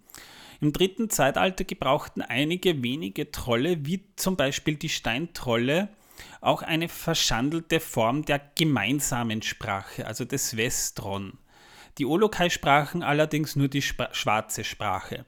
Im 0.61 0.73
dritten 0.73 1.09
Zeitalter 1.09 1.65
gebrauchten 1.65 2.21
einige 2.23 2.83
wenige 2.83 3.31
Trolle, 3.31 3.87
wie 3.87 4.05
zum 4.17 4.37
Beispiel 4.37 4.77
die 4.77 4.91
Steintrolle, 4.91 5.89
auch 6.43 6.63
eine 6.63 6.89
verschandelte 6.89 7.81
Form 7.81 8.25
der 8.25 8.41
gemeinsamen 8.55 9.41
Sprache, 9.41 10.07
also 10.07 10.25
des 10.27 10.57
Westron. 10.57 11.39
Die 11.97 12.05
Olokai 12.05 12.51
sprachen 12.51 13.03
allerdings 13.03 13.57
nur 13.57 13.69
die 13.69 13.81
Sp 13.81 14.13
schwarze 14.13 14.65
Sprache. 14.65 15.25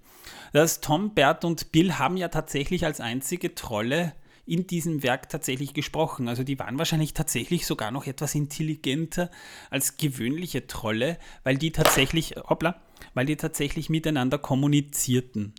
Das 0.52 0.80
Tom, 0.80 1.14
Bert 1.14 1.44
und 1.44 1.72
Bill 1.72 1.94
haben 1.94 2.16
ja 2.16 2.28
tatsächlich 2.28 2.84
als 2.84 3.00
einzige 3.00 3.54
Trolle 3.54 4.12
in 4.44 4.66
diesem 4.66 5.02
Werk 5.02 5.28
tatsächlich 5.28 5.74
gesprochen. 5.74 6.28
Also 6.28 6.42
die 6.42 6.58
waren 6.58 6.78
wahrscheinlich 6.78 7.14
tatsächlich 7.14 7.66
sogar 7.66 7.90
noch 7.90 8.06
etwas 8.06 8.34
intelligenter 8.34 9.30
als 9.70 9.96
gewöhnliche 9.96 10.66
Trolle, 10.66 11.18
weil 11.44 11.58
die 11.58 11.70
tatsächlich, 11.70 12.34
hoppla, 12.48 12.80
weil 13.14 13.26
die 13.26 13.36
tatsächlich 13.36 13.88
miteinander 13.88 14.38
kommunizierten. 14.38 15.54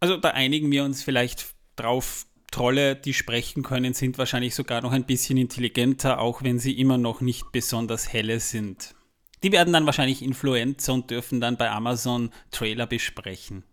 Also 0.00 0.16
da 0.16 0.30
einigen 0.30 0.70
wir 0.70 0.84
uns 0.84 1.02
vielleicht 1.02 1.54
drauf, 1.76 2.26
Trolle, 2.50 2.96
die 2.96 3.12
sprechen 3.12 3.62
können, 3.62 3.92
sind 3.92 4.18
wahrscheinlich 4.18 4.54
sogar 4.54 4.80
noch 4.80 4.92
ein 4.92 5.04
bisschen 5.04 5.36
intelligenter, 5.36 6.20
auch 6.20 6.42
wenn 6.42 6.58
sie 6.58 6.78
immer 6.78 6.96
noch 6.96 7.20
nicht 7.20 7.52
besonders 7.52 8.12
helle 8.12 8.40
sind. 8.40 8.94
Die 9.42 9.52
werden 9.52 9.72
dann 9.72 9.84
wahrscheinlich 9.84 10.22
Influencer 10.22 10.94
und 10.94 11.10
dürfen 11.10 11.40
dann 11.40 11.56
bei 11.56 11.70
Amazon 11.70 12.30
Trailer 12.50 12.86
besprechen. 12.86 13.64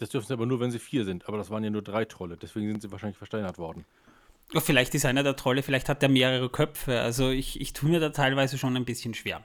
Das 0.00 0.08
dürfen 0.08 0.28
sie 0.28 0.32
aber 0.32 0.46
nur, 0.46 0.60
wenn 0.60 0.70
sie 0.70 0.78
vier 0.78 1.04
sind. 1.04 1.28
Aber 1.28 1.36
das 1.36 1.50
waren 1.50 1.62
ja 1.62 1.68
nur 1.68 1.82
drei 1.82 2.06
Trolle. 2.06 2.38
Deswegen 2.38 2.70
sind 2.70 2.80
sie 2.80 2.90
wahrscheinlich 2.90 3.18
versteinert 3.18 3.58
worden. 3.58 3.84
Oh, 4.54 4.60
vielleicht 4.60 4.94
ist 4.94 5.04
einer 5.04 5.22
der 5.22 5.36
Trolle, 5.36 5.62
vielleicht 5.62 5.90
hat 5.90 6.02
er 6.02 6.08
mehrere 6.08 6.48
Köpfe. 6.48 7.02
Also 7.02 7.28
ich, 7.28 7.60
ich 7.60 7.74
tue 7.74 7.90
mir 7.90 8.00
da 8.00 8.08
teilweise 8.08 8.56
schon 8.56 8.74
ein 8.76 8.86
bisschen 8.86 9.12
schwer. 9.12 9.44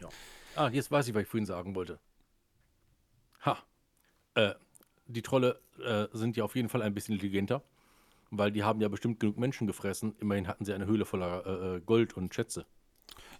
ja. 0.00 0.08
Ah, 0.56 0.68
jetzt 0.70 0.90
weiß 0.90 1.06
ich, 1.06 1.14
was 1.14 1.22
ich 1.22 1.28
vorhin 1.28 1.46
sagen 1.46 1.76
wollte. 1.76 2.00
Ha. 3.46 3.58
Äh, 4.34 4.54
die 5.06 5.22
Trolle 5.22 5.60
äh, 5.82 6.08
sind 6.12 6.36
ja 6.36 6.42
auf 6.42 6.56
jeden 6.56 6.68
Fall 6.68 6.82
ein 6.82 6.92
bisschen 6.92 7.14
intelligenter, 7.14 7.62
weil 8.32 8.50
die 8.50 8.64
haben 8.64 8.80
ja 8.80 8.88
bestimmt 8.88 9.20
genug 9.20 9.38
Menschen 9.38 9.68
gefressen. 9.68 10.16
Immerhin 10.18 10.48
hatten 10.48 10.64
sie 10.64 10.74
eine 10.74 10.86
Höhle 10.86 11.04
voller 11.04 11.46
äh, 11.46 11.76
äh 11.76 11.80
Gold 11.80 12.16
und 12.16 12.34
Schätze. 12.34 12.66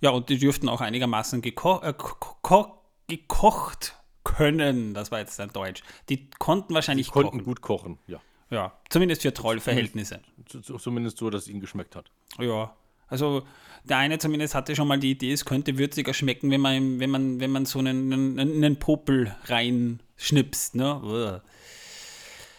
Ja, 0.00 0.10
und 0.10 0.28
die 0.28 0.38
dürften 0.38 0.68
auch 0.68 0.80
einigermaßen 0.80 1.42
geko 1.42 1.82
äh, 1.82 1.92
ko 1.92 2.76
gekocht 3.08 3.99
können. 4.24 4.94
Das 4.94 5.10
war 5.10 5.18
jetzt 5.20 5.38
ein 5.40 5.52
Deutsch. 5.52 5.82
Die 6.08 6.30
konnten 6.38 6.74
wahrscheinlich 6.74 7.06
die 7.06 7.12
konnten 7.12 7.30
kochen. 7.30 7.44
gut 7.44 7.60
kochen, 7.60 7.98
ja. 8.06 8.20
Ja, 8.50 8.72
zumindest 8.88 9.22
für 9.22 9.32
Trollverhältnisse. 9.32 10.20
Zumindest, 10.46 10.82
zumindest 10.82 11.18
so, 11.18 11.30
dass 11.30 11.42
es 11.42 11.48
ihnen 11.48 11.60
geschmeckt 11.60 11.94
hat. 11.94 12.10
Ja, 12.38 12.74
also 13.06 13.46
der 13.84 13.98
eine 13.98 14.18
zumindest 14.18 14.54
hatte 14.54 14.74
schon 14.74 14.88
mal 14.88 14.98
die 14.98 15.12
Idee, 15.12 15.32
es 15.32 15.44
könnte 15.44 15.78
würziger 15.78 16.14
schmecken, 16.14 16.50
wenn 16.50 16.60
man, 16.60 17.00
wenn 17.00 17.10
man, 17.10 17.40
wenn 17.40 17.50
man 17.50 17.64
so 17.64 17.78
einen, 17.78 18.12
einen, 18.12 18.38
einen 18.38 18.78
Popel 18.78 19.34
reinschnipst, 19.44 20.74
ne? 20.74 21.42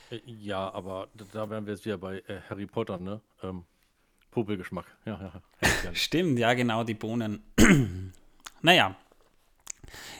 Äh, 0.10 0.19
ja, 0.26 0.71
aber 0.74 1.08
da 1.34 1.50
wären 1.50 1.65
wir 1.65 1.74
jetzt 1.74 1.86
wieder 1.86 1.97
bei 1.97 2.19
äh, 2.19 2.41
Harry 2.50 2.65
Potter, 2.65 2.97
ne? 2.97 3.21
Ähm, 3.43 3.65
Popelgeschmack. 4.32 4.86
Ja, 5.06 5.19
ja. 5.63 5.93
Stimmt, 5.93 6.39
ja, 6.39 6.54
genau, 6.54 6.84
die 6.84 6.93
Bohnen. 6.93 7.43
naja, 8.62 8.95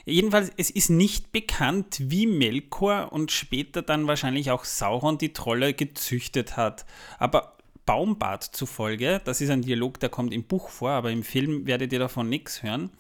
Jedenfalls, 0.06 0.52
es 0.58 0.70
ist 0.70 0.90
nicht 0.90 1.32
bekannt, 1.32 1.98
wie 2.00 2.28
Melkor 2.28 3.12
und 3.12 3.32
später 3.32 3.82
dann 3.82 4.08
wahrscheinlich 4.08 4.52
auch 4.52 4.66
Sauron 4.66 5.18
die 5.18 5.34
Trolle 5.34 5.74
gezüchtet 5.74 6.58
hat. 6.58 6.86
Aber 7.20 7.58
Baumbart 7.86 8.44
zufolge, 8.44 9.22
das 9.26 9.42
ist 9.42 9.50
ein 9.50 9.64
Dialog, 9.64 10.00
der 10.00 10.10
kommt 10.10 10.34
im 10.34 10.44
Buch 10.44 10.70
vor, 10.70 10.92
aber 10.92 11.12
im 11.12 11.24
Film 11.24 11.66
werdet 11.66 11.92
ihr 11.92 12.00
davon 12.00 12.30
nichts 12.30 12.64
hören, 12.64 12.92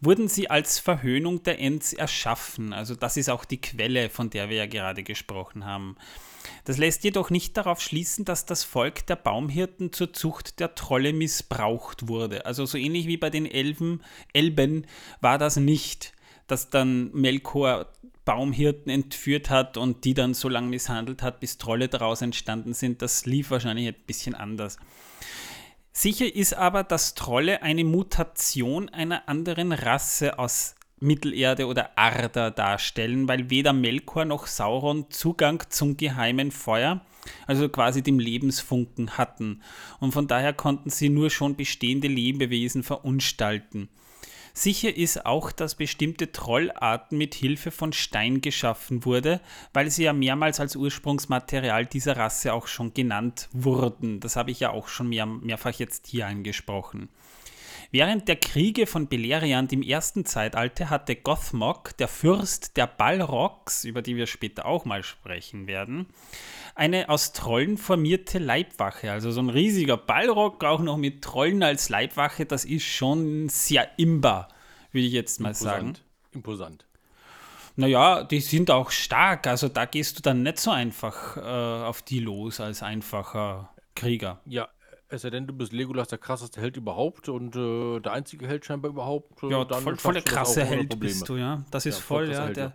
wurden 0.00 0.28
sie 0.28 0.50
als 0.50 0.78
Verhöhnung 0.78 1.42
der 1.42 1.60
Ents 1.60 1.92
erschaffen. 1.92 2.72
Also 2.72 2.94
das 2.94 3.16
ist 3.16 3.30
auch 3.30 3.44
die 3.44 3.60
Quelle, 3.60 4.10
von 4.10 4.30
der 4.30 4.48
wir 4.48 4.56
ja 4.56 4.66
gerade 4.66 5.02
gesprochen 5.02 5.64
haben. 5.64 5.96
Das 6.64 6.78
lässt 6.78 7.04
jedoch 7.04 7.30
nicht 7.30 7.56
darauf 7.56 7.80
schließen, 7.80 8.24
dass 8.24 8.46
das 8.46 8.64
Volk 8.64 9.06
der 9.06 9.16
Baumhirten 9.16 9.92
zur 9.92 10.12
Zucht 10.12 10.60
der 10.60 10.74
Trolle 10.74 11.12
missbraucht 11.12 12.08
wurde. 12.08 12.46
Also 12.46 12.66
so 12.66 12.78
ähnlich 12.78 13.06
wie 13.06 13.16
bei 13.16 13.30
den 13.30 13.46
Elben, 13.46 14.02
Elben 14.32 14.86
war 15.20 15.38
das 15.38 15.56
nicht, 15.56 16.12
dass 16.46 16.70
dann 16.70 17.10
Melkor 17.12 17.86
Baumhirten 18.24 18.90
entführt 18.90 19.50
hat 19.50 19.76
und 19.76 20.04
die 20.04 20.14
dann 20.14 20.34
so 20.34 20.48
lange 20.48 20.68
misshandelt 20.68 21.22
hat, 21.22 21.40
bis 21.40 21.58
Trolle 21.58 21.88
daraus 21.88 22.22
entstanden 22.22 22.74
sind. 22.74 23.00
Das 23.00 23.24
lief 23.24 23.50
wahrscheinlich 23.50 23.88
ein 23.88 23.94
bisschen 24.06 24.34
anders. 24.34 24.78
Sicher 25.92 26.34
ist 26.34 26.52
aber, 26.52 26.84
dass 26.84 27.14
Trolle 27.14 27.62
eine 27.62 27.84
Mutation 27.84 28.90
einer 28.90 29.28
anderen 29.28 29.72
Rasse 29.72 30.38
aus 30.38 30.75
Mittelerde 31.00 31.66
oder 31.66 31.98
Arda 31.98 32.50
darstellen, 32.50 33.28
weil 33.28 33.50
weder 33.50 33.72
Melkor 33.72 34.24
noch 34.24 34.46
Sauron 34.46 35.10
Zugang 35.10 35.62
zum 35.68 35.96
geheimen 35.96 36.50
Feuer, 36.50 37.04
also 37.46 37.68
quasi 37.68 38.02
dem 38.02 38.18
Lebensfunken 38.18 39.18
hatten. 39.18 39.62
Und 40.00 40.12
von 40.12 40.26
daher 40.26 40.52
konnten 40.52 40.90
sie 40.90 41.08
nur 41.08 41.30
schon 41.30 41.56
bestehende 41.56 42.08
Lebewesen 42.08 42.82
verunstalten. 42.82 43.88
Sicher 44.58 44.96
ist 44.96 45.26
auch, 45.26 45.52
dass 45.52 45.74
bestimmte 45.74 46.32
Trollarten 46.32 47.18
mit 47.18 47.34
Hilfe 47.34 47.70
von 47.70 47.92
Stein 47.92 48.40
geschaffen 48.40 49.04
wurde, 49.04 49.42
weil 49.74 49.90
sie 49.90 50.04
ja 50.04 50.14
mehrmals 50.14 50.60
als 50.60 50.76
Ursprungsmaterial 50.76 51.84
dieser 51.84 52.16
Rasse 52.16 52.54
auch 52.54 52.66
schon 52.66 52.94
genannt 52.94 53.50
wurden. 53.52 54.18
Das 54.18 54.34
habe 54.34 54.50
ich 54.50 54.60
ja 54.60 54.70
auch 54.70 54.88
schon 54.88 55.10
mehr, 55.10 55.26
mehrfach 55.26 55.74
jetzt 55.74 56.06
hier 56.06 56.26
angesprochen. 56.26 57.10
Während 57.90 58.28
der 58.28 58.36
Kriege 58.36 58.86
von 58.86 59.08
Beleriand 59.08 59.72
im 59.72 59.82
ersten 59.82 60.24
Zeitalter 60.24 60.90
hatte 60.90 61.16
Gothmog, 61.16 61.96
der 61.98 62.08
Fürst 62.08 62.76
der 62.76 62.86
Balrogs, 62.86 63.84
über 63.84 64.02
die 64.02 64.16
wir 64.16 64.26
später 64.26 64.66
auch 64.66 64.84
mal 64.84 65.02
sprechen 65.02 65.66
werden, 65.66 66.06
eine 66.74 67.08
aus 67.08 67.32
Trollen 67.32 67.78
formierte 67.78 68.38
Leibwache. 68.38 69.10
Also 69.10 69.30
so 69.30 69.40
ein 69.40 69.50
riesiger 69.50 69.96
Balrog, 69.96 70.64
auch 70.64 70.80
noch 70.80 70.96
mit 70.96 71.22
Trollen 71.22 71.62
als 71.62 71.88
Leibwache, 71.88 72.44
das 72.44 72.64
ist 72.64 72.84
schon 72.84 73.48
sehr 73.48 73.98
imbar, 73.98 74.48
würde 74.92 75.06
ich 75.06 75.12
jetzt 75.12 75.40
mal 75.40 75.50
Imposant. 75.50 75.96
sagen. 75.96 75.98
Imposant. 76.32 76.86
Naja, 77.78 78.24
die 78.24 78.40
sind 78.40 78.70
auch 78.70 78.90
stark, 78.90 79.46
also 79.46 79.68
da 79.68 79.84
gehst 79.84 80.18
du 80.18 80.22
dann 80.22 80.42
nicht 80.42 80.58
so 80.58 80.70
einfach 80.70 81.36
äh, 81.36 81.40
auf 81.84 82.00
die 82.00 82.20
los 82.20 82.58
als 82.58 82.82
einfacher 82.82 83.70
Krieger. 83.94 84.40
Ja, 84.46 84.68
es 85.08 85.22
sei 85.22 85.30
denn, 85.30 85.46
du 85.46 85.54
bist 85.54 85.72
Legolas 85.72 86.08
der 86.08 86.18
krasseste 86.18 86.60
Held 86.60 86.76
überhaupt 86.76 87.28
und 87.28 87.54
äh, 87.54 88.00
der 88.00 88.12
einzige 88.12 88.46
Held 88.46 88.64
scheinbar 88.64 88.90
überhaupt. 88.90 89.42
Äh, 89.42 89.50
ja, 89.50 89.64
dann 89.64 89.82
voll, 89.82 89.96
voll 89.96 90.14
der 90.14 90.22
krasse 90.22 90.64
Held 90.64 90.98
bist 90.98 91.28
du, 91.28 91.36
ja. 91.36 91.64
Das 91.70 91.86
ist 91.86 91.98
ja, 91.98 92.02
voll, 92.02 92.30
ja. 92.30 92.44
Held, 92.44 92.56
der, 92.56 92.74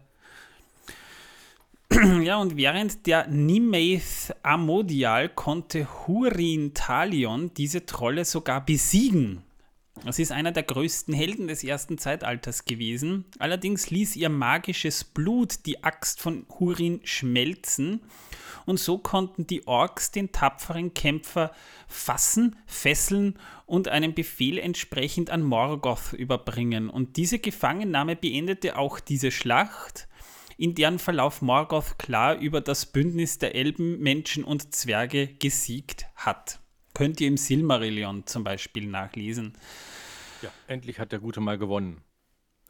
ja, 2.23 2.37
und 2.41 2.55
während 2.55 3.05
der 3.05 3.27
Nimaith 3.27 4.33
Amodial 4.43 5.29
konnte 5.29 5.87
Hurin 6.07 6.73
Talion 6.73 7.53
diese 7.53 7.85
Trolle 7.85 8.23
sogar 8.23 8.65
besiegen. 8.65 9.43
Es 10.05 10.17
ist 10.17 10.31
einer 10.31 10.51
der 10.51 10.63
größten 10.63 11.13
Helden 11.13 11.47
des 11.47 11.63
ersten 11.63 11.97
Zeitalters 11.97 12.65
gewesen. 12.65 13.25
Allerdings 13.39 13.91
ließ 13.91 14.15
ihr 14.15 14.29
magisches 14.29 15.03
Blut 15.03 15.65
die 15.65 15.83
Axt 15.83 16.21
von 16.21 16.45
Hurin 16.59 17.01
schmelzen 17.03 18.01
und 18.65 18.79
so 18.79 18.97
konnten 18.97 19.47
die 19.47 19.67
Orks 19.67 20.11
den 20.11 20.31
tapferen 20.31 20.93
Kämpfer 20.93 21.51
fassen, 21.87 22.55
fesseln 22.65 23.37
und 23.65 23.87
einen 23.87 24.13
Befehl 24.13 24.57
entsprechend 24.57 25.29
an 25.29 25.41
Morgoth 25.41 26.13
überbringen. 26.13 26.89
Und 26.89 27.17
diese 27.17 27.39
Gefangennahme 27.39 28.15
beendete 28.15 28.77
auch 28.77 28.99
diese 28.99 29.31
Schlacht, 29.31 30.07
in 30.57 30.75
deren 30.75 30.99
Verlauf 30.99 31.41
Morgoth 31.41 31.97
klar 31.97 32.35
über 32.35 32.61
das 32.61 32.85
Bündnis 32.85 33.39
der 33.39 33.55
Elben, 33.55 33.99
Menschen 33.99 34.43
und 34.43 34.75
Zwerge 34.75 35.27
gesiegt 35.27 36.05
hat. 36.15 36.59
Könnt 36.93 37.21
ihr 37.21 37.27
im 37.27 37.37
Silmarillion 37.37 38.27
zum 38.27 38.43
Beispiel 38.43 38.85
nachlesen. 38.85 39.53
Ja, 40.41 40.49
endlich 40.67 40.99
hat 40.99 41.11
der 41.11 41.19
Gute 41.19 41.39
mal 41.39 41.57
gewonnen. 41.57 42.03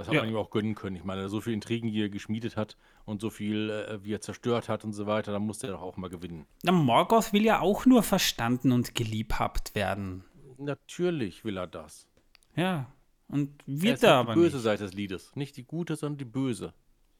Das 0.01 0.07
hat 0.07 0.15
Ja. 0.15 0.21
man 0.21 0.29
ihm 0.31 0.35
auch 0.35 0.49
gönnen 0.49 0.73
können. 0.75 0.95
Ich 0.95 1.03
meine, 1.03 1.29
so 1.29 1.41
viel 1.41 1.53
Intrigen, 1.53 1.91
die 1.91 2.01
er 2.01 2.09
geschmiedet 2.09 2.57
hat 2.57 2.75
und 3.05 3.21
so 3.21 3.29
viel, 3.29 3.69
äh, 3.69 4.03
wie 4.03 4.13
er 4.13 4.21
zerstört 4.21 4.67
hat 4.69 4.83
und 4.83 4.93
so 4.93 5.05
weiter, 5.05 5.31
dann 5.31 5.43
musste 5.43 5.67
er 5.67 5.73
doch 5.73 5.81
auch 5.81 5.97
mal 5.97 6.09
gewinnen. 6.09 6.45
Na, 6.63 6.71
Morgoth 6.71 7.33
will 7.33 7.43
ja 7.45 7.59
auch 7.59 7.85
nur 7.85 8.01
verstanden 8.03 8.71
und 8.71 8.95
geliebhabt 8.95 9.75
werden. 9.75 10.23
Natürlich 10.57 11.43
will 11.45 11.57
er 11.57 11.67
das. 11.67 12.07
Ja. 12.55 12.91
Und 13.27 13.49
Er 13.67 13.81
wird 13.81 14.03
er 14.03 14.09
halt 14.17 14.19
aber 14.27 14.33
die 14.33 14.39
böse 14.41 14.55
nicht. 14.57 14.63
Seite 14.63 14.83
des 14.85 14.93
Liedes. 14.93 15.31
Nicht 15.35 15.55
die 15.57 15.63
gute, 15.63 15.95
sondern 15.95 16.17
die 16.17 16.25
böse. 16.25 16.73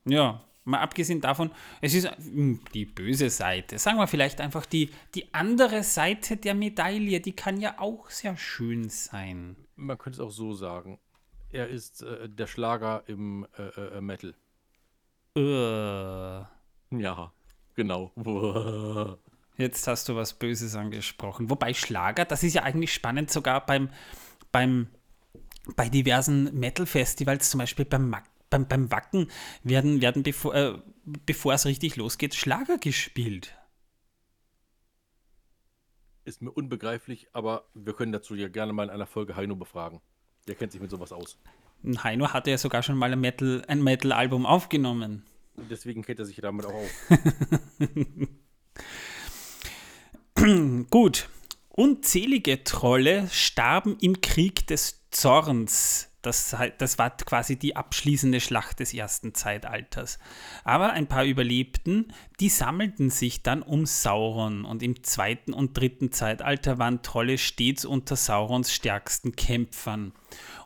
Ja, 0.06 0.44
mal 0.64 0.80
abgesehen 0.80 1.22
davon, 1.22 1.52
es 1.82 1.94
ist 1.94 2.10
mm, 2.20 2.56
die 2.74 2.86
böse 2.86 3.30
Seite. 3.30 3.78
Sagen 3.80 3.98
wir 3.98 4.08
vielleicht 4.08 4.42
einfach 4.42 4.66
die, 4.66 4.90
die 5.16 5.34
andere 5.34 5.84
Seite 5.84 6.38
der 6.38 6.54
Medaille, 6.56 7.20
die 7.22 7.32
kann 7.34 7.60
ja 7.62 7.80
auch 7.80 8.10
sehr 8.10 8.36
schön 8.38 8.90
sein. 8.90 9.56
Man 9.76 9.98
könnte 9.98 10.18
es 10.22 10.28
auch 10.28 10.32
so 10.32 10.54
sagen. 10.54 11.00
Er 11.52 11.70
ist 11.70 12.02
äh, 12.02 12.28
der 12.28 12.48
Schlager 12.48 13.04
im 13.08 13.48
äh, 13.58 13.64
äh, 13.98 14.02
Metal. 14.02 14.34
Äh, 15.36 16.46
Ja, 16.92 17.34
genau. 17.76 18.12
jetzt 19.58 19.88
hast 19.88 20.10
du 20.10 20.16
was 20.16 20.34
Böses 20.34 20.76
angesprochen. 20.76 21.50
Wobei 21.50 21.74
Schlager, 21.74 22.26
das 22.26 22.44
ist 22.44 22.54
ja 22.54 22.64
eigentlich 22.64 22.94
spannend, 22.94 23.32
sogar 23.32 23.66
beim, 23.66 23.90
beim, 24.52 24.88
bei 25.76 25.90
diversen 25.90 26.58
Metal-Festivals, 26.60 27.50
zum 27.52 27.60
Beispiel 27.60 27.86
beim, 27.86 28.10
Mac- 28.10 28.30
beim, 28.50 28.68
beim 28.68 28.92
Wacken, 28.92 29.30
werden, 29.64 30.02
werden 30.02 30.24
bevor, 30.24 30.56
äh, 30.56 30.80
bevor 31.06 31.54
es 31.54 31.66
richtig 31.66 31.98
losgeht, 31.98 32.36
Schlager 32.36 32.78
gespielt. 32.78 33.56
Ist 36.24 36.42
mir 36.42 36.50
unbegreiflich, 36.50 37.28
aber 37.32 37.70
wir 37.76 37.94
können 37.94 38.12
dazu 38.12 38.34
ja 38.34 38.48
gerne 38.48 38.74
mal 38.74 38.86
in 38.86 38.90
einer 38.90 39.06
Folge 39.06 39.36
Heino 39.36 39.56
befragen. 39.56 40.02
Der 40.48 40.56
kennt 40.56 40.72
sich 40.72 40.82
mit 40.82 40.90
sowas 40.92 41.12
aus. 41.12 41.38
Und 41.84 42.04
Heino 42.04 42.32
hatte 42.32 42.52
ja 42.52 42.58
sogar 42.58 42.84
schon 42.84 42.98
mal 42.98 43.12
ein 43.12 43.20
Metal- 43.20 43.64
ein 43.68 43.84
Metal-Album 43.84 44.46
aufgenommen. 44.46 45.24
Deswegen 45.70 46.04
kennt 46.04 46.20
er 46.20 46.26
sich 46.26 46.38
damit 46.38 46.66
auch 46.66 46.74
aus. 46.74 46.90
Gut. 50.90 51.30
Unzählige 51.70 52.64
Trolle 52.64 53.28
starben 53.32 53.98
im 54.02 54.22
Krieg 54.22 54.68
des 54.68 55.02
Zorns. 55.12 56.11
Das, 56.22 56.58
hei- 56.58 56.74
das 56.78 56.98
war 56.98 57.10
quasi 57.18 57.58
die 57.58 57.76
abschließende 57.76 58.40
Schlacht 58.40 58.80
des 58.80 58.94
ersten 58.94 59.34
Zeitalters. 59.34 60.20
Aber 60.64 60.94
ein 60.94 61.08
paar 61.08 61.26
überlebten, 61.26 62.14
die 62.40 62.50
sammelten 62.50 63.10
sich 63.10 63.42
dann 63.42 63.64
um 63.64 63.86
Sauron. 63.86 64.64
Und 64.66 64.84
im 64.84 65.04
zweiten 65.04 65.52
und 65.54 65.76
dritten 65.76 66.12
Zeitalter 66.12 66.78
waren 66.78 67.02
Trolle 67.02 67.38
stets 67.38 67.86
unter 67.86 68.16
Saurons 68.16 68.72
stärksten 68.72 69.36
Kämpfern. 69.36 70.14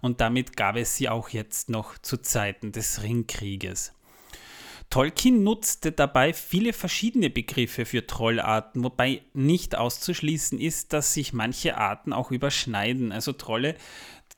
Und 0.02 0.20
damit 0.22 0.58
gab 0.58 0.76
es 0.76 0.98
sie 0.98 1.08
auch 1.10 1.30
jetzt 1.30 1.70
noch 1.70 1.98
zu 2.00 2.18
Zeiten 2.18 2.72
des 2.72 3.02
Ringkrieges. 3.02 3.94
Tolkien 4.92 5.44
nutzte 5.44 5.92
dabei 5.92 6.32
viele 6.32 6.72
verschiedene 6.72 7.32
Begriffe 7.32 7.86
für 7.86 8.06
Trollarten, 8.06 8.84
wobei 8.84 9.24
nicht 9.34 9.76
auszuschließen 9.76 10.60
ist, 10.60 10.94
dass 10.94 11.14
sich 11.14 11.34
manche 11.34 11.78
Arten 11.78 12.14
auch 12.14 12.30
überschneiden. 12.30 13.12
Also 13.12 13.34
Trolle, 13.34 13.76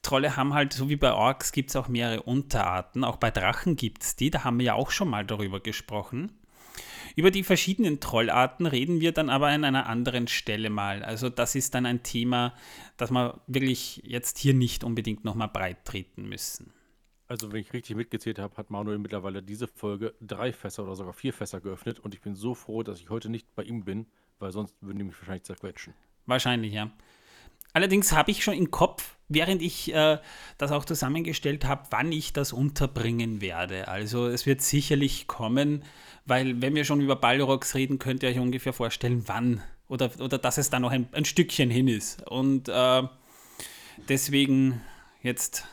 Trolle 0.08 0.38
haben 0.38 0.54
halt, 0.54 0.72
so 0.72 0.88
wie 0.88 0.96
bei 0.96 1.12
Orks, 1.12 1.52
gibt 1.52 1.70
es 1.70 1.76
auch 1.76 1.90
mehrere 1.90 2.24
Unterarten. 2.24 3.04
Auch 3.04 3.18
bei 3.18 3.30
Drachen 3.30 3.76
gibt 3.76 4.04
es 4.04 4.16
die, 4.16 4.30
da 4.30 4.46
haben 4.46 4.58
wir 4.58 4.68
ja 4.68 4.74
auch 4.74 4.90
schon 4.90 5.10
mal 5.10 5.26
darüber 5.26 5.60
gesprochen. 5.60 6.32
Über 7.18 7.30
die 7.30 7.44
verschiedenen 7.44 8.00
Trollarten 8.00 8.68
reden 8.68 9.02
wir 9.02 9.12
dann 9.12 9.30
aber 9.30 9.48
an 9.48 9.66
einer 9.66 9.88
anderen 9.88 10.30
Stelle 10.30 10.70
mal. 10.70 11.04
Also 11.04 11.28
das 11.30 11.56
ist 11.56 11.76
dann 11.76 11.86
ein 11.86 12.04
Thema, 12.04 12.54
das 12.96 13.12
wir 13.12 13.42
wirklich 13.48 14.02
jetzt 14.06 14.38
hier 14.38 14.54
nicht 14.54 14.86
unbedingt 14.86 15.26
nochmal 15.26 15.50
breit 15.50 15.84
treten 15.84 16.30
müssen. 16.30 16.72
Also, 17.28 17.52
wenn 17.52 17.60
ich 17.60 17.74
richtig 17.74 17.98
mitgezählt 17.98 18.40
habe, 18.40 18.56
hat 18.56 18.70
Manuel 18.70 19.00
mittlerweile 19.00 19.44
diese 19.44 19.68
Folge 19.68 20.14
drei 20.22 20.54
Fässer 20.54 20.84
oder 20.84 20.96
sogar 20.96 21.12
vier 21.12 21.34
Fässer 21.34 21.60
geöffnet 21.60 22.00
und 22.00 22.14
ich 22.14 22.22
bin 22.22 22.36
so 22.36 22.56
froh, 22.56 22.82
dass 22.82 23.02
ich 23.02 23.10
heute 23.10 23.28
nicht 23.28 23.54
bei 23.56 23.64
ihm 23.64 23.84
bin, 23.84 24.06
weil 24.40 24.54
sonst 24.54 24.74
würden 24.80 25.00
die 25.00 25.04
mich 25.04 25.20
wahrscheinlich 25.20 25.44
zerquetschen. 25.44 25.94
Wahrscheinlich, 26.26 26.72
ja. 26.72 26.92
Allerdings 27.78 28.12
habe 28.12 28.32
ich 28.32 28.44
schon 28.44 28.56
im 28.56 28.72
Kopf, 28.72 29.18
während 29.30 29.62
ich 29.62 29.94
äh, 29.94 30.18
das 30.58 30.72
auch 30.72 30.84
zusammengestellt 30.84 31.64
habe, 31.66 31.84
wann 31.92 32.12
ich 32.12 32.34
das 32.34 32.52
unterbringen 32.52 33.40
werde. 33.40 33.88
Also 33.88 34.26
es 34.26 34.48
wird 34.48 34.64
sicherlich 34.64 35.28
kommen, 35.28 35.84
weil 36.26 36.60
wenn 36.60 36.74
wir 36.74 36.86
schon 36.86 37.02
über 37.02 37.16
Ballrocks 37.16 37.76
reden, 37.76 38.00
könnt 38.00 38.24
ihr 38.24 38.30
euch 38.30 38.40
ungefähr 38.40 38.74
vorstellen, 38.74 39.26
wann 39.28 39.62
oder, 39.88 40.10
oder 40.20 40.40
dass 40.40 40.58
es 40.58 40.72
da 40.72 40.80
noch 40.80 40.90
ein, 40.90 41.08
ein 41.12 41.24
Stückchen 41.24 41.70
hin 41.70 41.88
ist. 41.88 42.28
Und 42.28 42.68
äh, 42.68 43.04
deswegen 44.10 44.82
jetzt 45.22 45.66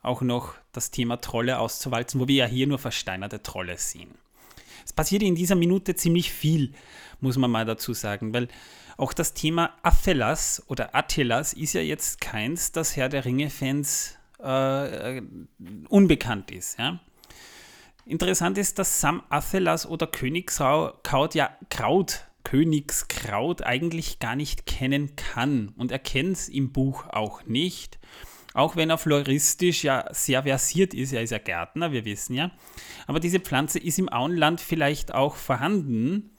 auch 0.00 0.22
noch 0.22 0.54
das 0.72 0.90
Thema 0.90 1.18
Trolle 1.18 1.58
auszuwalzen, 1.58 2.18
wo 2.18 2.28
wir 2.28 2.36
ja 2.36 2.46
hier 2.46 2.66
nur 2.66 2.78
versteinerte 2.78 3.42
Trolle 3.42 3.76
sehen. 3.76 4.14
Es 4.86 4.94
passiert 4.94 5.22
in 5.22 5.34
dieser 5.34 5.54
Minute 5.54 5.96
ziemlich 5.96 6.32
viel, 6.32 6.72
muss 7.20 7.36
man 7.36 7.50
mal 7.50 7.66
dazu 7.66 7.92
sagen, 7.92 8.32
weil 8.32 8.48
auch 8.96 9.12
das 9.12 9.34
Thema 9.34 9.74
Athelas 9.82 10.62
oder 10.68 10.94
Attilas 10.94 11.52
ist 11.52 11.74
ja 11.74 11.80
jetzt 11.80 12.20
keins, 12.20 12.72
das 12.72 12.96
Herr 12.96 13.08
der 13.08 13.24
Ringe-Fans 13.24 14.16
äh, 14.42 15.18
äh, 15.18 15.22
unbekannt 15.88 16.50
ist. 16.50 16.78
Ja? 16.78 17.00
Interessant 18.06 18.56
ist, 18.58 18.78
dass 18.78 19.00
Sam 19.00 19.22
Athelas 19.28 19.86
oder 19.86 20.06
Königskraut 20.06 21.34
ja 21.34 21.56
Kraut, 21.68 22.26
Königskraut 22.44 23.62
eigentlich 23.62 24.18
gar 24.18 24.36
nicht 24.36 24.66
kennen 24.66 25.16
kann. 25.16 25.74
Und 25.76 25.90
er 25.90 25.98
kennt 25.98 26.36
es 26.36 26.48
im 26.48 26.72
Buch 26.72 27.06
auch 27.08 27.44
nicht. 27.44 27.98
Auch 28.54 28.76
wenn 28.76 28.88
er 28.88 28.96
floristisch 28.96 29.84
ja 29.84 30.06
sehr 30.12 30.44
versiert 30.44 30.94
ist, 30.94 31.12
er 31.12 31.22
ist 31.22 31.30
ja 31.30 31.38
Gärtner, 31.38 31.92
wir 31.92 32.06
wissen 32.06 32.34
ja. 32.34 32.52
Aber 33.06 33.20
diese 33.20 33.40
Pflanze 33.40 33.78
ist 33.78 33.98
im 33.98 34.08
Auenland 34.10 34.62
vielleicht 34.62 35.12
auch 35.12 35.36
vorhanden, 35.36 36.30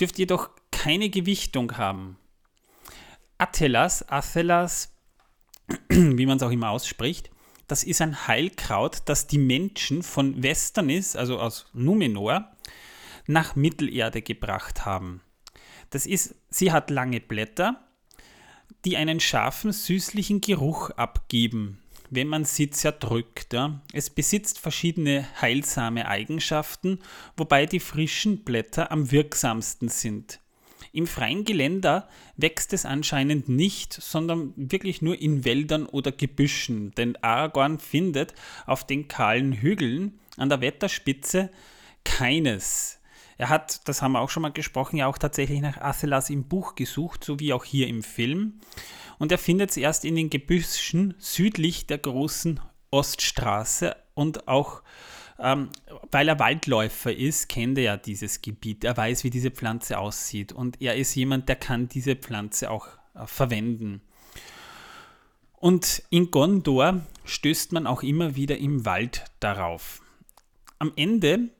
dürfte 0.00 0.22
jedoch 0.22 0.50
keine 0.82 1.10
Gewichtung 1.10 1.76
haben. 1.76 2.16
Atelas, 3.36 4.08
Athelas, 4.08 4.90
wie 5.90 6.24
man 6.24 6.38
es 6.38 6.42
auch 6.42 6.50
immer 6.50 6.70
ausspricht, 6.70 7.30
das 7.66 7.84
ist 7.84 8.00
ein 8.00 8.26
Heilkraut, 8.26 9.02
das 9.04 9.26
die 9.26 9.36
Menschen 9.36 10.02
von 10.02 10.42
Westernis, 10.42 11.16
also 11.16 11.38
aus 11.38 11.66
Numenor, 11.74 12.50
nach 13.26 13.56
Mittelerde 13.56 14.22
gebracht 14.22 14.86
haben. 14.86 15.20
Das 15.90 16.06
ist, 16.06 16.34
sie 16.48 16.72
hat 16.72 16.88
lange 16.88 17.20
Blätter, 17.20 17.84
die 18.86 18.96
einen 18.96 19.20
scharfen, 19.20 19.72
süßlichen 19.72 20.40
Geruch 20.40 20.88
abgeben, 20.92 21.82
wenn 22.08 22.26
man 22.26 22.46
sie 22.46 22.70
zerdrückt. 22.70 23.54
Es 23.92 24.08
besitzt 24.08 24.58
verschiedene 24.58 25.28
heilsame 25.42 26.08
Eigenschaften, 26.08 27.00
wobei 27.36 27.66
die 27.66 27.80
frischen 27.80 28.44
Blätter 28.44 28.90
am 28.90 29.10
wirksamsten 29.10 29.90
sind. 29.90 30.40
Im 30.92 31.06
freien 31.06 31.44
Geländer 31.44 32.08
wächst 32.36 32.72
es 32.72 32.84
anscheinend 32.84 33.48
nicht, 33.48 33.92
sondern 33.92 34.52
wirklich 34.56 35.02
nur 35.02 35.20
in 35.20 35.44
Wäldern 35.44 35.86
oder 35.86 36.10
Gebüschen, 36.10 36.92
denn 36.96 37.16
Aragorn 37.22 37.78
findet 37.78 38.34
auf 38.66 38.84
den 38.84 39.06
kahlen 39.06 39.52
Hügeln 39.52 40.18
an 40.36 40.48
der 40.48 40.60
Wetterspitze 40.60 41.50
keines. 42.04 42.98
Er 43.38 43.48
hat, 43.48 43.88
das 43.88 44.02
haben 44.02 44.12
wir 44.12 44.20
auch 44.20 44.30
schon 44.30 44.42
mal 44.42 44.52
gesprochen, 44.52 44.96
ja 44.96 45.06
auch 45.06 45.16
tatsächlich 45.16 45.60
nach 45.60 45.78
Athelas 45.78 46.28
im 46.28 46.44
Buch 46.44 46.74
gesucht, 46.74 47.24
so 47.24 47.38
wie 47.40 47.52
auch 47.52 47.64
hier 47.64 47.86
im 47.86 48.02
Film. 48.02 48.60
Und 49.18 49.32
er 49.32 49.38
findet 49.38 49.70
es 49.70 49.76
erst 49.76 50.04
in 50.04 50.16
den 50.16 50.28
Gebüschen 50.28 51.14
südlich 51.18 51.86
der 51.86 51.98
großen 51.98 52.60
Oststraße 52.90 53.96
und 54.14 54.48
auch 54.48 54.82
ähm, 55.40 55.70
weil 56.10 56.28
er 56.28 56.38
Waldläufer 56.38 57.14
ist, 57.14 57.48
kennt 57.48 57.78
er 57.78 57.84
ja 57.84 57.96
dieses 57.96 58.42
Gebiet. 58.42 58.84
Er 58.84 58.96
weiß, 58.96 59.24
wie 59.24 59.30
diese 59.30 59.50
Pflanze 59.50 59.98
aussieht. 59.98 60.52
Und 60.52 60.80
er 60.80 60.96
ist 60.96 61.14
jemand, 61.14 61.48
der 61.48 61.56
kann 61.56 61.88
diese 61.88 62.16
Pflanze 62.16 62.70
auch 62.70 62.88
äh, 63.14 63.26
verwenden. 63.26 64.02
Und 65.54 66.02
in 66.10 66.30
Gondor 66.30 67.00
stößt 67.24 67.72
man 67.72 67.86
auch 67.86 68.02
immer 68.02 68.36
wieder 68.36 68.58
im 68.58 68.84
Wald 68.84 69.24
darauf. 69.40 70.00
Am 70.78 70.92
Ende 70.96 71.50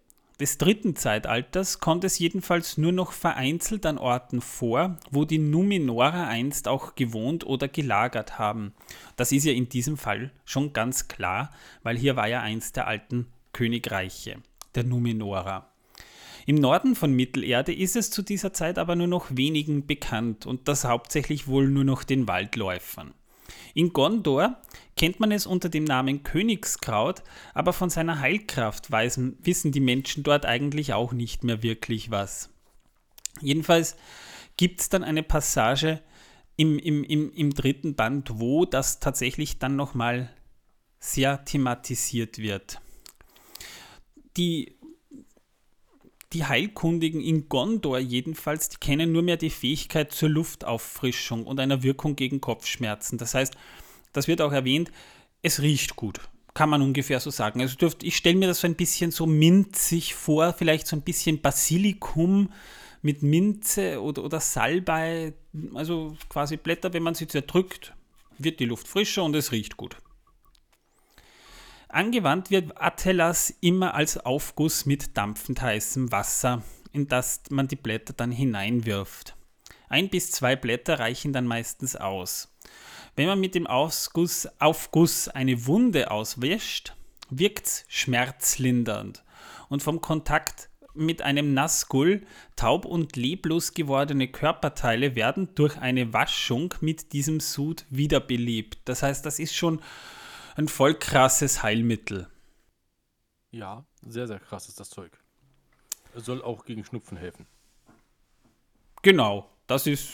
des 0.40 0.56
dritten 0.56 0.96
Zeitalters 0.96 1.80
kommt 1.80 2.02
es 2.04 2.18
jedenfalls 2.18 2.78
nur 2.78 2.92
noch 2.92 3.12
vereinzelt 3.12 3.84
an 3.84 3.98
Orten 3.98 4.40
vor, 4.40 4.96
wo 5.10 5.26
die 5.26 5.38
Numenorer 5.38 6.26
einst 6.26 6.66
auch 6.66 6.94
gewohnt 6.94 7.44
oder 7.44 7.68
gelagert 7.68 8.38
haben. 8.38 8.72
Das 9.16 9.32
ist 9.32 9.44
ja 9.44 9.52
in 9.52 9.68
diesem 9.68 9.98
Fall 9.98 10.30
schon 10.46 10.72
ganz 10.72 11.08
klar, 11.08 11.50
weil 11.82 11.98
hier 11.98 12.16
war 12.16 12.26
ja 12.26 12.40
eins 12.40 12.72
der 12.72 12.86
alten 12.86 13.26
Königreiche, 13.60 14.38
der 14.74 14.84
Numenorer. 14.84 15.70
Im 16.46 16.56
Norden 16.56 16.96
von 16.96 17.12
Mittelerde 17.12 17.74
ist 17.74 17.94
es 17.94 18.10
zu 18.10 18.22
dieser 18.22 18.54
Zeit 18.54 18.78
aber 18.78 18.96
nur 18.96 19.06
noch 19.06 19.36
wenigen 19.36 19.86
bekannt 19.86 20.46
und 20.46 20.66
das 20.66 20.86
hauptsächlich 20.86 21.46
wohl 21.46 21.68
nur 21.68 21.84
noch 21.84 22.02
den 22.02 22.26
Waldläufern. 22.26 23.12
In 23.74 23.92
Gondor 23.92 24.56
kennt 24.96 25.20
man 25.20 25.30
es 25.30 25.44
unter 25.44 25.68
dem 25.68 25.84
Namen 25.84 26.22
Königskraut, 26.22 27.22
aber 27.52 27.74
von 27.74 27.90
seiner 27.90 28.20
Heilkraft 28.20 28.90
weisen, 28.90 29.36
wissen 29.42 29.72
die 29.72 29.80
Menschen 29.80 30.22
dort 30.22 30.46
eigentlich 30.46 30.94
auch 30.94 31.12
nicht 31.12 31.44
mehr 31.44 31.62
wirklich 31.62 32.10
was. 32.10 32.48
Jedenfalls 33.42 33.94
gibt 34.56 34.80
es 34.80 34.88
dann 34.88 35.04
eine 35.04 35.22
Passage 35.22 36.00
im, 36.56 36.78
im, 36.78 37.04
im, 37.04 37.30
im 37.34 37.50
dritten 37.50 37.94
Band, 37.94 38.40
wo 38.40 38.64
das 38.64 39.00
tatsächlich 39.00 39.58
dann 39.58 39.76
nochmal 39.76 40.30
sehr 40.98 41.44
thematisiert 41.44 42.38
wird. 42.38 42.80
Die 44.36 44.80
die 46.32 46.44
Heilkundigen 46.44 47.20
in 47.20 47.48
Gondor 47.48 47.98
jedenfalls, 47.98 48.68
die 48.68 48.76
kennen 48.76 49.12
nur 49.12 49.22
mehr 49.22 49.36
die 49.36 49.50
Fähigkeit 49.50 50.12
zur 50.12 50.28
Luftauffrischung 50.28 51.44
und 51.44 51.58
einer 51.58 51.82
Wirkung 51.82 52.14
gegen 52.14 52.40
Kopfschmerzen. 52.40 53.18
Das 53.18 53.34
heißt, 53.34 53.54
das 54.12 54.28
wird 54.28 54.40
auch 54.40 54.52
erwähnt, 54.52 54.92
es 55.42 55.60
riecht 55.60 55.96
gut. 55.96 56.20
Kann 56.54 56.70
man 56.70 56.82
ungefähr 56.82 57.20
so 57.20 57.30
sagen. 57.30 57.60
Also 57.60 57.76
dürft, 57.76 58.02
ich 58.02 58.16
stelle 58.16 58.36
mir 58.36 58.46
das 58.46 58.60
so 58.60 58.66
ein 58.66 58.74
bisschen 58.74 59.10
so 59.10 59.26
minzig 59.26 60.14
vor, 60.14 60.52
vielleicht 60.52 60.86
so 60.86 60.96
ein 60.96 61.02
bisschen 61.02 61.40
Basilikum 61.40 62.52
mit 63.02 63.22
Minze 63.22 64.00
oder, 64.00 64.24
oder 64.24 64.40
Salbei, 64.40 65.32
also 65.74 66.16
quasi 66.28 66.56
Blätter, 66.56 66.92
wenn 66.92 67.02
man 67.02 67.14
sie 67.14 67.26
zerdrückt, 67.26 67.94
wird 68.38 68.60
die 68.60 68.66
Luft 68.66 68.88
frischer 68.88 69.24
und 69.24 69.34
es 69.34 69.52
riecht 69.52 69.76
gut. 69.76 69.96
Angewandt 71.92 72.50
wird 72.50 72.80
Atelas 72.80 73.52
immer 73.60 73.94
als 73.94 74.16
Aufguss 74.16 74.86
mit 74.86 75.16
dampfend 75.16 75.60
heißem 75.60 76.12
Wasser, 76.12 76.62
in 76.92 77.08
das 77.08 77.42
man 77.50 77.68
die 77.68 77.76
Blätter 77.76 78.12
dann 78.12 78.30
hineinwirft. 78.30 79.36
Ein 79.88 80.08
bis 80.08 80.30
zwei 80.30 80.54
Blätter 80.54 81.00
reichen 81.00 81.32
dann 81.32 81.46
meistens 81.46 81.96
aus. 81.96 82.54
Wenn 83.16 83.26
man 83.26 83.40
mit 83.40 83.56
dem 83.56 83.66
Ausguss, 83.66 84.48
Aufguss 84.60 85.28
eine 85.28 85.66
Wunde 85.66 86.12
auswäscht, 86.12 86.94
wirkt 87.28 87.66
es 87.66 87.84
schmerzlindernd 87.88 89.24
und 89.68 89.82
vom 89.82 90.00
Kontakt 90.00 90.68
mit 90.94 91.22
einem 91.22 91.54
Nassgull 91.54 92.22
taub 92.56 92.84
und 92.84 93.16
leblos 93.16 93.74
gewordene 93.74 94.28
Körperteile 94.28 95.16
werden 95.16 95.54
durch 95.54 95.76
eine 95.78 96.12
Waschung 96.12 96.74
mit 96.80 97.12
diesem 97.12 97.40
Sud 97.40 97.84
wiederbelebt. 97.90 98.78
Das 98.84 99.02
heißt, 99.02 99.26
das 99.26 99.38
ist 99.38 99.54
schon 99.54 99.80
ein 100.56 100.68
voll 100.68 100.94
krasses 100.94 101.62
Heilmittel. 101.62 102.28
Ja, 103.50 103.84
sehr, 104.02 104.26
sehr 104.26 104.38
krass 104.38 104.68
ist 104.68 104.80
das 104.80 104.90
Zeug. 104.90 105.12
Es 106.14 106.24
soll 106.24 106.42
auch 106.42 106.64
gegen 106.64 106.84
Schnupfen 106.84 107.16
helfen. 107.16 107.46
Genau, 109.02 109.50
das 109.66 109.86
ist. 109.86 110.10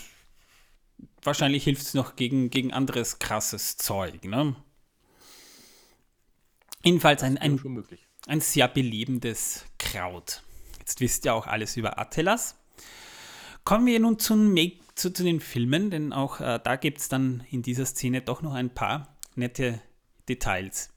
Wahrscheinlich 1.23 1.65
hilft 1.65 1.83
es 1.83 1.95
noch 1.95 2.17
gegen, 2.17 2.49
gegen 2.51 2.73
anderes 2.73 3.19
krasses 3.19 3.77
Zeug, 3.77 4.25
ne? 4.25 4.57
Jedenfalls 6.83 7.23
ein, 7.23 7.37
ein, 7.37 7.61
ein 8.29 8.41
sehr 8.41 8.69
belebendes 8.69 9.67
Kraut. 9.79 10.43
Jetzt 10.79 11.01
wisst 11.01 11.25
ihr 11.25 11.35
auch 11.35 11.47
alles 11.47 11.77
über 11.77 11.99
Atelas. 11.99 12.57
Kommen 13.65 13.87
wir 13.87 13.99
nun 13.99 14.21
zu, 14.21 14.55
zu, 14.95 15.13
zu 15.13 15.25
den 15.25 15.41
Filmen, 15.41 15.91
denn 15.91 16.13
auch 16.13 16.41
äh, 16.41 16.61
da 16.63 16.77
gibt 16.77 16.99
es 16.99 17.09
dann 17.09 17.45
in 17.51 17.63
dieser 17.63 17.85
Szene 17.85 18.23
doch 18.23 18.41
noch 18.41 18.55
ein 18.55 18.71
paar 18.71 19.17
nette 19.35 19.81
Details. 20.29 20.91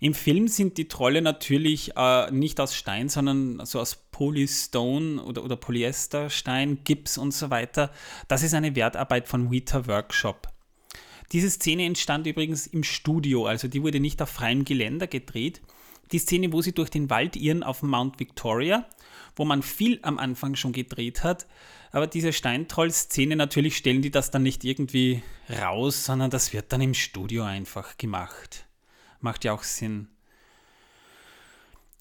Im 0.00 0.14
Film 0.14 0.48
sind 0.48 0.78
die 0.78 0.88
Trolle 0.88 1.20
natürlich 1.20 1.92
äh, 1.96 2.30
nicht 2.30 2.58
aus 2.58 2.74
Stein, 2.74 3.10
sondern 3.10 3.64
so 3.66 3.78
aus 3.80 3.96
Polystone 4.10 5.22
oder, 5.22 5.44
oder 5.44 5.56
Polyesterstein, 5.56 6.78
Gips 6.84 7.18
und 7.18 7.32
so 7.32 7.50
weiter. 7.50 7.92
Das 8.26 8.42
ist 8.42 8.54
eine 8.54 8.74
Wertarbeit 8.74 9.28
von 9.28 9.50
Weta 9.50 9.86
Workshop. 9.86 10.48
Diese 11.32 11.50
Szene 11.50 11.84
entstand 11.84 12.26
übrigens 12.26 12.66
im 12.66 12.82
Studio, 12.82 13.46
also 13.46 13.68
die 13.68 13.82
wurde 13.82 14.00
nicht 14.00 14.20
auf 14.22 14.30
freiem 14.30 14.64
Geländer 14.64 15.06
gedreht. 15.06 15.60
Die 16.12 16.18
Szene, 16.18 16.52
wo 16.52 16.60
sie 16.60 16.72
durch 16.72 16.90
den 16.90 17.08
Wald 17.08 17.36
irren 17.36 17.62
auf 17.62 17.82
Mount 17.82 18.18
Victoria, 18.18 18.86
wo 19.40 19.46
man 19.46 19.62
viel 19.62 19.98
am 20.02 20.18
Anfang 20.18 20.54
schon 20.54 20.72
gedreht 20.72 21.24
hat, 21.24 21.46
aber 21.92 22.06
diese 22.06 22.30
Steintroll-Szene, 22.30 23.36
natürlich 23.36 23.74
stellen 23.74 24.02
die 24.02 24.10
das 24.10 24.30
dann 24.30 24.42
nicht 24.42 24.64
irgendwie 24.64 25.22
raus, 25.48 26.04
sondern 26.04 26.28
das 26.30 26.52
wird 26.52 26.70
dann 26.74 26.82
im 26.82 26.92
Studio 26.92 27.44
einfach 27.44 27.96
gemacht. 27.96 28.66
Macht 29.20 29.44
ja 29.44 29.54
auch 29.54 29.62
Sinn. 29.62 30.08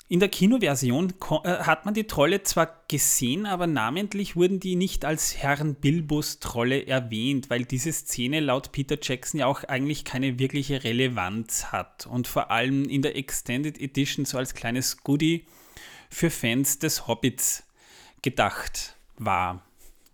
In 0.09 0.19
der 0.19 0.27
Kinoversion 0.27 1.13
äh, 1.43 1.59
hat 1.59 1.85
man 1.85 1.93
die 1.93 2.07
Trolle 2.07 2.43
zwar 2.43 2.83
gesehen, 2.89 3.45
aber 3.45 3.67
namentlich 3.67 4.35
wurden 4.35 4.59
die 4.59 4.75
nicht 4.75 5.05
als 5.05 5.37
Herrn 5.37 5.75
Bilbos 5.75 6.39
Trolle 6.39 6.87
erwähnt, 6.87 7.49
weil 7.49 7.63
diese 7.63 7.93
Szene 7.93 8.41
laut 8.41 8.73
Peter 8.73 8.97
Jackson 9.01 9.39
ja 9.39 9.45
auch 9.45 9.63
eigentlich 9.63 10.03
keine 10.03 10.39
wirkliche 10.39 10.83
Relevanz 10.83 11.67
hat 11.67 12.05
und 12.05 12.27
vor 12.27 12.51
allem 12.51 12.83
in 12.83 13.01
der 13.01 13.15
Extended 13.15 13.79
Edition 13.79 14.25
so 14.25 14.37
als 14.37 14.53
kleines 14.55 15.03
Goodie 15.03 15.45
für 16.09 16.29
Fans 16.29 16.79
des 16.79 17.07
Hobbits 17.07 17.63
gedacht 18.21 18.95
war. 19.17 19.63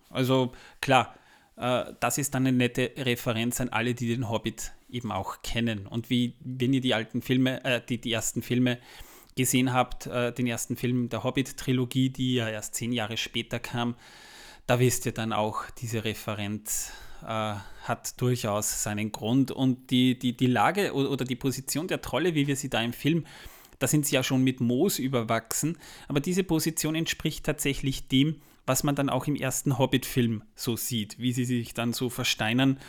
Also 0.10 0.54
klar, 0.82 1.16
äh, 1.58 1.86
das 2.00 2.18
ist 2.18 2.34
dann 2.34 2.46
eine 2.46 2.56
nette 2.56 2.92
Referenz 2.98 3.62
an 3.62 3.70
alle, 3.70 3.94
die 3.94 4.08
den 4.08 4.30
Hobbit 4.30 4.74
eben 4.90 5.12
auch 5.12 5.42
kennen. 5.42 5.88
Und 5.88 6.10
wie, 6.10 6.36
wenn 6.40 6.74
ihr 6.74 6.82
die 6.82 6.94
alten 6.94 7.22
Filme, 7.22 7.64
äh, 7.64 7.82
die, 7.88 8.00
die 8.00 8.12
ersten 8.12 8.42
Filme 8.42 8.80
gesehen 9.36 9.74
habt, 9.74 10.08
äh, 10.08 10.32
den 10.32 10.48
ersten 10.48 10.78
Film 10.78 11.10
der 11.10 11.24
Hobbit-Trilogie, 11.24 12.10
die 12.10 12.36
ja 12.36 12.50
erst 12.50 12.76
zehn 12.76 12.94
Jahre 12.94 13.18
später 13.18 13.60
kam, 13.60 13.96
da 14.68 14.80
wisst 14.80 15.06
ihr 15.06 15.12
dann 15.12 15.34
auch, 15.34 15.70
diese 15.82 16.06
Referenz 16.06 16.92
äh, 17.22 17.56
hat 17.84 18.20
durchaus 18.22 18.84
seinen 18.84 19.12
Grund. 19.12 19.52
Und 19.52 19.92
die, 19.92 20.18
die, 20.18 20.36
die 20.36 20.48
Lage 20.48 20.94
oder 20.94 21.26
die 21.26 21.36
Position 21.36 21.88
der 21.88 22.02
Trolle, 22.02 22.36
wie 22.36 22.48
wir 22.48 22.56
sie 22.56 22.70
da 22.70 22.82
im 22.82 22.94
Film 22.94 23.26
da 23.80 23.88
sind 23.88 24.06
sie 24.06 24.16
ja 24.16 24.24
schon 24.24 24.44
mit 24.44 24.62
Moos 24.62 25.00
überwachsen, 25.00 25.78
aber 26.08 26.20
diese 26.20 26.44
Position 26.44 26.96
entspricht 26.96 27.46
tatsächlich 27.46 28.08
dem, 28.08 28.42
was 28.66 28.84
man 28.84 28.96
dann 28.96 29.10
auch 29.10 29.28
im 29.28 29.36
ersten 29.36 29.78
Hobbit-Film 29.78 30.44
so 30.56 30.76
sieht, 30.76 31.20
wie 31.20 31.34
sie 31.34 31.46
sich 31.46 31.74
dann 31.74 31.94
so 31.94 32.10
versteinern. 32.10 32.80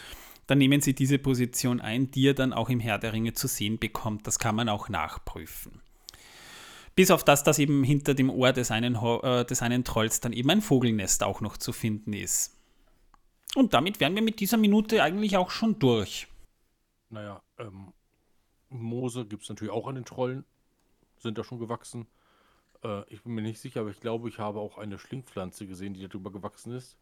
Dann 0.47 0.59
nehmen 0.59 0.81
sie 0.81 0.95
diese 0.95 1.19
Position 1.19 1.81
ein, 1.81 2.11
die 2.11 2.29
er 2.29 2.35
dann 2.35 2.53
auch 2.53 2.71
im 2.71 2.81
Herr 2.81 2.99
der 2.99 3.13
Ringe 3.13 3.33
zu 3.33 3.49
sehen 3.49 3.79
bekommt. 3.79 4.27
Das 4.27 4.39
kann 4.39 4.55
man 4.55 4.69
auch 4.69 4.89
nachprüfen. 4.89 5.83
Bis 6.95 7.11
auf 7.11 7.25
das, 7.25 7.45
dass 7.45 7.59
eben 7.59 7.85
hinter 7.85 8.15
dem 8.15 8.31
Ohr 8.31 8.53
des 8.53 8.71
einen, 8.71 8.95
äh, 8.95 9.45
des 9.45 9.61
einen 9.61 9.85
Trolls 9.85 10.21
dann 10.21 10.33
eben 10.33 10.49
ein 10.51 10.63
Vogelnest 10.63 11.23
auch 11.25 11.43
noch 11.43 11.59
zu 11.59 11.73
finden 11.73 12.15
ist. 12.15 12.57
Und 13.55 13.75
damit 13.75 14.01
wären 14.01 14.15
wir 14.15 14.23
mit 14.23 14.41
dieser 14.41 14.57
Minute 14.57 15.03
eigentlich 15.03 15.37
auch 15.37 15.51
schon 15.51 15.79
durch. 15.79 16.27
Naja, 17.11 17.43
ähm, 17.59 17.93
Moose 18.71 19.27
gibt 19.27 19.43
es 19.43 19.49
natürlich 19.49 19.73
auch 19.73 19.87
an 19.87 19.97
den 19.97 20.05
Trollen. 20.05 20.45
Sind 21.19 21.39
da 21.39 21.45
schon 21.45 21.59
gewachsen. 21.59 22.07
Äh, 22.83 23.03
ich 23.13 23.23
bin 23.23 23.35
mir 23.35 23.43
nicht 23.43 23.61
sicher, 23.61 23.81
aber 23.81 23.91
ich 23.91 24.01
glaube, 24.01 24.29
ich 24.29 24.39
habe 24.39 24.61
auch 24.61 24.79
eine 24.79 24.99
Schlingpflanze 24.99 25.67
gesehen, 25.67 25.95
die 25.95 26.07
darüber 26.07 26.31
gewachsen 26.31 26.73
ist. 26.73 26.97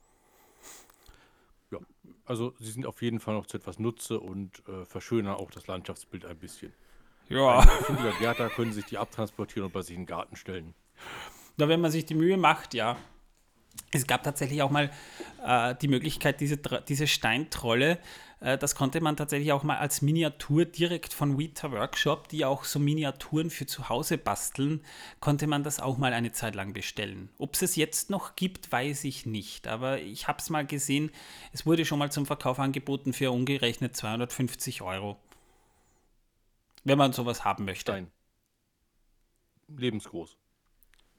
Ja, 1.71 1.79
also 2.25 2.55
sie 2.59 2.71
sind 2.71 2.87
auf 2.87 3.03
jeden 3.03 3.21
Fall 3.21 3.35
noch 3.35 3.47
zu 3.47 3.57
etwas 3.57 3.79
Nutze 3.79 4.21
und 4.21 4.63
äh, 4.69 4.85
verschönern 4.85 5.35
auch 5.35 5.51
das 5.51 5.67
Landschaftsbild 5.67 6.25
ein 6.25 6.39
bisschen. 6.39 6.73
Ja. 7.29 7.61
Ein 7.89 8.19
Gärter 8.19 8.51
können 8.51 8.73
sich 8.73 8.85
die 8.85 8.99
abtransportieren 8.99 9.67
und 9.67 9.73
bei 9.73 9.83
sich 9.83 9.95
in 9.95 10.03
den 10.03 10.07
Garten 10.07 10.37
stellen. 10.37 10.75
Da, 11.57 11.69
wenn 11.69 11.81
man 11.81 11.91
sich 11.91 12.05
die 12.05 12.15
Mühe 12.15 12.37
macht, 12.37 12.75
ja. 12.75 12.97
Es 13.91 14.07
gab 14.07 14.23
tatsächlich 14.23 14.63
auch 14.63 14.71
mal 14.71 14.91
äh, 15.45 15.75
die 15.77 15.89
Möglichkeit, 15.89 16.41
diese, 16.41 16.59
diese 16.89 17.07
Steintrolle 17.07 17.99
das 18.45 18.75
konnte 18.75 19.01
man 19.01 19.17
tatsächlich 19.17 19.53
auch 19.53 19.63
mal 19.63 19.79
als 19.79 20.03
Miniatur 20.03 20.67
direkt 20.67 21.15
von 21.15 21.39
Weta 21.39 21.73
Workshop, 21.73 22.29
die 22.29 22.45
auch 22.45 22.65
so 22.65 22.79
Miniaturen 22.79 23.49
für 23.49 23.65
zu 23.65 23.89
Hause 23.89 24.19
basteln, 24.19 24.85
konnte 25.21 25.47
man 25.47 25.63
das 25.63 25.81
auch 25.81 25.97
mal 25.97 26.13
eine 26.13 26.31
Zeit 26.31 26.55
lang 26.55 26.75
bestellen. 26.75 27.31
Ob 27.39 27.55
es 27.55 27.63
es 27.63 27.77
jetzt 27.77 28.11
noch 28.11 28.37
gibt, 28.37 28.71
weiß 28.71 29.05
ich 29.05 29.25
nicht, 29.25 29.67
aber 29.67 30.03
ich 30.03 30.29
habe 30.29 30.41
es 30.41 30.51
mal 30.51 30.67
gesehen. 30.67 31.11
Es 31.53 31.65
wurde 31.65 31.87
schon 31.87 31.99
mal 31.99 32.13
zum 32.13 32.27
Verkauf 32.27 32.59
angeboten 32.59 33.15
für 33.15 33.31
umgerechnet 33.31 33.97
250 33.97 34.83
Euro. 34.83 35.17
Wenn 36.85 36.99
man 36.99 37.15
sowas 37.15 37.47
haben 37.47 37.65
möchte. 37.65 37.93
Stein. 37.93 38.11
Lebensgroß. 39.69 40.37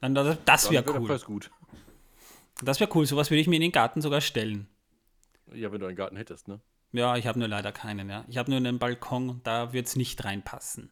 Dann, 0.00 0.14
das, 0.14 0.38
das 0.44 0.70
wäre 0.70 0.86
wär 0.86 1.00
cool. 1.00 1.18
Gut. 1.18 1.50
Das 2.62 2.78
wäre 2.78 2.90
cool, 2.94 3.04
sowas 3.04 3.30
würde 3.30 3.40
ich 3.40 3.48
mir 3.48 3.56
in 3.56 3.62
den 3.62 3.72
Garten 3.72 4.00
sogar 4.00 4.20
stellen. 4.20 4.68
Ja, 5.52 5.72
wenn 5.72 5.80
du 5.80 5.86
einen 5.86 5.96
Garten 5.96 6.16
hättest, 6.16 6.46
ne? 6.46 6.60
Ja, 6.96 7.16
ich 7.16 7.26
habe 7.26 7.38
nur 7.38 7.48
leider 7.48 7.72
keinen, 7.72 8.08
ja. 8.08 8.24
Ich 8.26 8.38
habe 8.38 8.50
nur 8.50 8.56
einen 8.56 8.78
Balkon, 8.78 9.40
da 9.44 9.74
wird 9.74 9.86
es 9.86 9.96
nicht 9.96 10.24
reinpassen. 10.24 10.88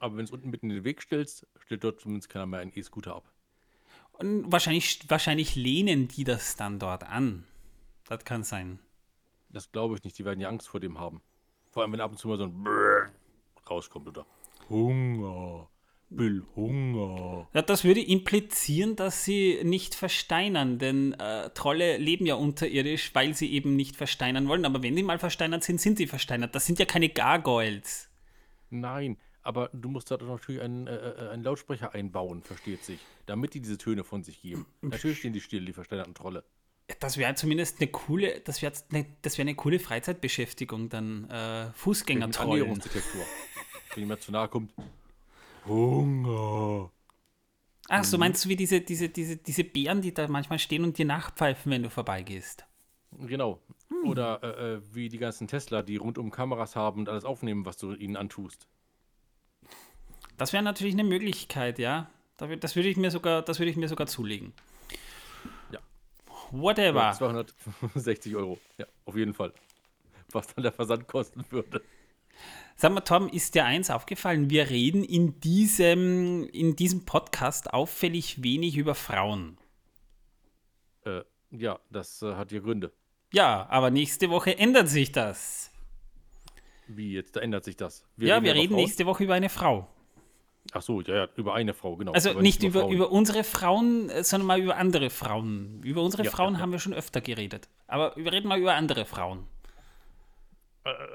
Aber 0.00 0.16
wenn 0.16 0.26
du 0.26 0.30
es 0.30 0.30
unten 0.32 0.50
mitten 0.50 0.70
in 0.70 0.76
den 0.76 0.84
Weg 0.84 1.00
stellst, 1.02 1.46
stellt 1.58 1.84
dort 1.84 2.00
zumindest 2.00 2.28
keiner 2.28 2.46
mehr 2.46 2.60
einen 2.60 2.72
E-Scooter 2.74 3.14
ab. 3.14 3.30
Und 4.12 4.50
wahrscheinlich, 4.50 5.08
wahrscheinlich 5.08 5.54
lehnen 5.54 6.08
die 6.08 6.24
das 6.24 6.56
dann 6.56 6.80
dort 6.80 7.04
an. 7.04 7.46
Das 8.08 8.24
kann 8.24 8.42
sein. 8.42 8.80
Das 9.48 9.70
glaube 9.70 9.94
ich 9.94 10.02
nicht, 10.02 10.18
die 10.18 10.24
werden 10.24 10.40
ja 10.40 10.48
Angst 10.48 10.68
vor 10.68 10.80
dem 10.80 10.98
haben. 10.98 11.22
Vor 11.70 11.82
allem, 11.82 11.92
wenn 11.92 12.00
ab 12.00 12.10
und 12.10 12.18
zu 12.18 12.26
mal 12.26 12.38
so 12.38 12.44
ein 12.44 12.64
Brrr 12.64 13.10
rauskommt 13.70 14.08
oder 14.08 14.26
Hunger. 14.68 15.68
Will 16.08 16.44
Hunger. 16.54 17.48
Ja, 17.52 17.62
das 17.62 17.84
würde 17.84 18.00
implizieren, 18.00 18.96
dass 18.96 19.24
sie 19.24 19.60
nicht 19.64 19.94
versteinern, 19.94 20.78
denn 20.78 21.12
äh, 21.14 21.50
Trolle 21.50 21.96
leben 21.96 22.26
ja 22.26 22.34
unterirdisch, 22.34 23.14
weil 23.14 23.34
sie 23.34 23.52
eben 23.52 23.76
nicht 23.76 23.96
versteinern 23.96 24.48
wollen. 24.48 24.64
Aber 24.64 24.82
wenn 24.82 24.94
sie 24.94 25.02
mal 25.02 25.18
versteinert 25.18 25.64
sind, 25.64 25.80
sind 25.80 25.98
sie 25.98 26.06
versteinert. 26.06 26.54
Das 26.54 26.66
sind 26.66 26.78
ja 26.78 26.84
keine 26.84 27.08
Gargoyles. 27.08 28.08
Nein, 28.70 29.16
aber 29.42 29.70
du 29.72 29.88
musst 29.88 30.10
da 30.10 30.16
doch 30.16 30.26
natürlich 30.26 30.60
einen, 30.60 30.86
äh, 30.86 30.94
äh, 30.94 31.28
einen 31.30 31.44
Lautsprecher 31.44 31.94
einbauen, 31.94 32.42
versteht 32.42 32.84
sich, 32.84 33.00
damit 33.26 33.54
die 33.54 33.60
diese 33.60 33.78
Töne 33.78 34.04
von 34.04 34.22
sich 34.22 34.42
geben. 34.42 34.66
Natürlich 34.82 35.18
stehen 35.18 35.32
die 35.32 35.40
still, 35.40 35.64
die 35.64 35.72
versteinerten 35.72 36.14
Trolle. 36.14 36.44
Das 37.00 37.16
wäre 37.16 37.34
zumindest 37.34 37.80
eine 37.80 37.90
coole, 37.90 38.40
das 38.40 38.62
wäre 38.62 38.72
eine, 38.92 39.06
das 39.22 39.38
wär 39.38 39.42
eine 39.42 39.56
coole 39.56 39.80
Freizeitbeschäftigung, 39.80 40.88
dann 40.88 41.28
äh, 41.30 41.72
Fußgängertrollen. 41.72 42.62
Annäherungsdetektor. 42.62 43.22
Wenn 43.94 44.04
jemand 44.04 44.22
zu 44.22 44.30
nahe 44.30 44.48
kommt. 44.48 44.72
Hunger. 45.66 46.90
Ach, 47.88 48.04
so 48.04 48.18
meinst 48.18 48.44
du 48.44 48.48
wie 48.48 48.56
diese, 48.56 48.80
diese, 48.80 49.08
diese, 49.08 49.36
diese 49.36 49.64
Bären, 49.64 50.00
die 50.00 50.12
da 50.12 50.26
manchmal 50.28 50.58
stehen 50.58 50.82
und 50.82 50.98
dir 50.98 51.04
nachpfeifen, 51.04 51.70
wenn 51.70 51.82
du 51.82 51.90
vorbeigehst? 51.90 52.66
Genau. 53.12 53.60
Oder 54.04 54.42
äh, 54.42 54.74
äh, 54.74 54.80
wie 54.92 55.08
die 55.08 55.18
ganzen 55.18 55.46
Tesla, 55.46 55.82
die 55.82 55.96
rundum 55.96 56.30
Kameras 56.30 56.74
haben 56.74 57.00
und 57.00 57.08
alles 57.08 57.24
aufnehmen, 57.24 57.64
was 57.64 57.76
du 57.76 57.92
ihnen 57.94 58.16
antust. 58.16 58.66
Das 60.36 60.52
wäre 60.52 60.62
natürlich 60.62 60.94
eine 60.94 61.04
Möglichkeit, 61.04 61.78
ja. 61.78 62.10
Das 62.36 62.76
würde 62.76 62.88
ich 62.88 62.96
mir 62.96 63.10
sogar, 63.10 63.42
das 63.42 63.58
würde 63.58 63.70
ich 63.70 63.76
mir 63.76 63.88
sogar 63.88 64.06
zulegen. 64.06 64.52
Ja. 65.70 65.78
Whatever. 66.50 67.12
260 67.12 68.36
Euro. 68.36 68.58
Ja, 68.76 68.86
auf 69.06 69.16
jeden 69.16 69.32
Fall. 69.32 69.52
Was 70.32 70.48
dann 70.48 70.64
der 70.64 70.72
Versand 70.72 71.06
kosten 71.06 71.44
würde. 71.50 71.80
Sag 72.76 72.92
mal, 72.92 73.00
Tom, 73.00 73.28
ist 73.28 73.54
dir 73.54 73.64
eins 73.64 73.90
aufgefallen? 73.90 74.50
Wir 74.50 74.68
reden 74.68 75.02
in 75.02 75.40
diesem, 75.40 76.46
in 76.50 76.76
diesem 76.76 77.04
Podcast 77.06 77.72
auffällig 77.72 78.42
wenig 78.42 78.76
über 78.76 78.94
Frauen. 78.94 79.56
Äh, 81.04 81.22
ja, 81.50 81.78
das 81.90 82.20
äh, 82.22 82.34
hat 82.34 82.52
ja 82.52 82.60
Gründe. 82.60 82.92
Ja, 83.32 83.66
aber 83.70 83.90
nächste 83.90 84.28
Woche 84.30 84.58
ändert 84.58 84.88
sich 84.88 85.12
das. 85.12 85.70
Wie 86.86 87.14
jetzt? 87.14 87.34
Da 87.36 87.40
ändert 87.40 87.64
sich 87.64 87.76
das. 87.76 88.04
ja, 88.18 88.42
wir 88.42 88.50
über 88.52 88.60
reden 88.60 88.72
Frauen. 88.74 88.82
nächste 88.82 89.06
Woche 89.06 89.24
über 89.24 89.34
eine 89.34 89.48
Frau. 89.48 89.88
Ach 90.72 90.82
so, 90.82 91.00
ja, 91.00 91.14
ja, 91.14 91.28
über 91.36 91.54
eine 91.54 91.74
Frau, 91.74 91.96
genau. 91.96 92.12
Also 92.12 92.40
nicht 92.40 92.62
über, 92.62 92.80
Frauen. 92.80 92.92
über 92.92 93.10
unsere 93.12 93.44
Frauen, 93.44 94.10
äh, 94.10 94.24
sondern 94.24 94.46
mal 94.46 94.60
über 94.60 94.76
andere 94.76 95.10
Frauen. 95.10 95.80
Über 95.82 96.02
unsere 96.02 96.24
Ja, 96.24 96.30
Frauen 96.30 96.54
ja. 96.54 96.60
haben 96.60 96.72
wir 96.72 96.78
schon 96.78 96.92
öfter 96.92 97.20
geredet. 97.20 97.68
Aber 97.86 98.14
wir 98.16 98.30
reden 98.32 98.48
mal 98.48 98.58
über 98.58 98.74
andere 98.74 99.04
Frauen. 99.06 99.46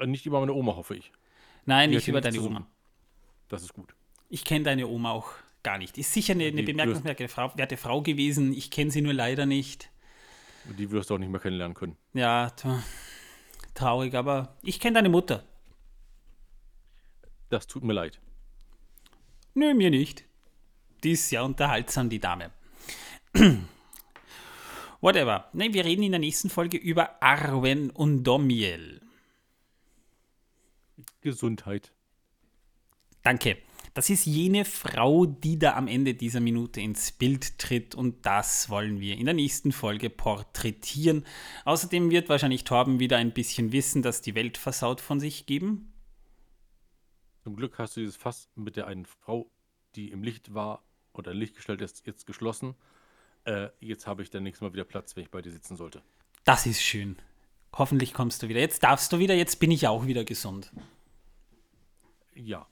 Äh, 0.02 0.08
nicht 0.08 0.26
über 0.26 0.40
meine 0.40 0.54
Oma, 0.54 0.76
hoffe 0.76 0.96
ich. 0.96 1.12
Nein, 1.66 1.90
Die 1.92 1.96
nicht 1.98 2.08
über 2.08 2.22
deine 2.22 2.42
Oma. 2.42 2.68
Das 3.50 3.64
ist 3.64 3.74
gut. 3.74 3.94
Ich 4.30 4.44
kenne 4.46 4.64
deine 4.66 4.88
Oma 4.88 5.12
auch 5.12 5.30
gar 5.64 5.78
nicht. 5.78 5.98
Ist 5.98 6.14
sicher 6.14 6.34
eine, 6.34 6.46
eine 6.46 6.64
bemerkenswerte 6.64 7.28
Frau, 7.28 7.52
werte 7.56 7.78
Frau 7.78 8.02
gewesen. 8.02 8.54
Ich 8.54 8.72
kenne 8.72 8.90
sie 8.92 9.02
nur 9.02 9.14
leider 9.14 9.46
nicht. 9.46 9.90
Die 10.78 10.90
wirst 10.92 11.10
du 11.10 11.16
auch 11.16 11.20
nicht 11.20 11.30
mehr 11.32 11.40
kennenlernen 11.42 11.76
können. 11.76 11.98
Ja, 12.14 12.48
tra- 12.48 12.82
traurig, 13.74 14.16
aber 14.16 14.56
ich 14.64 14.80
kenne 14.80 14.96
deine 14.96 15.10
Mutter. 15.10 15.44
Das 17.50 17.68
tut 17.68 17.84
mir 17.84 17.94
leid. 17.94 18.20
Nö, 19.54 19.74
mir 19.74 19.90
nicht. 19.90 20.24
Die 21.04 21.12
ist 21.12 21.30
sehr 21.30 21.44
unterhaltsam, 21.44 22.10
die 22.10 22.20
Dame. 22.20 22.52
Whatever. 25.02 25.50
Ne, 25.54 25.74
wir 25.74 25.84
reden 25.84 26.04
in 26.04 26.12
der 26.12 26.20
nächsten 26.20 26.50
Folge 26.50 26.78
über 26.78 27.22
Arwen 27.22 27.90
und 27.90 28.24
Domiel. 28.24 29.01
Gesundheit. 31.22 31.92
Danke. 33.24 33.58
Das 33.94 34.10
ist 34.10 34.26
jene 34.26 34.64
Frau, 34.64 35.26
die 35.26 35.60
da 35.60 35.76
am 35.76 35.90
Ende 35.90 36.14
dieser 36.14 36.40
Minute 36.40 36.80
ins 36.80 37.12
Bild 37.12 37.60
tritt 37.60 37.94
und 37.94 38.26
das 38.26 38.70
wollen 38.70 39.02
wir 39.02 39.18
in 39.18 39.26
der 39.26 39.34
nächsten 39.34 39.74
Folge 39.74 40.10
porträtieren. 40.10 41.26
Außerdem 41.66 42.10
wird 42.10 42.30
wahrscheinlich 42.30 42.64
Torben 42.64 43.00
wieder 43.00 43.18
ein 43.18 43.34
bisschen 43.34 43.74
Wissen, 43.74 44.02
dass 44.02 44.22
die 44.22 44.34
Welt 44.34 44.58
versaut 44.58 45.02
von 45.02 45.20
sich 45.20 45.46
geben. 45.46 45.92
Zum 47.44 47.58
Glück 47.58 47.78
hast 47.80 47.98
du 47.98 48.00
dieses 48.00 48.16
Fass 48.16 48.50
mit 48.56 48.78
der 48.78 48.88
einen 48.88 49.06
Frau, 49.06 49.52
die 49.96 50.10
im 50.12 50.24
Licht 50.24 50.54
war 50.54 50.86
oder 51.12 51.32
in 51.32 51.38
Licht 51.38 51.56
gestellt 51.56 51.82
ist, 51.82 52.06
jetzt 52.08 52.26
geschlossen. 52.26 52.76
Äh, 53.44 53.70
jetzt 53.82 54.08
habe 54.08 54.24
ich 54.24 54.30
dann 54.30 54.44
nächstes 54.44 54.62
Mal 54.62 54.72
wieder 54.72 54.86
Platz, 54.86 55.18
wenn 55.18 55.24
ich 55.24 55.32
bei 55.32 55.42
dir 55.42 55.52
sitzen 55.52 55.76
sollte. 55.76 56.02
Das 56.46 56.66
ist 56.66 56.82
schön. 56.82 57.18
Hoffentlich 57.74 58.14
kommst 58.14 58.42
du 58.42 58.48
wieder. 58.48 58.62
Jetzt 58.62 58.84
darfst 58.84 59.12
du 59.12 59.20
wieder, 59.20 59.36
jetzt 59.36 59.60
bin 59.60 59.72
ich 59.72 59.88
auch 59.88 60.06
wieder 60.06 60.24
gesund. 60.24 60.72
Ja. 62.36 62.68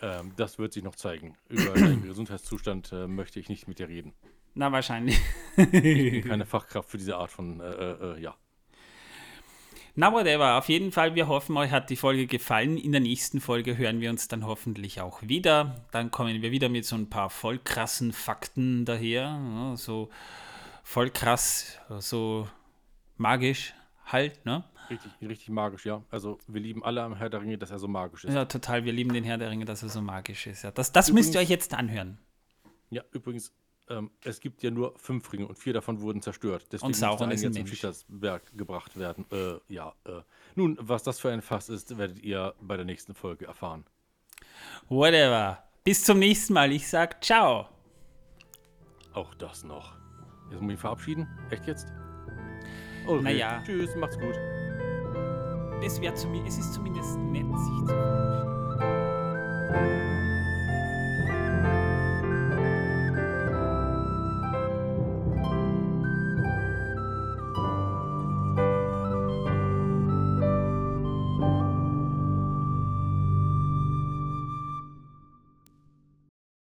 Ähm, 0.00 0.32
das 0.36 0.58
wird 0.58 0.72
sich 0.72 0.82
noch 0.82 0.94
zeigen. 0.96 1.36
Über 1.48 1.74
deinen 1.74 2.02
Gesundheitszustand 2.02 2.92
äh, 2.92 3.06
möchte 3.06 3.40
ich 3.40 3.48
nicht 3.48 3.68
mit 3.68 3.78
dir 3.78 3.88
reden. 3.88 4.12
Na, 4.54 4.72
wahrscheinlich. 4.72 5.20
Ich 5.56 5.70
bin 5.70 6.24
keine 6.24 6.46
Fachkraft 6.46 6.90
für 6.90 6.98
diese 6.98 7.16
Art 7.16 7.30
von, 7.30 7.60
äh, 7.60 7.64
äh, 7.64 8.14
äh, 8.16 8.20
ja. 8.20 8.34
Na, 9.94 10.12
whatever. 10.12 10.58
Auf 10.58 10.68
jeden 10.68 10.92
Fall, 10.92 11.14
wir 11.16 11.26
hoffen, 11.26 11.56
euch 11.56 11.72
hat 11.72 11.90
die 11.90 11.96
Folge 11.96 12.26
gefallen. 12.26 12.76
In 12.76 12.92
der 12.92 13.00
nächsten 13.00 13.40
Folge 13.40 13.76
hören 13.76 14.00
wir 14.00 14.10
uns 14.10 14.28
dann 14.28 14.46
hoffentlich 14.46 15.00
auch 15.00 15.22
wieder. 15.22 15.86
Dann 15.90 16.10
kommen 16.10 16.40
wir 16.40 16.52
wieder 16.52 16.68
mit 16.68 16.84
so 16.86 16.94
ein 16.94 17.10
paar 17.10 17.30
voll 17.30 17.58
krassen 17.58 18.12
Fakten 18.12 18.84
daher. 18.84 19.22
Ja, 19.22 19.76
so 19.76 20.08
voll 20.84 21.10
krass, 21.10 21.80
so 21.98 22.48
magisch 23.16 23.74
halt, 24.06 24.46
ne? 24.46 24.64
Richtig, 24.90 25.12
richtig 25.20 25.48
magisch, 25.50 25.86
ja. 25.86 26.02
Also 26.10 26.38
wir 26.46 26.60
lieben 26.60 26.84
alle 26.84 27.02
am 27.02 27.14
Herr 27.14 27.30
der 27.30 27.40
Ringe, 27.40 27.58
dass 27.58 27.70
er 27.70 27.78
so 27.78 27.88
magisch 27.88 28.24
ist. 28.24 28.34
Ja, 28.34 28.44
total. 28.44 28.84
Wir 28.84 28.92
lieben 28.92 29.12
den 29.12 29.24
Herr 29.24 29.38
der 29.38 29.50
Ringe, 29.50 29.64
dass 29.64 29.82
er 29.82 29.88
so 29.88 30.00
magisch 30.00 30.46
ist. 30.46 30.62
Ja, 30.62 30.70
das 30.70 30.92
das 30.92 31.12
müsst 31.12 31.34
ihr 31.34 31.40
euch 31.40 31.48
jetzt 31.48 31.74
anhören. 31.74 32.18
Ja, 32.90 33.02
übrigens, 33.12 33.52
ähm, 33.90 34.10
es 34.24 34.40
gibt 34.40 34.62
ja 34.62 34.70
nur 34.70 34.98
fünf 34.98 35.32
Ringe 35.32 35.46
und 35.46 35.58
vier 35.58 35.72
davon 35.72 36.00
wurden 36.00 36.22
zerstört. 36.22 36.66
Deswegen 36.72 36.88
Und 36.88 36.96
Sauron 36.96 37.30
ist 37.30 37.44
ein 37.44 37.52
zum. 37.52 37.66
Schichtersberg 37.66 38.56
gebracht 38.56 38.98
werden. 38.98 39.26
Äh, 39.30 39.58
ja, 39.72 39.92
äh. 40.04 40.20
Nun, 40.54 40.78
was 40.80 41.02
das 41.02 41.20
für 41.20 41.30
ein 41.30 41.42
Fass 41.42 41.68
ist, 41.68 41.96
werdet 41.98 42.22
ihr 42.22 42.54
bei 42.60 42.76
der 42.76 42.84
nächsten 42.84 43.14
Folge 43.14 43.46
erfahren. 43.46 43.84
Whatever. 44.88 45.62
Bis 45.84 46.04
zum 46.04 46.18
nächsten 46.18 46.52
Mal. 46.52 46.72
Ich 46.72 46.88
sag 46.88 47.22
ciao. 47.24 47.68
Auch 49.12 49.34
das 49.34 49.64
noch. 49.64 49.96
Jetzt 50.50 50.52
muss 50.54 50.62
ich 50.62 50.66
mich 50.66 50.80
verabschieden? 50.80 51.28
Echt 51.50 51.66
jetzt? 51.66 51.88
Okay. 53.06 53.22
Naja. 53.22 53.62
Tschüss, 53.64 53.94
macht's 53.96 54.18
gut 54.18 54.34
das 55.82 56.00
wäre 56.00 56.14
zu 56.14 56.28
es 56.46 56.58
ist 56.58 56.74
zumindest 56.74 57.18
nett, 57.18 57.46
sich 57.46 57.80
zu 57.80 57.86
verabschieden. 57.86 60.27